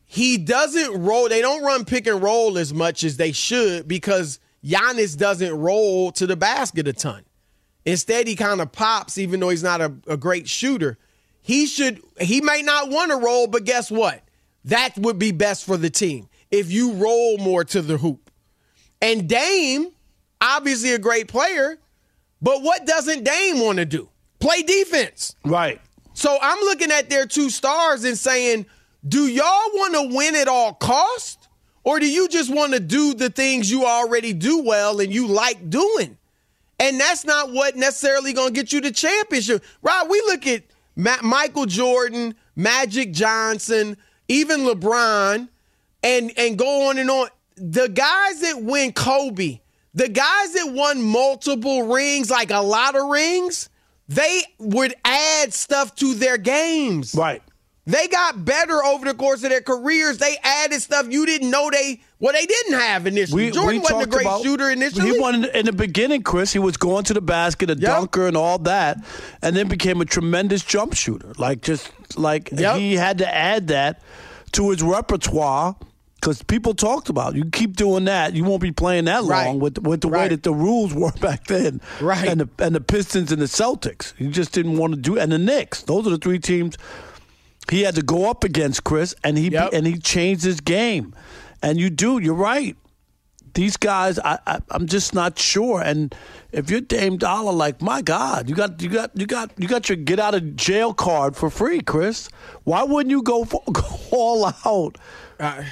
he 0.05 0.37
doesn't 0.37 1.01
roll. 1.03 1.27
They 1.27 1.41
don't 1.41 1.63
run 1.63 1.83
pick 1.83 2.07
and 2.07 2.21
roll 2.23 2.57
as 2.57 2.73
much 2.73 3.03
as 3.03 3.17
they 3.17 3.33
should 3.33 3.87
because 3.87 4.39
Giannis 4.63 5.17
doesn't 5.17 5.53
roll 5.53 6.11
to 6.13 6.25
the 6.25 6.37
basket 6.37 6.87
a 6.87 6.93
ton. 6.93 7.24
Instead, 7.85 8.27
he 8.27 8.35
kind 8.35 8.61
of 8.61 8.71
pops, 8.71 9.17
even 9.17 9.39
though 9.39 9.49
he's 9.49 9.63
not 9.63 9.79
a, 9.79 9.93
a 10.07 10.17
great 10.17 10.49
shooter. 10.49 10.97
He 11.41 11.67
should. 11.67 12.01
He 12.19 12.41
may 12.41 12.63
not 12.63 12.89
want 12.89 13.11
to 13.11 13.17
roll, 13.17 13.47
but 13.47 13.63
guess 13.63 13.91
what? 13.91 14.23
That 14.65 14.97
would 14.97 15.19
be 15.19 15.31
best 15.31 15.65
for 15.65 15.77
the 15.77 15.91
team 15.91 16.27
if 16.49 16.71
you 16.71 16.93
roll 16.93 17.37
more 17.37 17.63
to 17.65 17.81
the 17.81 17.97
hoop. 17.97 18.31
And 19.01 19.29
Dame, 19.29 19.91
obviously 20.41 20.93
a 20.93 20.99
great 20.99 21.27
player, 21.27 21.77
but 22.41 22.63
what 22.63 22.85
doesn't 22.87 23.23
Dame 23.23 23.59
want 23.59 23.77
to 23.77 23.85
do? 23.85 24.09
Play 24.39 24.63
defense. 24.63 25.35
Right. 25.45 25.79
So 26.13 26.37
I'm 26.41 26.59
looking 26.61 26.91
at 26.91 27.09
their 27.09 27.25
two 27.27 27.49
stars 27.49 28.03
and 28.05 28.17
saying, 28.17 28.65
do 29.07 29.27
y'all 29.27 29.45
want 29.45 29.93
to 29.93 30.15
win 30.15 30.35
at 30.35 30.47
all 30.47 30.73
cost? 30.73 31.47
Or 31.83 31.99
do 31.99 32.09
you 32.09 32.27
just 32.27 32.53
want 32.53 32.73
to 32.73 32.79
do 32.79 33.13
the 33.13 33.29
things 33.29 33.69
you 33.69 33.85
already 33.85 34.33
do 34.33 34.63
well 34.63 34.99
and 34.99 35.13
you 35.13 35.27
like 35.27 35.69
doing? 35.69 36.17
And 36.79 36.99
that's 36.99 37.25
not 37.25 37.51
what 37.51 37.75
necessarily 37.75 38.33
going 38.33 38.53
to 38.53 38.53
get 38.53 38.73
you 38.73 38.81
the 38.81 38.91
championship. 38.91 39.63
Right? 39.81 40.05
We 40.09 40.21
look 40.21 40.45
at 40.47 40.63
Ma- 40.95 41.21
Michael 41.21 41.65
Jordan, 41.65 42.35
Magic 42.55 43.11
Johnson, 43.11 43.97
even 44.27 44.61
LeBron, 44.61 45.47
and 46.03 46.31
and 46.37 46.57
go 46.57 46.89
on 46.89 46.97
and 46.97 47.09
on. 47.09 47.29
The 47.57 47.87
guys 47.87 48.41
that 48.41 48.61
win 48.61 48.91
Kobe, 48.91 49.61
the 49.93 50.09
guys 50.09 50.53
that 50.53 50.71
won 50.73 51.01
multiple 51.01 51.87
rings, 51.93 52.29
like 52.29 52.51
a 52.51 52.59
lot 52.59 52.95
of 52.95 53.07
rings, 53.07 53.69
they 54.09 54.43
would 54.59 54.93
add 55.05 55.53
stuff 55.53 55.95
to 55.95 56.13
their 56.13 56.37
games. 56.37 57.15
Right. 57.15 57.41
They 57.87 58.07
got 58.07 58.43
better 58.43 58.83
over 58.83 59.05
the 59.05 59.13
course 59.13 59.43
of 59.43 59.51
their 59.51 59.61
careers. 59.61 60.17
They 60.17 60.37
added 60.43 60.81
stuff 60.81 61.05
you 61.09 61.25
didn't 61.27 61.51
know 61.51 61.69
they 61.71 62.01
well 62.19 62.33
they 62.33 62.45
didn't 62.47 62.79
have 62.79 63.05
initially. 63.05 63.51
Jordan 63.51 63.81
wasn't 63.81 64.01
a 64.03 64.07
great 64.07 64.25
about- 64.25 64.41
shooter 64.41 64.71
initially. 64.71 65.11
He 65.11 65.19
won 65.19 65.45
in, 65.45 65.65
the 65.67 65.71
beginning, 65.71 66.23
Chris. 66.23 66.51
He 66.51 66.57
was 66.59 66.77
going 66.77 67.03
to 67.05 67.13
the 67.13 67.21
basket, 67.21 67.69
a 67.69 67.75
dunker, 67.75 68.25
and 68.27 68.35
all 68.35 68.57
that, 68.59 68.97
and 69.43 69.55
then 69.55 69.67
became 69.67 70.01
a 70.01 70.05
tremendous 70.05 70.63
jump 70.63 70.95
shooter. 70.95 71.33
Like 71.37 71.61
just 71.61 71.91
like 72.17 72.49
he 72.57 72.95
had 72.95 73.19
to 73.19 73.35
add 73.35 73.67
that 73.67 74.01
to 74.53 74.71
his 74.71 74.81
repertoire 74.81 75.75
because 76.19 76.41
people 76.41 76.73
talked 76.73 77.09
about 77.09 77.35
you 77.35 77.45
keep 77.45 77.75
doing 77.75 78.05
that, 78.05 78.33
you 78.33 78.43
won't 78.45 78.61
be 78.63 78.71
playing 78.71 79.05
that 79.05 79.23
Right. 79.25 79.45
long 79.45 79.59
with 79.59 79.77
with 79.77 80.01
the 80.01 80.07
way 80.07 80.27
that 80.29 80.41
the 80.41 80.53
rules 80.55 80.91
were 80.91 81.11
back 81.21 81.45
then. 81.45 81.81
Right. 82.01 82.27
And 82.27 82.41
the 82.41 82.49
and 82.57 82.73
the 82.73 82.81
Pistons 82.81 83.31
and 83.31 83.39
the 83.39 83.45
Celtics. 83.45 84.13
You 84.17 84.29
just 84.29 84.53
didn't 84.53 84.77
want 84.77 84.93
to 84.95 84.99
do 84.99 85.19
and 85.19 85.31
the 85.31 85.37
Knicks. 85.37 85.83
Those 85.83 86.07
are 86.07 86.09
the 86.11 86.17
three 86.17 86.39
teams 86.39 86.77
he 87.69 87.81
had 87.81 87.95
to 87.95 88.01
go 88.01 88.29
up 88.29 88.43
against 88.43 88.83
Chris, 88.83 89.15
and 89.23 89.37
he 89.37 89.55
and 89.55 89.85
he 89.87 89.97
changed 89.97 90.43
his 90.43 90.59
game. 90.61 91.15
And 91.61 91.79
you 91.79 91.89
do, 91.89 92.19
you're 92.19 92.33
right. 92.35 92.75
These 93.55 93.77
guys, 93.77 94.19
I, 94.19 94.37
I, 94.45 94.59
I'm 94.69 94.85
just 94.85 95.13
not 95.13 95.39
sure. 95.39 95.81
And 95.81 96.13
if 96.51 96.69
you're 96.69 96.81
Dame 96.81 97.15
Dollar, 97.17 97.53
like 97.53 97.81
my 97.81 98.01
God, 98.01 98.49
you 98.49 98.55
got 98.55 98.81
you 98.81 98.89
got 98.89 99.11
you 99.17 99.25
got 99.25 99.51
you 99.57 99.67
got 99.67 99.87
your 99.89 99.95
get 99.95 100.19
out 100.19 100.35
of 100.35 100.55
jail 100.57 100.93
card 100.93 101.35
for 101.37 101.49
free, 101.49 101.79
Chris. 101.79 102.27
Why 102.65 102.83
wouldn't 102.83 103.11
you 103.11 103.21
go, 103.23 103.45
for, 103.45 103.63
go 103.71 103.81
all 104.11 104.45
out 104.65 104.97
Uh, 105.39 105.63
for 105.63 105.65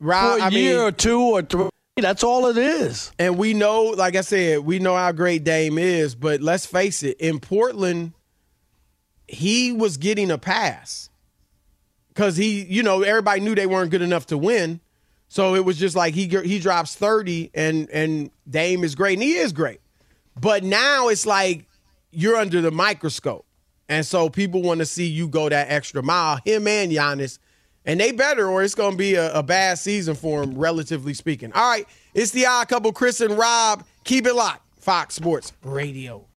Rob, 0.00 0.40
a 0.40 0.44
I 0.44 0.48
year 0.50 0.76
mean- 0.78 0.86
or 0.88 0.92
two 0.92 1.20
or 1.20 1.42
three? 1.42 1.68
That's 1.96 2.24
all 2.24 2.46
it 2.48 2.58
is. 2.58 3.12
And 3.20 3.38
we 3.38 3.54
know, 3.54 3.84
like 3.84 4.16
I 4.16 4.20
said, 4.22 4.58
we 4.60 4.80
know 4.80 4.96
how 4.96 5.12
great 5.12 5.44
Dame 5.44 5.78
is, 5.78 6.16
but 6.16 6.40
let's 6.42 6.66
face 6.66 7.04
it, 7.04 7.16
in 7.20 7.38
Portland, 7.38 8.12
he 9.28 9.72
was 9.72 9.96
getting 9.96 10.30
a 10.30 10.36
pass. 10.36 11.08
Cause 12.14 12.36
he, 12.36 12.62
you 12.64 12.82
know, 12.82 13.02
everybody 13.02 13.40
knew 13.40 13.54
they 13.54 13.66
weren't 13.66 13.90
good 13.90 14.02
enough 14.02 14.26
to 14.26 14.38
win. 14.38 14.80
So 15.28 15.54
it 15.56 15.64
was 15.64 15.76
just 15.76 15.96
like 15.96 16.14
he 16.14 16.28
he 16.28 16.60
drops 16.60 16.94
30 16.94 17.50
and 17.54 17.90
and 17.90 18.30
Dame 18.48 18.84
is 18.84 18.94
great. 18.94 19.14
And 19.14 19.22
he 19.22 19.34
is 19.34 19.52
great. 19.52 19.80
But 20.38 20.62
now 20.62 21.08
it's 21.08 21.26
like 21.26 21.66
you're 22.12 22.36
under 22.36 22.60
the 22.60 22.70
microscope. 22.70 23.46
And 23.88 24.06
so 24.06 24.30
people 24.30 24.62
want 24.62 24.78
to 24.78 24.86
see 24.86 25.06
you 25.06 25.28
go 25.28 25.48
that 25.48 25.70
extra 25.70 26.02
mile, 26.02 26.38
him 26.44 26.66
and 26.66 26.90
Giannis. 26.90 27.38
And 27.84 28.00
they 28.00 28.12
better, 28.12 28.48
or 28.48 28.62
it's 28.62 28.74
going 28.74 28.92
to 28.92 28.96
be 28.96 29.14
a, 29.14 29.34
a 29.34 29.42
bad 29.42 29.78
season 29.78 30.14
for 30.14 30.42
him, 30.42 30.56
relatively 30.56 31.12
speaking. 31.12 31.52
All 31.52 31.68
right, 31.68 31.86
it's 32.14 32.30
the 32.30 32.46
odd 32.46 32.68
couple, 32.68 32.92
Chris 32.92 33.20
and 33.20 33.36
Rob. 33.36 33.84
Keep 34.04 34.26
it 34.26 34.34
locked. 34.34 34.62
Fox 34.80 35.14
Sports 35.14 35.52
Radio. 35.62 36.26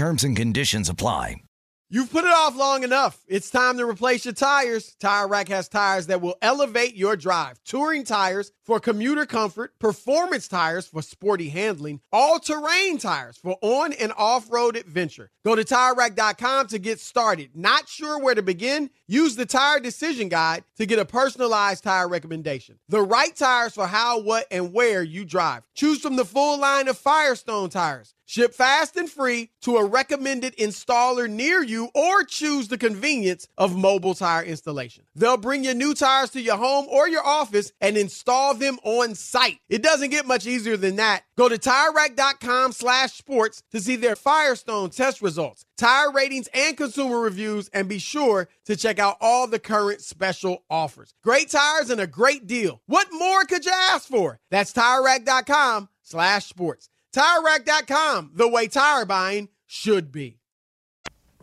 Terms 0.00 0.24
and 0.24 0.34
conditions 0.34 0.88
apply. 0.88 1.42
You've 1.90 2.10
put 2.10 2.24
it 2.24 2.32
off 2.32 2.56
long 2.56 2.84
enough. 2.84 3.22
It's 3.28 3.50
time 3.50 3.76
to 3.76 3.84
replace 3.84 4.24
your 4.24 4.32
tires. 4.32 4.96
Tire 4.98 5.28
Rack 5.28 5.48
has 5.48 5.68
tires 5.68 6.06
that 6.06 6.22
will 6.22 6.36
elevate 6.40 6.94
your 6.96 7.16
drive. 7.16 7.62
Touring 7.66 8.04
tires 8.04 8.50
for 8.70 8.78
commuter 8.78 9.26
comfort, 9.26 9.76
performance 9.80 10.46
tires 10.46 10.86
for 10.86 11.02
sporty 11.02 11.48
handling, 11.48 12.00
all-terrain 12.12 12.98
tires 12.98 13.36
for 13.36 13.58
on 13.62 13.92
and 13.94 14.12
off-road 14.16 14.76
adventure. 14.76 15.28
Go 15.44 15.56
to 15.56 15.64
TireRack.com 15.64 16.68
to 16.68 16.78
get 16.78 17.00
started. 17.00 17.50
Not 17.56 17.88
sure 17.88 18.20
where 18.20 18.36
to 18.36 18.42
begin? 18.42 18.90
Use 19.08 19.34
the 19.34 19.44
Tire 19.44 19.80
Decision 19.80 20.28
Guide 20.28 20.62
to 20.76 20.86
get 20.86 21.00
a 21.00 21.04
personalized 21.04 21.82
tire 21.82 22.06
recommendation. 22.06 22.78
The 22.88 23.02
right 23.02 23.34
tires 23.34 23.74
for 23.74 23.88
how, 23.88 24.20
what, 24.20 24.46
and 24.52 24.72
where 24.72 25.02
you 25.02 25.24
drive. 25.24 25.64
Choose 25.74 26.00
from 26.00 26.14
the 26.14 26.24
full 26.24 26.60
line 26.60 26.86
of 26.86 26.96
Firestone 26.96 27.70
tires. 27.70 28.14
Ship 28.30 28.54
fast 28.54 28.96
and 28.96 29.10
free 29.10 29.50
to 29.62 29.78
a 29.78 29.84
recommended 29.84 30.56
installer 30.56 31.28
near 31.28 31.64
you 31.64 31.88
or 31.96 32.22
choose 32.22 32.68
the 32.68 32.78
convenience 32.78 33.48
of 33.58 33.74
mobile 33.74 34.14
tire 34.14 34.44
installation. 34.44 35.02
They'll 35.16 35.36
bring 35.36 35.64
your 35.64 35.74
new 35.74 35.94
tires 35.94 36.30
to 36.30 36.40
your 36.40 36.56
home 36.56 36.86
or 36.88 37.08
your 37.08 37.26
office 37.26 37.72
and 37.80 37.96
install 37.96 38.54
them 38.60 38.78
on 38.84 39.14
site. 39.14 39.58
It 39.68 39.82
doesn't 39.82 40.10
get 40.10 40.26
much 40.26 40.46
easier 40.46 40.76
than 40.76 40.96
that. 40.96 41.24
Go 41.36 41.48
to 41.48 41.58
TireRack.com 41.58 42.72
slash 42.72 43.12
sports 43.12 43.62
to 43.72 43.80
see 43.80 43.96
their 43.96 44.14
Firestone 44.16 44.90
test 44.90 45.20
results, 45.20 45.64
tire 45.76 46.12
ratings, 46.12 46.48
and 46.54 46.76
consumer 46.76 47.20
reviews, 47.20 47.68
and 47.70 47.88
be 47.88 47.98
sure 47.98 48.48
to 48.66 48.76
check 48.76 48.98
out 48.98 49.16
all 49.20 49.46
the 49.46 49.58
current 49.58 50.00
special 50.00 50.62
offers. 50.70 51.12
Great 51.24 51.50
tires 51.50 51.90
and 51.90 52.00
a 52.00 52.06
great 52.06 52.46
deal. 52.46 52.80
What 52.86 53.08
more 53.12 53.44
could 53.44 53.64
you 53.64 53.72
ask 53.74 54.08
for? 54.08 54.38
That's 54.50 54.72
TireRack.com 54.72 55.88
slash 56.02 56.46
sports. 56.46 56.88
TireRack.com, 57.14 58.32
the 58.34 58.48
way 58.48 58.68
tire 58.68 59.04
buying 59.04 59.48
should 59.66 60.12
be. 60.12 60.38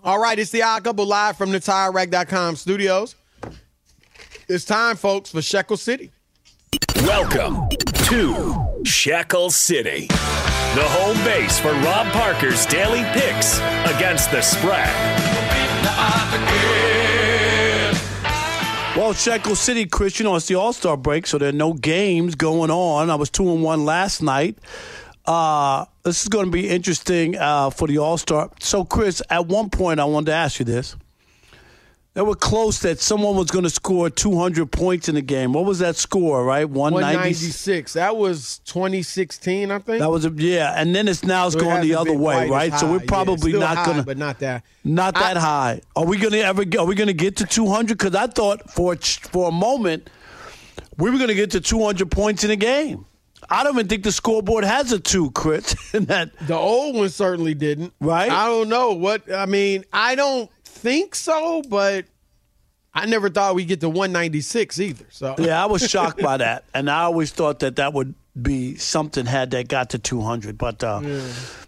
All 0.03 0.19
right, 0.19 0.37
it's 0.37 0.51
the 0.51 0.61
Odd 0.63 0.83
Couple 0.83 1.05
live 1.05 1.37
from 1.37 1.51
the 1.51 1.59
TireRack.com 1.59 2.55
studios. 2.55 3.15
It's 4.47 4.63
time, 4.63 4.95
folks, 4.95 5.31
for 5.31 5.41
Shekel 5.41 5.75
City. 5.75 6.11
Welcome 7.03 7.69
to 8.09 8.81
Shekel 8.83 9.49
City, 9.49 10.07
the 10.07 10.83
home 10.83 11.17
base 11.23 11.59
for 11.59 11.71
Rob 11.71 12.07
Parker's 12.07 12.65
daily 12.65 13.03
picks 13.13 13.59
against 13.95 14.31
the 14.31 14.41
spread. 14.41 14.93
Well, 18.97 19.13
Shekel 19.13 19.55
City, 19.55 19.85
Chris, 19.85 20.19
you 20.19 20.25
know, 20.25 20.35
it's 20.35 20.47
the 20.47 20.55
All 20.55 20.73
Star 20.73 20.97
break, 20.97 21.27
so 21.27 21.37
there 21.37 21.49
are 21.49 21.53
no 21.53 21.73
games 21.73 22.35
going 22.35 22.71
on. 22.71 23.09
I 23.09 23.15
was 23.15 23.29
2 23.29 23.49
and 23.53 23.63
1 23.63 23.85
last 23.85 24.21
night. 24.21 24.57
Uh, 25.25 25.85
this 26.03 26.23
is 26.23 26.29
going 26.29 26.45
to 26.45 26.51
be 26.51 26.67
interesting 26.67 27.37
uh, 27.37 27.69
for 27.69 27.87
the 27.87 27.99
All 27.99 28.17
Star. 28.17 28.49
So, 28.59 28.83
Chris, 28.83 29.21
at 29.29 29.47
one 29.47 29.69
point, 29.69 29.99
I 29.99 30.05
wanted 30.05 30.27
to 30.27 30.33
ask 30.33 30.59
you 30.59 30.65
this. 30.65 30.95
They 32.17 32.23
were 32.23 32.33
close 32.33 32.79
that 32.79 32.99
someone 32.99 33.35
was 33.35 33.51
going 33.51 33.63
to 33.63 33.69
score 33.69 34.09
200 34.09 34.71
points 34.71 35.07
in 35.07 35.13
the 35.13 35.21
game. 35.21 35.53
What 35.53 35.65
was 35.65 35.77
that 35.77 35.97
score, 35.97 36.43
right? 36.43 36.67
196. 36.67 37.93
That 37.93 38.17
was 38.17 38.57
2016, 38.65 39.69
I 39.69 39.77
think. 39.77 39.99
That 39.99 40.09
was 40.09 40.25
a, 40.25 40.31
yeah, 40.31 40.73
and 40.75 40.95
then 40.95 41.07
it's 41.07 41.23
now 41.23 41.45
it's 41.45 41.53
So 41.53 41.59
it 41.59 41.63
going 41.65 41.81
the 41.83 41.93
other 41.93 42.17
way, 42.17 42.49
right? 42.49 42.73
So 42.73 42.91
we're 42.91 43.01
probably 43.01 43.51
still 43.51 43.59
not 43.59 43.85
gonna, 43.85 44.01
but 44.01 44.17
not 44.17 44.39
that. 44.39 44.63
not 44.83 45.15
I- 45.15 45.19
that 45.35 45.37
high. 45.37 45.81
Are 45.95 46.05
we 46.07 46.17
gonna 46.17 46.37
ever? 46.37 46.63
Are 46.79 46.87
we 46.87 46.95
gonna 46.95 47.13
get 47.13 47.35
to 47.35 47.45
200? 47.45 47.99
Because 47.99 48.15
I 48.15 48.25
thought 48.25 48.67
for 48.71 48.93
a 48.93 48.97
for 48.97 49.49
a 49.49 49.51
moment 49.51 50.09
we 50.97 51.11
were 51.11 51.19
gonna 51.19 51.35
get 51.35 51.51
to 51.51 51.61
200 51.61 52.09
points 52.09 52.43
in 52.43 52.49
a 52.49 52.55
game. 52.55 53.05
I 53.49 53.63
don't 53.63 53.75
even 53.75 53.87
think 53.87 54.03
the 54.03 54.11
scoreboard 54.11 54.63
has 54.63 54.91
a 54.91 54.99
two, 54.99 55.31
Chris. 55.31 55.75
in 55.93 56.05
that 56.05 56.31
The 56.47 56.55
old 56.55 56.95
one 56.95 57.09
certainly 57.09 57.53
didn't. 57.53 57.93
Right? 58.01 58.31
I 58.31 58.47
don't 58.47 58.69
know 58.69 58.93
what 58.93 59.31
I 59.31 59.45
mean. 59.45 59.85
I 59.93 60.15
don't 60.15 60.49
think 60.77 61.15
so, 61.15 61.61
but 61.69 62.05
I 62.93 63.05
never 63.05 63.29
thought 63.29 63.55
we'd 63.55 63.67
get 63.67 63.81
to 63.81 63.89
196 63.89 64.79
either. 64.79 65.05
So 65.09 65.35
yeah, 65.37 65.61
I 65.61 65.67
was 65.67 65.87
shocked 65.87 66.21
by 66.21 66.37
that, 66.37 66.63
and 66.73 66.89
I 66.89 67.03
always 67.03 67.31
thought 67.31 67.59
that 67.59 67.75
that 67.77 67.93
would 67.93 68.15
be 68.39 68.75
something 68.75 69.25
had 69.25 69.51
that 69.51 69.67
got 69.67 69.91
to 69.91 69.99
200. 69.99 70.57
But 70.57 70.83
uh, 70.83 71.01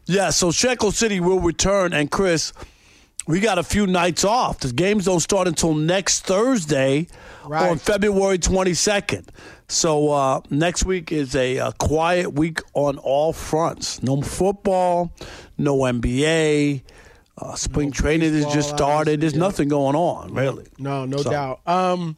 yeah. 0.05 0.29
so 0.29 0.51
Shekel 0.51 0.91
City 0.91 1.19
will 1.19 1.39
return, 1.39 1.93
and 1.93 2.09
Chris, 2.09 2.53
we 3.27 3.39
got 3.39 3.57
a 3.59 3.63
few 3.63 3.85
nights 3.87 4.23
off. 4.23 4.59
The 4.59 4.71
games 4.73 5.05
don't 5.05 5.19
start 5.19 5.47
until 5.47 5.73
next 5.73 6.21
Thursday 6.25 7.07
Right. 7.45 7.71
on 7.71 7.79
February 7.79 8.37
22nd. 8.37 9.27
So 9.67 10.11
uh, 10.11 10.41
next 10.51 10.85
week 10.85 11.11
is 11.11 11.35
a, 11.35 11.57
uh 11.57 11.71
quiet 11.79 12.33
week 12.33 12.59
on 12.75 12.99
all 12.99 13.33
fronts. 13.33 14.03
No 14.03 14.21
football, 14.21 15.11
no 15.57 15.77
NBA. 15.77 16.83
Uh, 17.41 17.55
spring 17.55 17.91
training 17.91 18.33
has 18.33 18.45
just 18.53 18.69
started. 18.69 19.21
There's 19.21 19.33
obviously, 19.33 19.39
yeah. 19.39 19.47
nothing 19.47 19.67
going 19.69 19.95
on, 19.95 20.33
really. 20.33 20.67
No, 20.77 21.05
no 21.05 21.17
So- 21.17 21.29
doubt. 21.31 21.59
Um, 21.65 22.17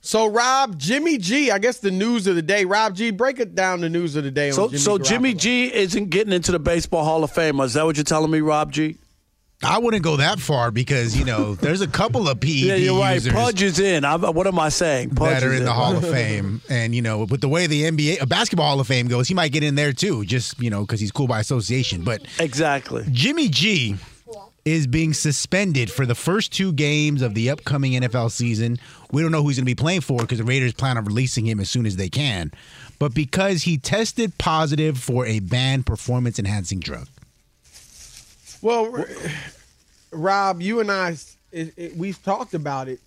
so 0.00 0.26
Rob, 0.26 0.78
Jimmy 0.78 1.16
G, 1.18 1.50
I 1.50 1.58
guess 1.58 1.78
the 1.78 1.90
news 1.90 2.26
of 2.26 2.36
the 2.36 2.42
day. 2.42 2.64
Rob 2.66 2.94
G, 2.94 3.10
break 3.10 3.38
it 3.40 3.54
down. 3.54 3.80
The 3.80 3.88
news 3.88 4.16
of 4.16 4.24
the 4.24 4.30
day. 4.30 4.48
On 4.48 4.54
So, 4.54 4.68
Jimmy 4.68 4.78
so 4.78 4.98
Garoppolo. 4.98 5.04
Jimmy 5.06 5.34
G 5.34 5.72
isn't 5.74 6.10
getting 6.10 6.32
into 6.32 6.52
the 6.52 6.58
Baseball 6.58 7.04
Hall 7.04 7.24
of 7.24 7.30
Fame. 7.30 7.58
Is 7.60 7.72
that 7.74 7.86
what 7.86 7.96
you're 7.96 8.04
telling 8.04 8.30
me, 8.30 8.40
Rob 8.40 8.70
G? 8.72 8.96
I 9.62 9.78
wouldn't 9.78 10.02
go 10.02 10.16
that 10.16 10.40
far 10.40 10.70
because 10.70 11.16
you 11.16 11.24
know 11.24 11.54
there's 11.60 11.80
a 11.80 11.86
couple 11.86 12.28
of 12.28 12.38
PED 12.40 12.48
yeah, 12.50 12.74
you're 12.74 12.98
right. 13.00 13.14
users 13.14 13.32
Pudge 13.32 13.62
is 13.62 13.78
in. 13.78 14.04
I, 14.04 14.16
what 14.16 14.46
am 14.46 14.58
I 14.58 14.68
saying? 14.68 15.10
Pudge 15.14 15.40
that 15.40 15.42
are 15.42 15.52
is 15.52 15.60
in 15.60 15.64
the 15.64 15.72
Hall 15.72 15.96
of 15.96 16.02
Fame, 16.10 16.60
and 16.68 16.94
you 16.94 17.00
know 17.00 17.24
with 17.24 17.40
the 17.40 17.48
way 17.48 17.66
the 17.66 17.84
NBA, 17.84 18.20
a 18.20 18.26
basketball 18.26 18.66
Hall 18.66 18.80
of 18.80 18.86
Fame 18.86 19.06
goes, 19.06 19.26
he 19.28 19.32
might 19.32 19.52
get 19.52 19.62
in 19.62 19.74
there 19.74 19.92
too, 19.92 20.24
just 20.26 20.60
you 20.60 20.68
know 20.68 20.82
because 20.82 21.00
he's 21.00 21.12
cool 21.12 21.28
by 21.28 21.40
association. 21.40 22.02
But 22.02 22.26
exactly, 22.38 23.06
Jimmy 23.10 23.48
G 23.48 23.96
is 24.64 24.86
being 24.86 25.12
suspended 25.12 25.90
for 25.90 26.06
the 26.06 26.14
first 26.14 26.52
two 26.52 26.72
games 26.72 27.20
of 27.20 27.34
the 27.34 27.50
upcoming 27.50 27.92
NFL 27.92 28.30
season. 28.30 28.78
We 29.12 29.20
don't 29.20 29.30
know 29.30 29.42
who 29.42 29.48
he's 29.48 29.58
going 29.58 29.64
to 29.64 29.70
be 29.70 29.74
playing 29.74 30.00
for 30.00 30.20
because 30.20 30.38
the 30.38 30.44
Raiders 30.44 30.72
plan 30.72 30.96
on 30.96 31.04
releasing 31.04 31.46
him 31.46 31.60
as 31.60 31.68
soon 31.68 31.84
as 31.84 31.96
they 31.96 32.08
can. 32.08 32.50
But 32.98 33.12
because 33.12 33.62
he 33.64 33.76
tested 33.76 34.36
positive 34.38 34.98
for 34.98 35.26
a 35.26 35.40
banned 35.40 35.84
performance 35.84 36.38
enhancing 36.38 36.80
drug. 36.80 37.08
Well, 38.62 38.96
R- 38.96 39.08
Rob, 40.10 40.62
you 40.62 40.80
and 40.80 40.90
I, 40.90 41.16
it, 41.52 41.74
it, 41.76 41.96
we've 41.96 42.22
talked 42.22 42.54
about 42.54 42.88
it. 42.88 43.00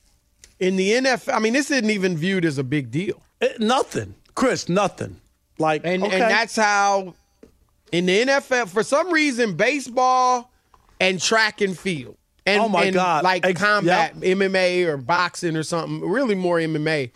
In 0.59 0.75
the 0.75 0.91
NFL, 0.91 1.33
I 1.33 1.39
mean, 1.39 1.53
this 1.53 1.71
isn't 1.71 1.89
even 1.89 2.17
viewed 2.17 2.45
as 2.45 2.57
a 2.57 2.63
big 2.63 2.91
deal. 2.91 3.21
Eh, 3.41 3.53
nothing, 3.59 4.15
Chris. 4.35 4.69
Nothing. 4.69 5.19
Like, 5.59 5.81
and 5.83 6.03
okay. 6.03 6.13
and 6.13 6.21
that's 6.21 6.55
how 6.55 7.15
in 7.91 8.05
the 8.05 8.25
NFL, 8.25 8.69
for 8.69 8.83
some 8.83 9.11
reason, 9.11 9.55
baseball 9.55 10.51
and 10.99 11.21
track 11.21 11.61
and 11.61 11.77
field. 11.77 12.17
And, 12.45 12.61
Oh, 12.61 12.69
my 12.69 12.85
and 12.85 12.93
God. 12.93 13.23
Like 13.23 13.45
Ex- 13.45 13.59
combat, 13.61 14.15
MMA 14.15 14.85
or 14.87 14.97
boxing 14.97 15.55
or 15.57 15.63
something. 15.63 16.07
Really 16.07 16.35
more 16.35 16.57
MMA. 16.57 17.11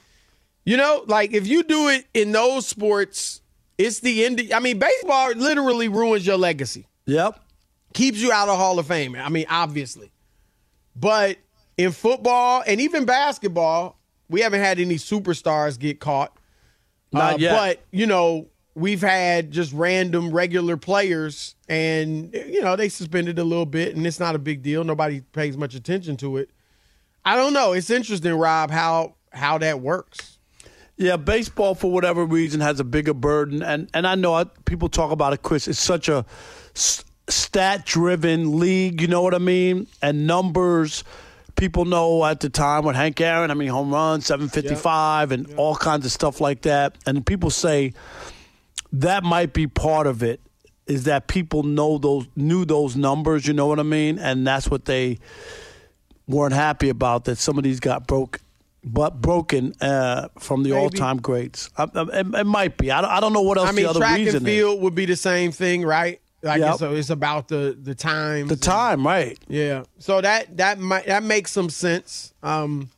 You 0.66 0.78
know, 0.78 1.04
like 1.08 1.34
if 1.34 1.48
you 1.48 1.64
do 1.64 1.88
it 1.90 2.06
in 2.14 2.32
those 2.32 2.68
sports, 2.68 3.42
it's 3.78 4.00
the 4.02 4.26
end. 4.26 4.42
I 4.54 4.60
mean, 4.60 4.78
baseball 4.78 5.32
literally 5.36 5.88
ruins 5.88 6.26
your 6.28 6.38
legacy. 6.38 6.86
Yep. 7.06 7.40
Keeps 7.94 8.20
you 8.20 8.32
out 8.32 8.48
of 8.50 8.58
Hall 8.58 8.78
of 8.78 8.88
Fame. 8.88 9.16
I 9.16 9.30
mean, 9.30 9.46
obviously. 9.50 10.12
But 10.96 11.38
in 11.78 11.92
football 11.92 12.64
and 12.68 12.80
even 12.82 13.06
basketball, 13.06 13.98
we 14.30 14.42
haven't 14.42 14.62
had 14.62 14.80
any 14.80 14.96
superstars 14.96 15.80
get 15.80 16.00
caught. 16.00 16.38
Not 17.12 17.36
Uh, 17.36 17.38
yet. 17.38 17.52
But, 17.56 17.82
you 17.92 18.06
know, 18.06 18.48
we've 18.76 19.01
had 19.01 19.51
just 19.51 19.74
random 19.74 20.32
regular 20.32 20.78
players 20.78 21.55
and, 21.67 22.34
you 22.34 22.61
know, 22.61 22.76
they 22.76 22.89
suspended 22.89 23.38
a 23.39 23.43
little 23.43 23.65
bit 23.65 23.95
and 23.95 24.07
it's 24.07 24.19
not 24.19 24.36
a 24.36 24.39
big 24.39 24.61
deal. 24.61 24.84
Nobody 24.84 25.22
pays 25.22 25.57
much 25.57 25.76
attention 25.76 26.17
to 26.17 26.38
it. 26.38 26.49
I 27.24 27.36
don't 27.36 27.53
know. 27.53 27.74
It's 27.74 27.89
interesting, 27.89 28.34
Rob, 28.34 28.72
how 28.72 29.15
how 29.32 29.57
that 29.59 29.80
works. 29.80 30.39
Yeah, 30.97 31.17
baseball 31.17 31.76
for 31.76 31.91
whatever 31.91 32.26
reason 32.26 32.61
has 32.61 32.80
a 32.80 32.84
bigger 32.84 33.13
burden, 33.13 33.61
and 33.63 33.89
and 33.93 34.07
I 34.07 34.15
know 34.15 34.34
I, 34.34 34.45
people 34.65 34.89
talk 34.89 35.11
about 35.11 35.34
it, 35.34 35.41
Chris. 35.41 35.67
It's 35.67 35.80
such 35.80 36.09
a 36.09 36.26
stat 36.74 37.86
driven 37.86 38.59
league. 38.59 39.01
You 39.01 39.07
know 39.07 39.22
what 39.22 39.34
I 39.36 39.39
mean? 39.39 39.88
And 40.01 40.28
numbers. 40.28 41.03
People 41.55 41.86
know 41.86 42.26
at 42.26 42.39
the 42.39 42.49
time 42.49 42.86
with 42.86 42.95
Hank 42.95 43.22
Aaron, 43.22 43.51
I 43.51 43.53
mean, 43.53 43.67
home 43.67 43.93
runs, 43.93 44.26
seven 44.26 44.49
fifty 44.49 44.74
five, 44.74 45.32
and 45.32 45.53
all 45.57 45.76
kinds 45.76 46.05
of 46.05 46.11
stuff 46.11 46.41
like 46.41 46.63
that. 46.63 46.97
And 47.05 47.24
people 47.24 47.51
say 47.51 47.93
that 48.92 49.24
might 49.24 49.54
be 49.54 49.68
part 49.68 50.08
of 50.08 50.24
it. 50.24 50.42
Is 50.88 51.06
that 51.06 51.28
people 51.28 51.64
know 51.64 51.98
those 51.98 52.28
knew 52.36 52.66
those 52.66 52.96
numbers? 52.96 53.48
You 53.48 53.54
know 53.54 53.68
what 53.68 53.80
I 53.80 53.84
mean? 53.84 54.20
And 54.20 54.46
that's 54.46 54.70
what 54.70 54.86
they 54.86 55.20
weren't 56.28 56.54
happy 56.54 56.89
about. 56.89 57.26
That 57.26 57.38
some 57.38 57.58
of 57.58 57.64
these 57.64 57.80
got 57.80 58.08
broke 58.08 58.39
but 58.84 59.22
broken 59.22 59.74
uh, 59.80 60.28
from 60.39 60.64
the 60.64 60.72
Maybe. 60.72 60.82
all-time 60.82 61.18
greats. 61.18 61.70
I, 61.78 61.84
I, 61.94 62.02
it, 62.22 62.28
it 62.36 62.46
might 62.48 62.78
be. 62.78 62.89
I 62.92 63.00
don't, 63.02 63.12
I 63.12 63.20
don't 63.20 63.32
know 63.32 63.44
what 63.44 63.58
else 63.60 63.70
I 63.70 63.74
mean, 63.74 63.84
the 63.84 63.92
other 63.92 64.00
track 64.00 64.18
reason 64.18 64.38
and 64.38 64.48
is. 64.48 64.54
field 64.54 64.82
would 64.82 64.96
be 64.96 65.06
the 65.06 65.16
same 65.16 65.52
thing, 65.52 65.84
right? 65.86 66.20
Like 66.42 66.60
Yep. 66.60 66.74
it's, 66.74 66.82
it's 66.82 67.10
about 67.12 67.48
the 67.50 67.78
the 67.80 67.94
time. 67.94 68.48
The 68.48 68.56
time, 68.56 69.06
right? 69.06 69.38
Yeah. 69.48 69.84
So 70.00 70.20
that 70.22 70.58
that 70.58 70.80
might 70.80 71.06
that 71.06 71.22
makes 71.22 71.52
some 71.52 71.70
sense. 71.70 72.34
Um 72.42 72.89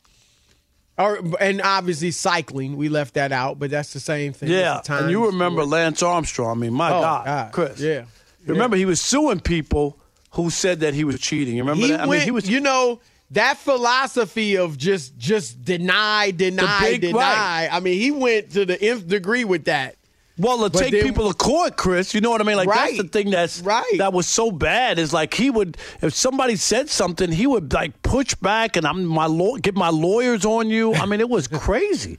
or 0.97 1.19
and 1.39 1.61
obviously 1.61 2.11
cycling, 2.11 2.77
we 2.77 2.89
left 2.89 3.15
that 3.15 3.31
out, 3.31 3.59
but 3.59 3.71
that's 3.71 3.93
the 3.93 3.99
same 3.99 4.33
thing. 4.33 4.49
Yeah, 4.49 4.81
and 4.89 5.09
you 5.09 5.25
remember 5.25 5.61
sport. 5.61 5.71
Lance 5.71 6.03
Armstrong? 6.03 6.57
I 6.57 6.59
mean, 6.61 6.73
my 6.73 6.89
Oh, 6.89 7.01
God, 7.01 7.25
God. 7.25 7.51
Chris. 7.51 7.79
Yeah. 7.79 8.05
Remember, 8.45 8.75
he 8.75 8.85
was 8.85 8.99
suing 8.99 9.39
people 9.39 9.97
who 10.31 10.49
said 10.49 10.81
that 10.81 10.93
he 10.93 11.03
was 11.03 11.19
cheating. 11.19 11.55
You 11.55 11.63
remember 11.63 11.85
he 11.85 11.91
that? 11.91 12.01
I 12.01 12.05
mean, 12.05 12.21
he 12.21 12.31
was. 12.31 12.49
you 12.49 12.59
know, 12.59 12.99
that 13.31 13.57
philosophy 13.57 14.57
of 14.57 14.77
just 14.77 15.17
just 15.17 15.63
deny, 15.63 16.31
deny, 16.31 16.97
deny. 16.97 17.17
right. 17.17 17.69
I 17.71 17.79
mean, 17.79 17.99
he 17.99 18.11
went 18.11 18.51
to 18.51 18.65
the 18.65 18.79
nth 18.81 19.07
degree 19.07 19.45
with 19.45 19.65
that. 19.65 19.95
Well, 20.37 20.67
to 20.67 20.75
take 20.79 20.91
then- 20.91 21.03
people 21.03 21.27
to 21.31 21.33
court, 21.37 21.77
Chris. 21.77 22.13
You 22.13 22.21
know 22.21 22.31
what 22.31 22.41
I 22.41 22.43
mean? 22.43 22.57
Like 22.57 22.67
Right. 22.67 22.95
that's 22.97 23.03
the 23.03 23.07
thing 23.07 23.29
that's 23.29 23.59
Right. 23.61 23.83
that 23.99 24.13
was 24.13 24.25
so 24.27 24.51
bad. 24.51 24.97
Is 24.97 25.13
like 25.13 25.33
he 25.33 25.49
would 25.49 25.77
if 26.01 26.13
somebody 26.15 26.55
said 26.55 26.89
something, 26.89 27.31
he 27.31 27.45
would 27.45 27.71
like 27.73 28.01
push 28.01 28.33
back, 28.35 28.75
and 28.75 28.85
I'm 28.87 29.05
my 29.05 29.27
law 29.27 29.57
get 29.57 29.75
my 29.75 29.89
lawyers 29.89 30.43
on 30.45 30.69
you. 30.69 30.93
I 30.95 31.05
mean, 31.05 31.19
it 31.19 31.29
was 31.29 31.47
crazy. 31.67 32.17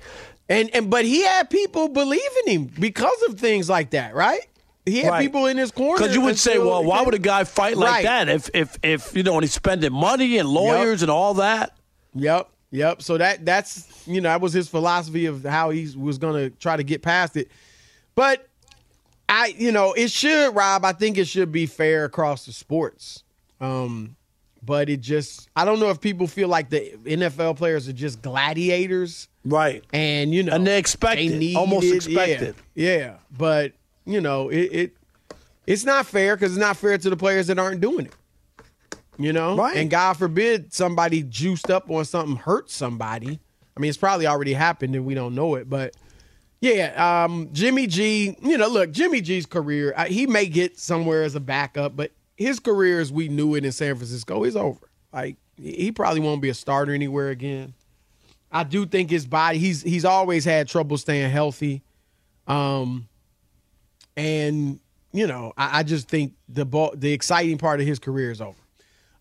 And 0.49 0.71
and 0.75 0.91
but 0.91 1.05
he 1.05 1.23
had 1.25 1.51
people 1.51 1.89
believing 1.89 2.47
him 2.47 2.65
because 2.79 3.21
of 3.29 3.39
things 3.41 3.69
like 3.69 3.91
that, 3.91 4.15
right? 4.15 4.43
He 4.87 4.99
had 5.01 5.11
Right. 5.11 5.23
people 5.23 5.47
in 5.47 5.57
his 5.57 5.71
corner. 5.71 5.99
Because 5.99 6.15
you 6.15 6.21
would 6.21 6.39
say, 6.39 6.59
well, 6.59 6.85
why 6.85 7.01
would 7.03 7.15
a 7.15 7.19
guy 7.19 7.45
fight 7.45 7.77
like 7.79 7.91
Right. 7.91 8.05
that 8.05 8.29
if 8.29 8.49
if 8.55 8.79
if 8.83 9.17
you 9.17 9.23
know 9.25 9.35
and 9.35 9.43
he's 9.43 9.55
spending 9.55 9.93
money 9.93 10.37
and 10.39 10.49
lawyers 10.49 11.03
and 11.03 11.11
all 11.11 11.35
that? 11.35 11.73
Yep, 12.15 12.49
yep. 12.71 13.03
So 13.03 13.17
that 13.19 13.45
that's 13.45 13.89
you 14.07 14.21
know 14.21 14.29
that 14.29 14.41
was 14.41 14.53
his 14.53 14.69
philosophy 14.69 15.27
of 15.27 15.43
how 15.45 15.71
he 15.71 15.89
was 15.97 16.19
going 16.19 16.35
to 16.35 16.51
try 16.59 16.77
to 16.77 16.85
get 16.85 17.03
past 17.03 17.37
it. 17.37 17.49
But 18.15 18.49
I, 19.29 19.55
you 19.57 19.73
know, 19.73 19.93
it 19.93 20.11
should, 20.11 20.55
Rob. 20.55 20.85
I 20.85 20.93
think 20.93 21.19
it 21.19 21.27
should 21.27 21.51
be 21.53 21.67
fair 21.67 22.05
across 22.05 22.47
the 22.47 22.53
sports. 22.53 23.23
Um, 23.61 24.17
but 24.62 24.89
it 24.89 25.01
just, 25.01 25.49
I 25.57 25.65
don't 25.65 25.81
know 25.81 25.91
if 25.91 26.01
people 26.01 26.27
feel 26.27 26.49
like 26.49 26.71
the 26.71 26.97
NFL 27.05 27.57
players 27.57 27.89
are 27.89 27.93
just 27.93 28.23
gladiators, 28.23 29.29
right? 29.45 29.85
And 29.93 30.33
you 30.35 30.43
know, 30.43 30.55
And 30.55 30.67
they 30.67 30.79
expect 30.79 31.21
it, 31.21 31.37
need 31.37 31.57
almost 31.57 31.87
it. 31.87 31.97
expect 31.97 32.57
Yeah. 32.75 32.97
Yeah, 32.97 33.15
but 33.37 33.73
you 34.07 34.21
know, 34.21 34.49
it, 34.49 34.57
it 34.73 34.97
it's 35.67 35.85
not 35.85 36.07
fair 36.07 36.37
because 36.37 36.53
it's 36.53 36.61
not 36.61 36.77
fair 36.77 36.97
to 36.97 37.11
the 37.11 37.17
players 37.17 37.47
that 37.49 37.59
aren't 37.59 37.81
doing 37.81 38.07
it. 38.07 38.15
You 39.19 39.33
know, 39.33 39.57
Right. 39.57 39.77
And 39.77 39.91
God 39.91 40.15
forbid 40.15 40.73
somebody 40.73 41.23
juiced 41.23 41.71
up 41.71 41.91
on 41.91 42.05
something 42.05 42.37
hurts 42.37 42.75
somebody. 42.75 43.39
I 43.77 43.81
mean, 43.81 43.89
it's 43.89 43.99
probably 43.99 44.27
already 44.27 44.55
happened 44.55 44.95
and 44.95 45.05
we 45.05 45.15
don't 45.15 45.35
know 45.35 45.55
it, 45.57 45.69
but 45.71 45.95
yeah, 46.65 47.25
um, 47.25 47.51
Jimmy 47.53 47.87
G. 47.87 48.35
You 48.41 48.57
know, 48.57 48.69
look, 48.69 48.91
Jimmy 48.91 49.21
G's 49.21 49.45
career, 49.45 49.95
he 50.09 50.27
may 50.27 50.47
get 50.47 50.79
somewhere 50.79 51.23
as 51.23 51.35
a 51.35 51.41
backup, 51.41 51.95
but 51.95 52.12
his 52.37 52.59
career, 52.59 53.01
as 53.01 53.12
we 53.12 53.29
knew 53.29 53.55
it 53.55 53.67
in 53.67 53.73
San 53.73 53.95
Francisco, 53.97 54.45
is 54.45 54.57
over. 54.57 54.89
Like 55.12 55.37
he 55.59 55.93
probably 55.93 56.21
won't 56.21 56.41
be 56.41 56.49
a 56.49 56.55
starter 56.55 56.93
anywhere 56.93 57.29
again. 57.29 57.75
I 58.51 58.65
do 58.65 58.87
think 58.87 59.11
his 59.11 59.27
body. 59.27 59.59
He's 59.59 59.83
he's 59.83 60.07
always 60.07 60.47
had 60.47 60.67
trouble 60.67 60.97
staying 60.97 61.31
healthy, 61.31 61.83
um, 62.47 63.09
and 64.17 64.81
you 65.12 65.27
know 65.27 65.53
I, 65.59 65.81
I 65.81 65.83
just 65.83 66.09
think 66.09 66.33
the 66.49 66.65
ball, 66.65 66.95
the 66.97 67.12
exciting 67.12 67.59
part 67.59 67.81
of 67.81 67.87
his 67.87 67.99
career 67.99 68.31
is 68.31 68.41
over. 68.41 68.57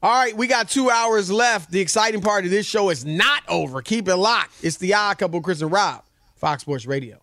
All 0.02 0.12
right, 0.12 0.36
we 0.36 0.48
got 0.48 0.70
two 0.70 0.90
hours 0.90 1.30
left. 1.30 1.72
The 1.72 1.82
exciting 1.82 2.22
part 2.22 2.46
of 2.46 2.52
this 2.52 2.66
show 2.66 2.90
is 2.90 3.04
not 3.06 3.44
over. 3.50 3.82
Keep 3.82 4.08
it 4.08 4.16
locked. 4.16 4.54
It's 4.64 4.78
the 4.78 4.94
Odd 4.94 5.18
Couple, 5.18 5.42
Chris 5.42 5.62
and 5.62 5.72
Rob, 5.72 6.04
Fox 6.36 6.62
Sports 6.62 6.86
Radio. 6.86 7.23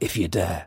if 0.00 0.16
you 0.16 0.28
dare. 0.28 0.66